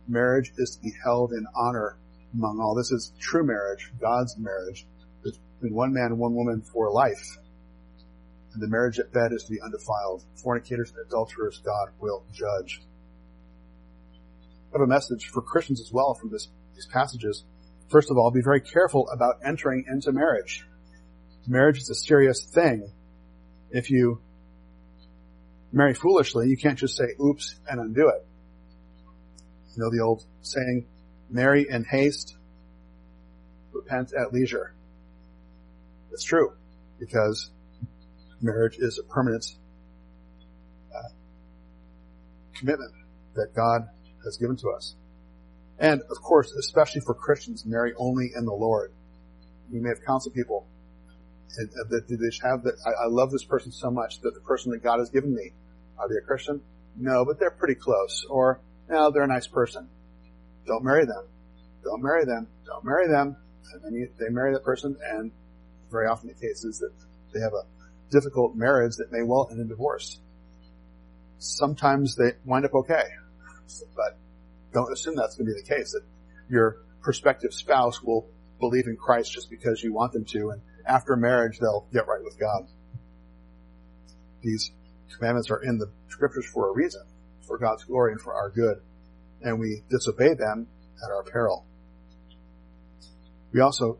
Marriage 0.09 0.53
is 0.57 0.76
to 0.76 0.82
be 0.82 0.92
held 1.05 1.32
in 1.32 1.46
honor 1.55 1.96
among 2.34 2.61
all. 2.61 2.74
This 2.74 2.90
is 2.90 3.12
true 3.20 3.44
marriage, 3.44 3.90
God's 4.00 4.36
marriage, 4.38 4.86
between 5.22 5.74
one 5.74 5.92
man 5.92 6.07
and 6.07 6.18
one 6.18 6.34
woman 6.34 6.62
for 6.62 6.90
life. 6.90 7.38
And 8.55 8.62
the 8.62 8.68
marriage 8.68 9.00
bed 9.12 9.32
is 9.32 9.44
to 9.44 9.50
be 9.50 9.61
undefiled. 9.61 10.24
Fornicators 10.42 10.90
and 10.90 11.07
adulterers 11.07 11.61
God 11.64 11.88
will 12.00 12.24
judge. 12.32 12.82
I 14.72 14.78
have 14.78 14.82
a 14.82 14.86
message 14.86 15.26
for 15.26 15.42
Christians 15.42 15.80
as 15.80 15.92
well 15.92 16.14
from 16.14 16.30
this, 16.30 16.48
these 16.74 16.86
passages. 16.86 17.44
First 17.88 18.11
of 18.11 18.16
all, 18.16 18.30
be 18.30 18.40
very 18.42 18.61
careful 18.61 19.09
about 19.11 19.40
entering 19.44 19.84
into 19.88 20.12
marriage. 20.12 20.64
Marriage 21.46 21.78
is 21.78 21.90
a 21.90 21.94
serious 21.94 22.44
thing. 22.44 22.90
If 23.70 23.90
you 23.90 24.20
marry 25.72 25.94
foolishly, 25.94 26.48
you 26.48 26.57
can't 26.57 26.78
just 26.78 26.96
say 26.96 27.14
oops 27.20 27.57
and 27.68 27.80
undo 27.80 28.09
it. 28.09 28.26
You 29.75 29.83
know 29.83 29.91
the 29.91 30.01
old 30.01 30.25
saying, 30.43 30.87
marry 31.31 31.66
in 31.68 31.85
haste, 31.85 32.37
repent 33.73 34.12
at 34.12 34.33
leisure. 34.33 34.75
It's 36.12 36.25
true 36.25 36.53
because 36.99 37.51
marriage 38.41 38.77
is 38.79 38.99
a 38.99 39.03
permanent 39.05 39.47
uh, 40.95 41.09
commitment 42.55 42.93
that 43.35 43.55
God 43.55 43.89
has 44.25 44.37
given 44.37 44.57
to 44.57 44.70
us. 44.70 44.95
And 45.79 46.03
of 46.11 46.20
course, 46.23 46.53
especially 46.53 47.01
for 47.01 47.14
Christians, 47.14 47.64
marry 47.64 47.93
only 47.97 48.33
in 48.37 48.45
the 48.45 48.53
Lord. 48.53 48.93
You 49.70 49.81
may 49.83 49.89
have 49.89 50.05
counseled 50.07 50.35
people 50.35 50.66
that 51.57 52.05
they 52.09 52.49
have 52.49 52.62
that 52.64 52.75
I, 52.87 53.05
I 53.05 53.07
love 53.09 53.31
this 53.31 53.45
person 53.45 53.73
so 53.73 53.91
much 53.91 54.20
that 54.20 54.35
the 54.35 54.41
person 54.41 54.73
that 54.73 54.83
God 54.83 54.99
has 54.99 55.11
given 55.11 55.35
me, 55.35 55.53
are 55.99 56.09
they 56.09 56.16
a 56.16 56.20
Christian? 56.20 56.61
No, 56.97 57.25
but 57.25 57.39
they're 57.39 57.51
pretty 57.51 57.75
close. 57.75 58.25
Or, 58.29 58.61
no, 58.93 59.11
they're 59.11 59.24
a 59.24 59.26
nice 59.26 59.47
person. 59.47 59.88
Don't 60.66 60.84
marry 60.84 61.05
them. 61.05 61.26
Don't 61.82 62.03
marry 62.03 62.24
them. 62.24 62.47
Don't 62.64 62.84
marry 62.84 63.09
them. 63.09 63.36
And 63.72 63.82
then 63.82 63.95
you, 63.95 64.09
they 64.18 64.28
marry 64.28 64.53
that 64.53 64.62
person 64.62 64.97
and 65.11 65.32
very 65.90 66.07
often 66.07 66.28
the 66.28 66.34
case 66.34 66.64
is 66.64 66.78
that 66.78 66.93
they 67.32 67.40
have 67.40 67.53
a 67.53 67.64
difficult 68.11 68.55
marriage 68.55 68.97
that 68.97 69.11
may 69.11 69.22
well 69.22 69.49
end 69.51 69.61
in 69.61 69.68
divorce. 69.68 70.20
Sometimes 71.38 72.16
they 72.16 72.32
wind 72.45 72.64
up 72.64 72.74
okay, 72.74 73.05
but 73.97 74.18
don't 74.72 74.93
assume 74.93 75.16
that's 75.16 75.36
going 75.36 75.47
to 75.49 75.55
be 75.55 75.61
the 75.61 75.66
case, 75.66 75.93
that 75.93 76.03
your 76.49 76.76
prospective 77.03 77.53
spouse 77.53 78.03
will 78.03 78.28
believe 78.61 78.86
in 78.86 78.97
Christ 78.97 79.32
just 79.32 79.51
because 79.51 79.82
you 79.82 79.93
want 79.93 80.12
them 80.12 80.24
to, 80.26 80.51
and 80.51 80.62
after 80.86 81.16
marriage 81.16 81.59
they'll 81.59 81.86
get 81.93 82.07
right 82.07 82.22
with 82.22 82.38
God. 82.38 82.68
These 84.43 84.70
commandments 85.16 85.51
are 85.51 85.62
in 85.62 85.78
the 85.78 85.90
scriptures 86.09 86.47
for 86.47 86.68
a 86.68 86.72
reason, 86.72 87.03
for 87.47 87.59
God's 87.59 87.84
glory 87.84 88.12
and 88.12 88.20
for 88.20 88.34
our 88.34 88.51
good, 88.51 88.80
and 89.43 89.59
we 89.59 89.82
disobey 89.90 90.34
them 90.34 90.66
at 91.05 91.11
our 91.11 91.22
peril. 91.24 91.66
We 93.53 93.61
also 93.61 93.99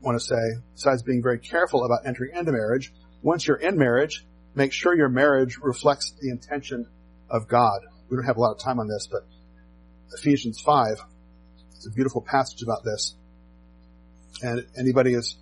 want 0.00 0.18
to 0.18 0.24
say, 0.24 0.62
besides 0.74 1.02
being 1.02 1.22
very 1.22 1.38
careful 1.38 1.84
about 1.84 2.06
entering 2.06 2.36
into 2.36 2.52
marriage, 2.52 2.92
once 3.22 3.46
you're 3.46 3.56
in 3.56 3.76
marriage, 3.76 4.24
make 4.54 4.72
sure 4.72 4.96
your 4.96 5.08
marriage 5.08 5.58
reflects 5.60 6.14
the 6.20 6.30
intention 6.30 6.86
of 7.28 7.48
God. 7.48 7.80
We 8.08 8.16
don't 8.16 8.26
have 8.26 8.36
a 8.36 8.40
lot 8.40 8.52
of 8.52 8.58
time 8.58 8.78
on 8.78 8.88
this, 8.88 9.08
but 9.10 9.22
Ephesians 10.18 10.60
5 10.60 10.92
is 11.78 11.86
a 11.86 11.90
beautiful 11.94 12.22
passage 12.22 12.62
about 12.62 12.84
this. 12.84 13.14
And 14.42 14.64
anybody 14.78 15.14
is 15.14 15.36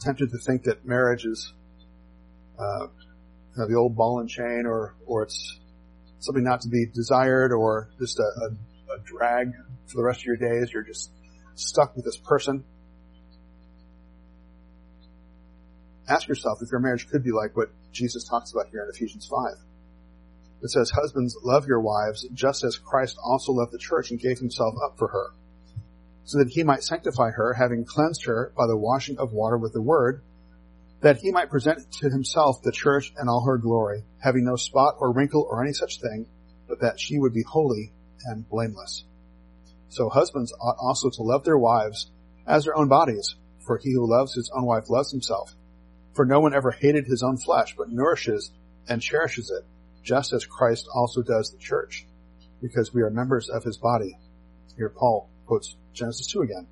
tempted 0.00 0.30
to 0.30 0.38
think 0.38 0.64
that 0.64 0.84
marriage 0.84 1.24
is 1.24 1.52
uh, 2.58 2.86
you 2.86 3.62
know, 3.62 3.68
the 3.68 3.74
old 3.74 3.96
ball 3.96 4.20
and 4.20 4.28
chain, 4.28 4.64
or 4.66 4.94
or 5.06 5.22
it's 5.22 5.58
something 6.20 6.44
not 6.44 6.60
to 6.62 6.68
be 6.68 6.86
desired, 6.86 7.52
or 7.52 7.90
just 7.98 8.18
a, 8.18 8.22
a, 8.22 8.94
a 8.94 8.98
drag 9.04 9.52
for 9.86 9.96
the 9.96 10.02
rest 10.02 10.20
of 10.20 10.26
your 10.26 10.36
days. 10.36 10.72
You're 10.72 10.82
just 10.82 11.10
stuck 11.54 11.94
with 11.96 12.04
this 12.04 12.16
person. 12.16 12.64
ask 16.08 16.28
yourself 16.28 16.58
if 16.62 16.70
your 16.70 16.80
marriage 16.80 17.08
could 17.08 17.24
be 17.24 17.32
like 17.32 17.56
what 17.56 17.70
Jesus 17.92 18.24
talks 18.24 18.52
about 18.52 18.68
here 18.70 18.82
in 18.82 18.90
Ephesians 18.90 19.26
5. 19.26 19.54
It 20.62 20.70
says, 20.70 20.90
Husbands, 20.90 21.36
love 21.42 21.66
your 21.66 21.80
wives, 21.80 22.26
just 22.32 22.64
as 22.64 22.78
Christ 22.78 23.16
also 23.22 23.52
loved 23.52 23.72
the 23.72 23.78
church 23.78 24.10
and 24.10 24.20
gave 24.20 24.38
himself 24.38 24.74
up 24.84 24.98
for 24.98 25.08
her, 25.08 25.30
so 26.24 26.38
that 26.38 26.48
he 26.48 26.62
might 26.62 26.82
sanctify 26.82 27.30
her, 27.30 27.54
having 27.54 27.84
cleansed 27.84 28.24
her 28.24 28.52
by 28.56 28.66
the 28.66 28.76
washing 28.76 29.18
of 29.18 29.32
water 29.32 29.58
with 29.58 29.72
the 29.72 29.82
word, 29.82 30.22
that 31.00 31.18
he 31.18 31.30
might 31.30 31.50
present 31.50 31.90
to 32.00 32.08
himself 32.08 32.62
the 32.62 32.72
church 32.72 33.12
and 33.16 33.28
all 33.28 33.44
her 33.44 33.58
glory, 33.58 34.04
having 34.22 34.44
no 34.44 34.56
spot 34.56 34.96
or 34.98 35.12
wrinkle 35.12 35.46
or 35.48 35.62
any 35.62 35.72
such 35.72 36.00
thing, 36.00 36.26
but 36.68 36.80
that 36.80 36.98
she 36.98 37.18
would 37.18 37.34
be 37.34 37.42
holy 37.42 37.92
and 38.24 38.48
blameless. 38.48 39.04
So 39.88 40.08
husbands 40.08 40.52
ought 40.60 40.76
also 40.78 41.10
to 41.10 41.22
love 41.22 41.44
their 41.44 41.58
wives 41.58 42.10
as 42.46 42.64
their 42.64 42.76
own 42.76 42.88
bodies, 42.88 43.36
for 43.66 43.78
he 43.78 43.92
who 43.92 44.10
loves 44.10 44.34
his 44.34 44.50
own 44.54 44.66
wife 44.66 44.88
loves 44.88 45.10
himself. 45.10 45.54
For 46.14 46.24
no 46.24 46.40
one 46.40 46.54
ever 46.54 46.70
hated 46.70 47.06
his 47.06 47.22
own 47.22 47.36
flesh, 47.38 47.74
but 47.76 47.90
nourishes 47.90 48.50
and 48.88 49.02
cherishes 49.02 49.50
it, 49.50 49.64
just 50.02 50.32
as 50.32 50.46
Christ 50.46 50.88
also 50.94 51.22
does 51.22 51.50
the 51.50 51.58
church, 51.58 52.06
because 52.60 52.92
we 52.92 53.02
are 53.02 53.10
members 53.10 53.48
of 53.48 53.64
his 53.64 53.78
body. 53.78 54.18
Here 54.76 54.90
Paul 54.90 55.28
quotes 55.46 55.76
Genesis 55.92 56.26
2 56.28 56.42
again, 56.42 56.66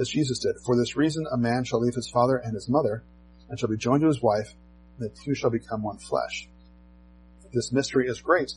as 0.00 0.08
Jesus 0.08 0.38
did. 0.38 0.56
For 0.64 0.76
this 0.76 0.96
reason 0.96 1.26
a 1.30 1.36
man 1.36 1.64
shall 1.64 1.80
leave 1.80 1.94
his 1.94 2.08
father 2.08 2.36
and 2.36 2.54
his 2.54 2.68
mother, 2.68 3.04
and 3.48 3.58
shall 3.58 3.68
be 3.68 3.76
joined 3.76 4.02
to 4.02 4.08
his 4.08 4.22
wife, 4.22 4.54
and 4.98 5.10
the 5.10 5.14
two 5.24 5.34
shall 5.34 5.50
become 5.50 5.82
one 5.82 5.98
flesh. 5.98 6.48
This 7.52 7.72
mystery 7.72 8.08
is 8.08 8.20
great, 8.20 8.52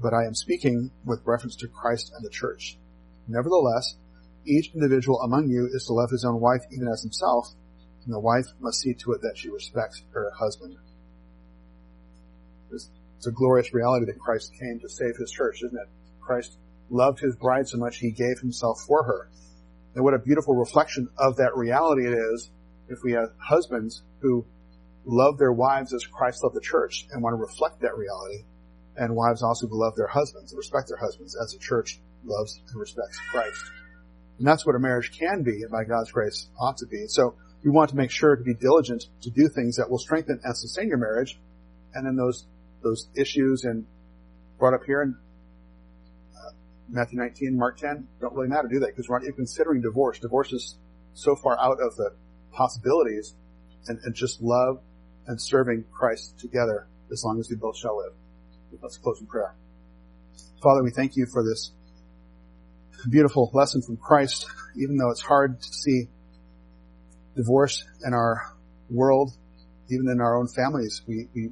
but 0.00 0.14
I 0.14 0.24
am 0.24 0.34
speaking 0.34 0.90
with 1.04 1.22
reference 1.24 1.56
to 1.56 1.68
Christ 1.68 2.12
and 2.14 2.24
the 2.24 2.30
church. 2.30 2.78
Nevertheless, 3.28 3.96
each 4.44 4.74
individual 4.74 5.20
among 5.20 5.48
you 5.48 5.66
is 5.72 5.86
to 5.86 5.92
love 5.92 6.10
his 6.10 6.24
own 6.24 6.40
wife 6.40 6.62
even 6.70 6.88
as 6.88 7.02
himself, 7.02 7.48
and 8.04 8.12
the 8.12 8.20
wife 8.20 8.46
must 8.60 8.80
see 8.80 8.94
to 8.94 9.12
it 9.12 9.22
that 9.22 9.38
she 9.38 9.48
respects 9.48 10.02
her 10.12 10.30
husband. 10.38 10.76
It's 12.70 12.90
a 13.26 13.32
glorious 13.32 13.72
reality 13.72 14.06
that 14.06 14.18
Christ 14.18 14.52
came 14.60 14.80
to 14.80 14.88
save 14.88 15.16
his 15.16 15.30
church, 15.30 15.62
isn't 15.64 15.78
it? 15.78 15.88
Christ 16.20 16.58
loved 16.90 17.20
his 17.20 17.36
bride 17.36 17.68
so 17.68 17.78
much 17.78 17.96
he 17.96 18.10
gave 18.10 18.38
himself 18.38 18.80
for 18.86 19.02
her. 19.04 19.30
And 19.94 20.04
what 20.04 20.12
a 20.12 20.18
beautiful 20.18 20.54
reflection 20.54 21.08
of 21.16 21.36
that 21.36 21.56
reality 21.56 22.06
it 22.06 22.12
is 22.12 22.50
if 22.88 22.98
we 23.02 23.12
have 23.12 23.30
husbands 23.38 24.02
who 24.20 24.44
love 25.04 25.38
their 25.38 25.52
wives 25.52 25.92
as 25.92 26.04
Christ 26.06 26.42
loved 26.42 26.56
the 26.56 26.60
church 26.60 27.06
and 27.10 27.22
want 27.22 27.34
to 27.34 27.40
reflect 27.40 27.80
that 27.80 27.96
reality, 27.96 28.44
and 28.96 29.14
wives 29.14 29.42
also 29.42 29.66
who 29.66 29.80
love 29.80 29.94
their 29.96 30.06
husbands 30.06 30.52
and 30.52 30.58
respect 30.58 30.88
their 30.88 30.98
husbands 30.98 31.36
as 31.40 31.52
the 31.52 31.58
church 31.58 32.00
loves 32.24 32.60
and 32.68 32.80
respects 32.80 33.18
Christ. 33.30 33.60
And 34.38 34.46
that's 34.46 34.66
what 34.66 34.74
a 34.74 34.78
marriage 34.78 35.16
can 35.18 35.42
be, 35.42 35.62
and 35.62 35.70
by 35.70 35.84
God's 35.84 36.10
grace 36.10 36.48
ought 36.58 36.76
to 36.78 36.86
be. 36.86 37.06
So 37.06 37.34
we 37.64 37.70
want 37.70 37.90
to 37.90 37.96
make 37.96 38.10
sure 38.10 38.36
to 38.36 38.42
be 38.42 38.54
diligent 38.54 39.04
to 39.22 39.30
do 39.30 39.48
things 39.48 39.76
that 39.76 39.90
will 39.90 39.98
strengthen 39.98 40.40
and 40.42 40.56
sustain 40.56 40.88
your 40.88 40.98
marriage. 40.98 41.38
And 41.94 42.06
then 42.06 42.16
those, 42.16 42.46
those 42.82 43.08
issues 43.16 43.64
and 43.64 43.86
brought 44.58 44.74
up 44.74 44.84
here 44.84 45.02
in 45.02 45.16
uh, 46.34 46.50
Matthew 46.88 47.18
19, 47.18 47.56
Mark 47.56 47.78
10 47.78 48.08
don't 48.20 48.34
really 48.34 48.48
matter, 48.48 48.68
do 48.68 48.80
they? 48.80 48.86
Because 48.86 49.08
we're 49.08 49.18
not 49.18 49.24
even 49.24 49.36
considering 49.36 49.80
divorce. 49.80 50.18
Divorce 50.18 50.52
is 50.52 50.76
so 51.14 51.36
far 51.36 51.58
out 51.58 51.78
of 51.80 51.94
the 51.96 52.10
possibilities 52.54 53.34
and, 53.86 53.98
and 54.04 54.14
just 54.14 54.40
love 54.40 54.80
and 55.26 55.40
serving 55.40 55.84
Christ 55.92 56.38
together 56.38 56.86
as 57.12 57.22
long 57.24 57.38
as 57.38 57.48
we 57.50 57.56
both 57.56 57.76
shall 57.76 57.98
live. 57.98 58.12
Let's 58.82 58.98
close 58.98 59.20
in 59.20 59.26
prayer. 59.26 59.54
Father, 60.62 60.82
we 60.82 60.90
thank 60.90 61.16
you 61.16 61.26
for 61.26 61.42
this 61.42 61.72
beautiful 63.10 63.50
lesson 63.52 63.82
from 63.82 63.96
Christ, 63.96 64.46
even 64.76 64.96
though 64.96 65.10
it's 65.10 65.20
hard 65.20 65.60
to 65.60 65.68
see 65.68 66.08
divorce 67.36 67.84
in 68.04 68.14
our 68.14 68.54
world, 68.90 69.32
even 69.90 70.08
in 70.10 70.20
our 70.20 70.38
own 70.38 70.48
families. 70.48 71.02
We, 71.06 71.28
we 71.34 71.50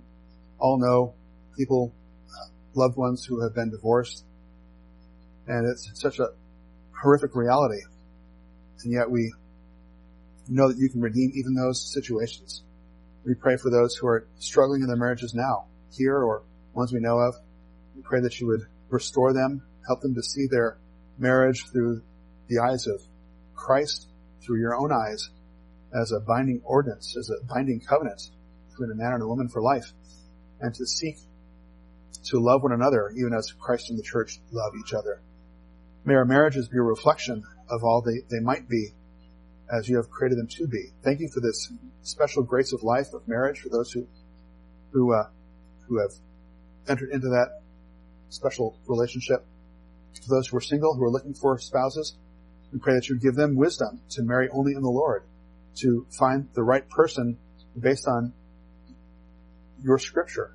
all 0.58 0.78
know 0.78 1.14
people, 1.56 1.92
uh, 2.28 2.48
loved 2.74 2.96
ones 2.96 3.24
who 3.24 3.42
have 3.42 3.54
been 3.54 3.70
divorced. 3.70 4.24
And 5.46 5.68
it's 5.70 5.90
such 5.94 6.18
a 6.18 6.28
horrific 7.02 7.34
reality. 7.34 7.82
And 8.82 8.92
yet 8.92 9.10
we 9.10 9.32
know 10.48 10.68
that 10.68 10.78
you 10.78 10.88
can 10.88 11.00
redeem 11.00 11.32
even 11.34 11.54
those 11.54 11.92
situations. 11.92 12.62
We 13.24 13.34
pray 13.34 13.56
for 13.56 13.70
those 13.70 13.94
who 13.94 14.06
are 14.08 14.26
struggling 14.38 14.82
in 14.82 14.88
their 14.88 14.96
marriages 14.96 15.34
now, 15.34 15.66
here 15.92 16.18
or 16.18 16.42
ones 16.74 16.92
we 16.92 17.00
know 17.00 17.18
of. 17.18 17.34
We 17.94 18.02
pray 18.02 18.20
that 18.20 18.40
you 18.40 18.46
would 18.48 18.62
restore 18.88 19.32
them, 19.32 19.62
help 19.86 20.00
them 20.00 20.14
to 20.14 20.22
see 20.22 20.46
their 20.50 20.78
marriage 21.18 21.66
through 21.70 22.02
the 22.48 22.58
eyes 22.58 22.86
of 22.86 23.00
Christ, 23.54 24.08
through 24.44 24.58
your 24.58 24.74
own 24.74 24.90
eyes, 24.92 25.30
as 25.94 26.12
a 26.12 26.20
binding 26.20 26.62
ordinance, 26.64 27.16
as 27.16 27.30
a 27.30 27.44
binding 27.46 27.80
covenant 27.80 28.22
between 28.70 28.90
a 28.90 28.94
man 28.94 29.12
and 29.12 29.22
a 29.22 29.28
woman 29.28 29.48
for 29.48 29.62
life, 29.62 29.92
and 30.60 30.74
to 30.74 30.86
seek 30.86 31.16
to 32.24 32.38
love 32.38 32.62
one 32.62 32.72
another 32.72 33.12
even 33.16 33.32
as 33.34 33.52
Christ 33.52 33.90
and 33.90 33.98
the 33.98 34.02
church 34.02 34.40
love 34.50 34.72
each 34.80 34.94
other. 34.94 35.20
May 36.04 36.14
our 36.14 36.24
marriages 36.24 36.68
be 36.68 36.78
a 36.78 36.82
reflection 36.82 37.44
of 37.68 37.84
all 37.84 38.02
they, 38.02 38.20
they 38.28 38.40
might 38.40 38.68
be 38.68 38.92
as 39.72 39.88
you 39.88 39.96
have 39.96 40.10
created 40.10 40.38
them 40.38 40.46
to 40.46 40.66
be. 40.66 40.90
Thank 41.02 41.20
you 41.20 41.28
for 41.28 41.40
this 41.40 41.72
special 42.02 42.42
grace 42.42 42.72
of 42.72 42.82
life 42.82 43.14
of 43.14 43.26
marriage 43.26 43.60
for 43.60 43.70
those 43.70 43.90
who 43.90 44.06
who 44.92 45.14
uh, 45.14 45.28
who 45.88 45.98
have 45.98 46.12
entered 46.88 47.10
into 47.10 47.28
that 47.28 47.62
special 48.28 48.78
relationship. 48.86 49.44
For 50.22 50.34
those 50.36 50.48
who 50.48 50.58
are 50.58 50.60
single, 50.60 50.94
who 50.94 51.02
are 51.04 51.10
looking 51.10 51.34
for 51.34 51.58
spouses, 51.58 52.14
we 52.72 52.78
pray 52.78 52.94
that 52.94 53.08
you 53.08 53.18
give 53.18 53.34
them 53.34 53.56
wisdom 53.56 54.02
to 54.10 54.22
marry 54.22 54.48
only 54.50 54.74
in 54.74 54.82
the 54.82 54.90
Lord, 54.90 55.24
to 55.76 56.06
find 56.10 56.48
the 56.54 56.62
right 56.62 56.88
person 56.90 57.38
based 57.78 58.06
on 58.06 58.34
your 59.82 59.98
scripture, 59.98 60.54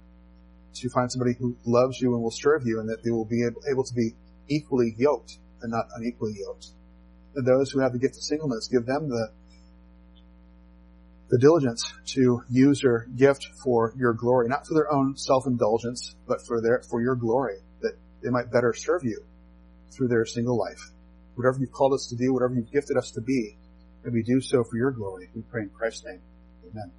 to 0.75 0.89
find 0.89 1.11
somebody 1.11 1.33
who 1.37 1.57
loves 1.65 1.99
you 1.99 2.13
and 2.13 2.21
will 2.21 2.31
serve 2.31 2.61
you 2.65 2.79
and 2.79 2.89
that 2.89 3.03
they 3.03 3.11
will 3.11 3.25
be 3.25 3.43
able 3.69 3.83
to 3.83 3.93
be 3.93 4.15
equally 4.47 4.93
yoked 4.97 5.39
and 5.61 5.71
not 5.71 5.87
unequally 5.95 6.35
yoked. 6.39 6.67
Those 7.45 7.71
who 7.71 7.79
have 7.79 7.93
the 7.93 7.99
gift 7.99 8.15
of 8.15 8.23
singleness, 8.23 8.67
give 8.67 8.85
them 8.85 9.09
the 9.09 9.29
the 11.29 11.37
diligence 11.37 11.93
to 12.05 12.41
use 12.49 12.81
their 12.81 13.05
gift 13.15 13.49
for 13.61 13.93
your 13.97 14.13
glory, 14.13 14.47
not 14.47 14.65
for 14.65 14.73
their 14.73 14.91
own 14.91 15.17
self-indulgence, 15.17 16.15
but 16.25 16.39
for 16.47 16.61
their, 16.61 16.81
for 16.89 17.01
your 17.01 17.15
glory, 17.15 17.57
that 17.81 17.93
they 18.23 18.29
might 18.29 18.51
better 18.51 18.73
serve 18.73 19.03
you 19.03 19.21
through 19.91 20.07
their 20.07 20.25
single 20.25 20.57
life. 20.57 20.79
Whatever 21.35 21.59
you've 21.59 21.71
called 21.71 21.93
us 21.93 22.07
to 22.07 22.15
do, 22.15 22.33
whatever 22.33 22.55
you've 22.55 22.71
gifted 22.71 22.97
us 22.97 23.11
to 23.11 23.21
be, 23.21 23.57
may 24.03 24.11
we 24.11 24.23
do 24.23 24.39
so 24.39 24.63
for 24.63 24.77
your 24.77 24.91
glory. 24.91 25.29
We 25.35 25.41
pray 25.41 25.63
in 25.63 25.69
Christ's 25.69 26.05
name. 26.05 26.21
Amen. 26.71 26.91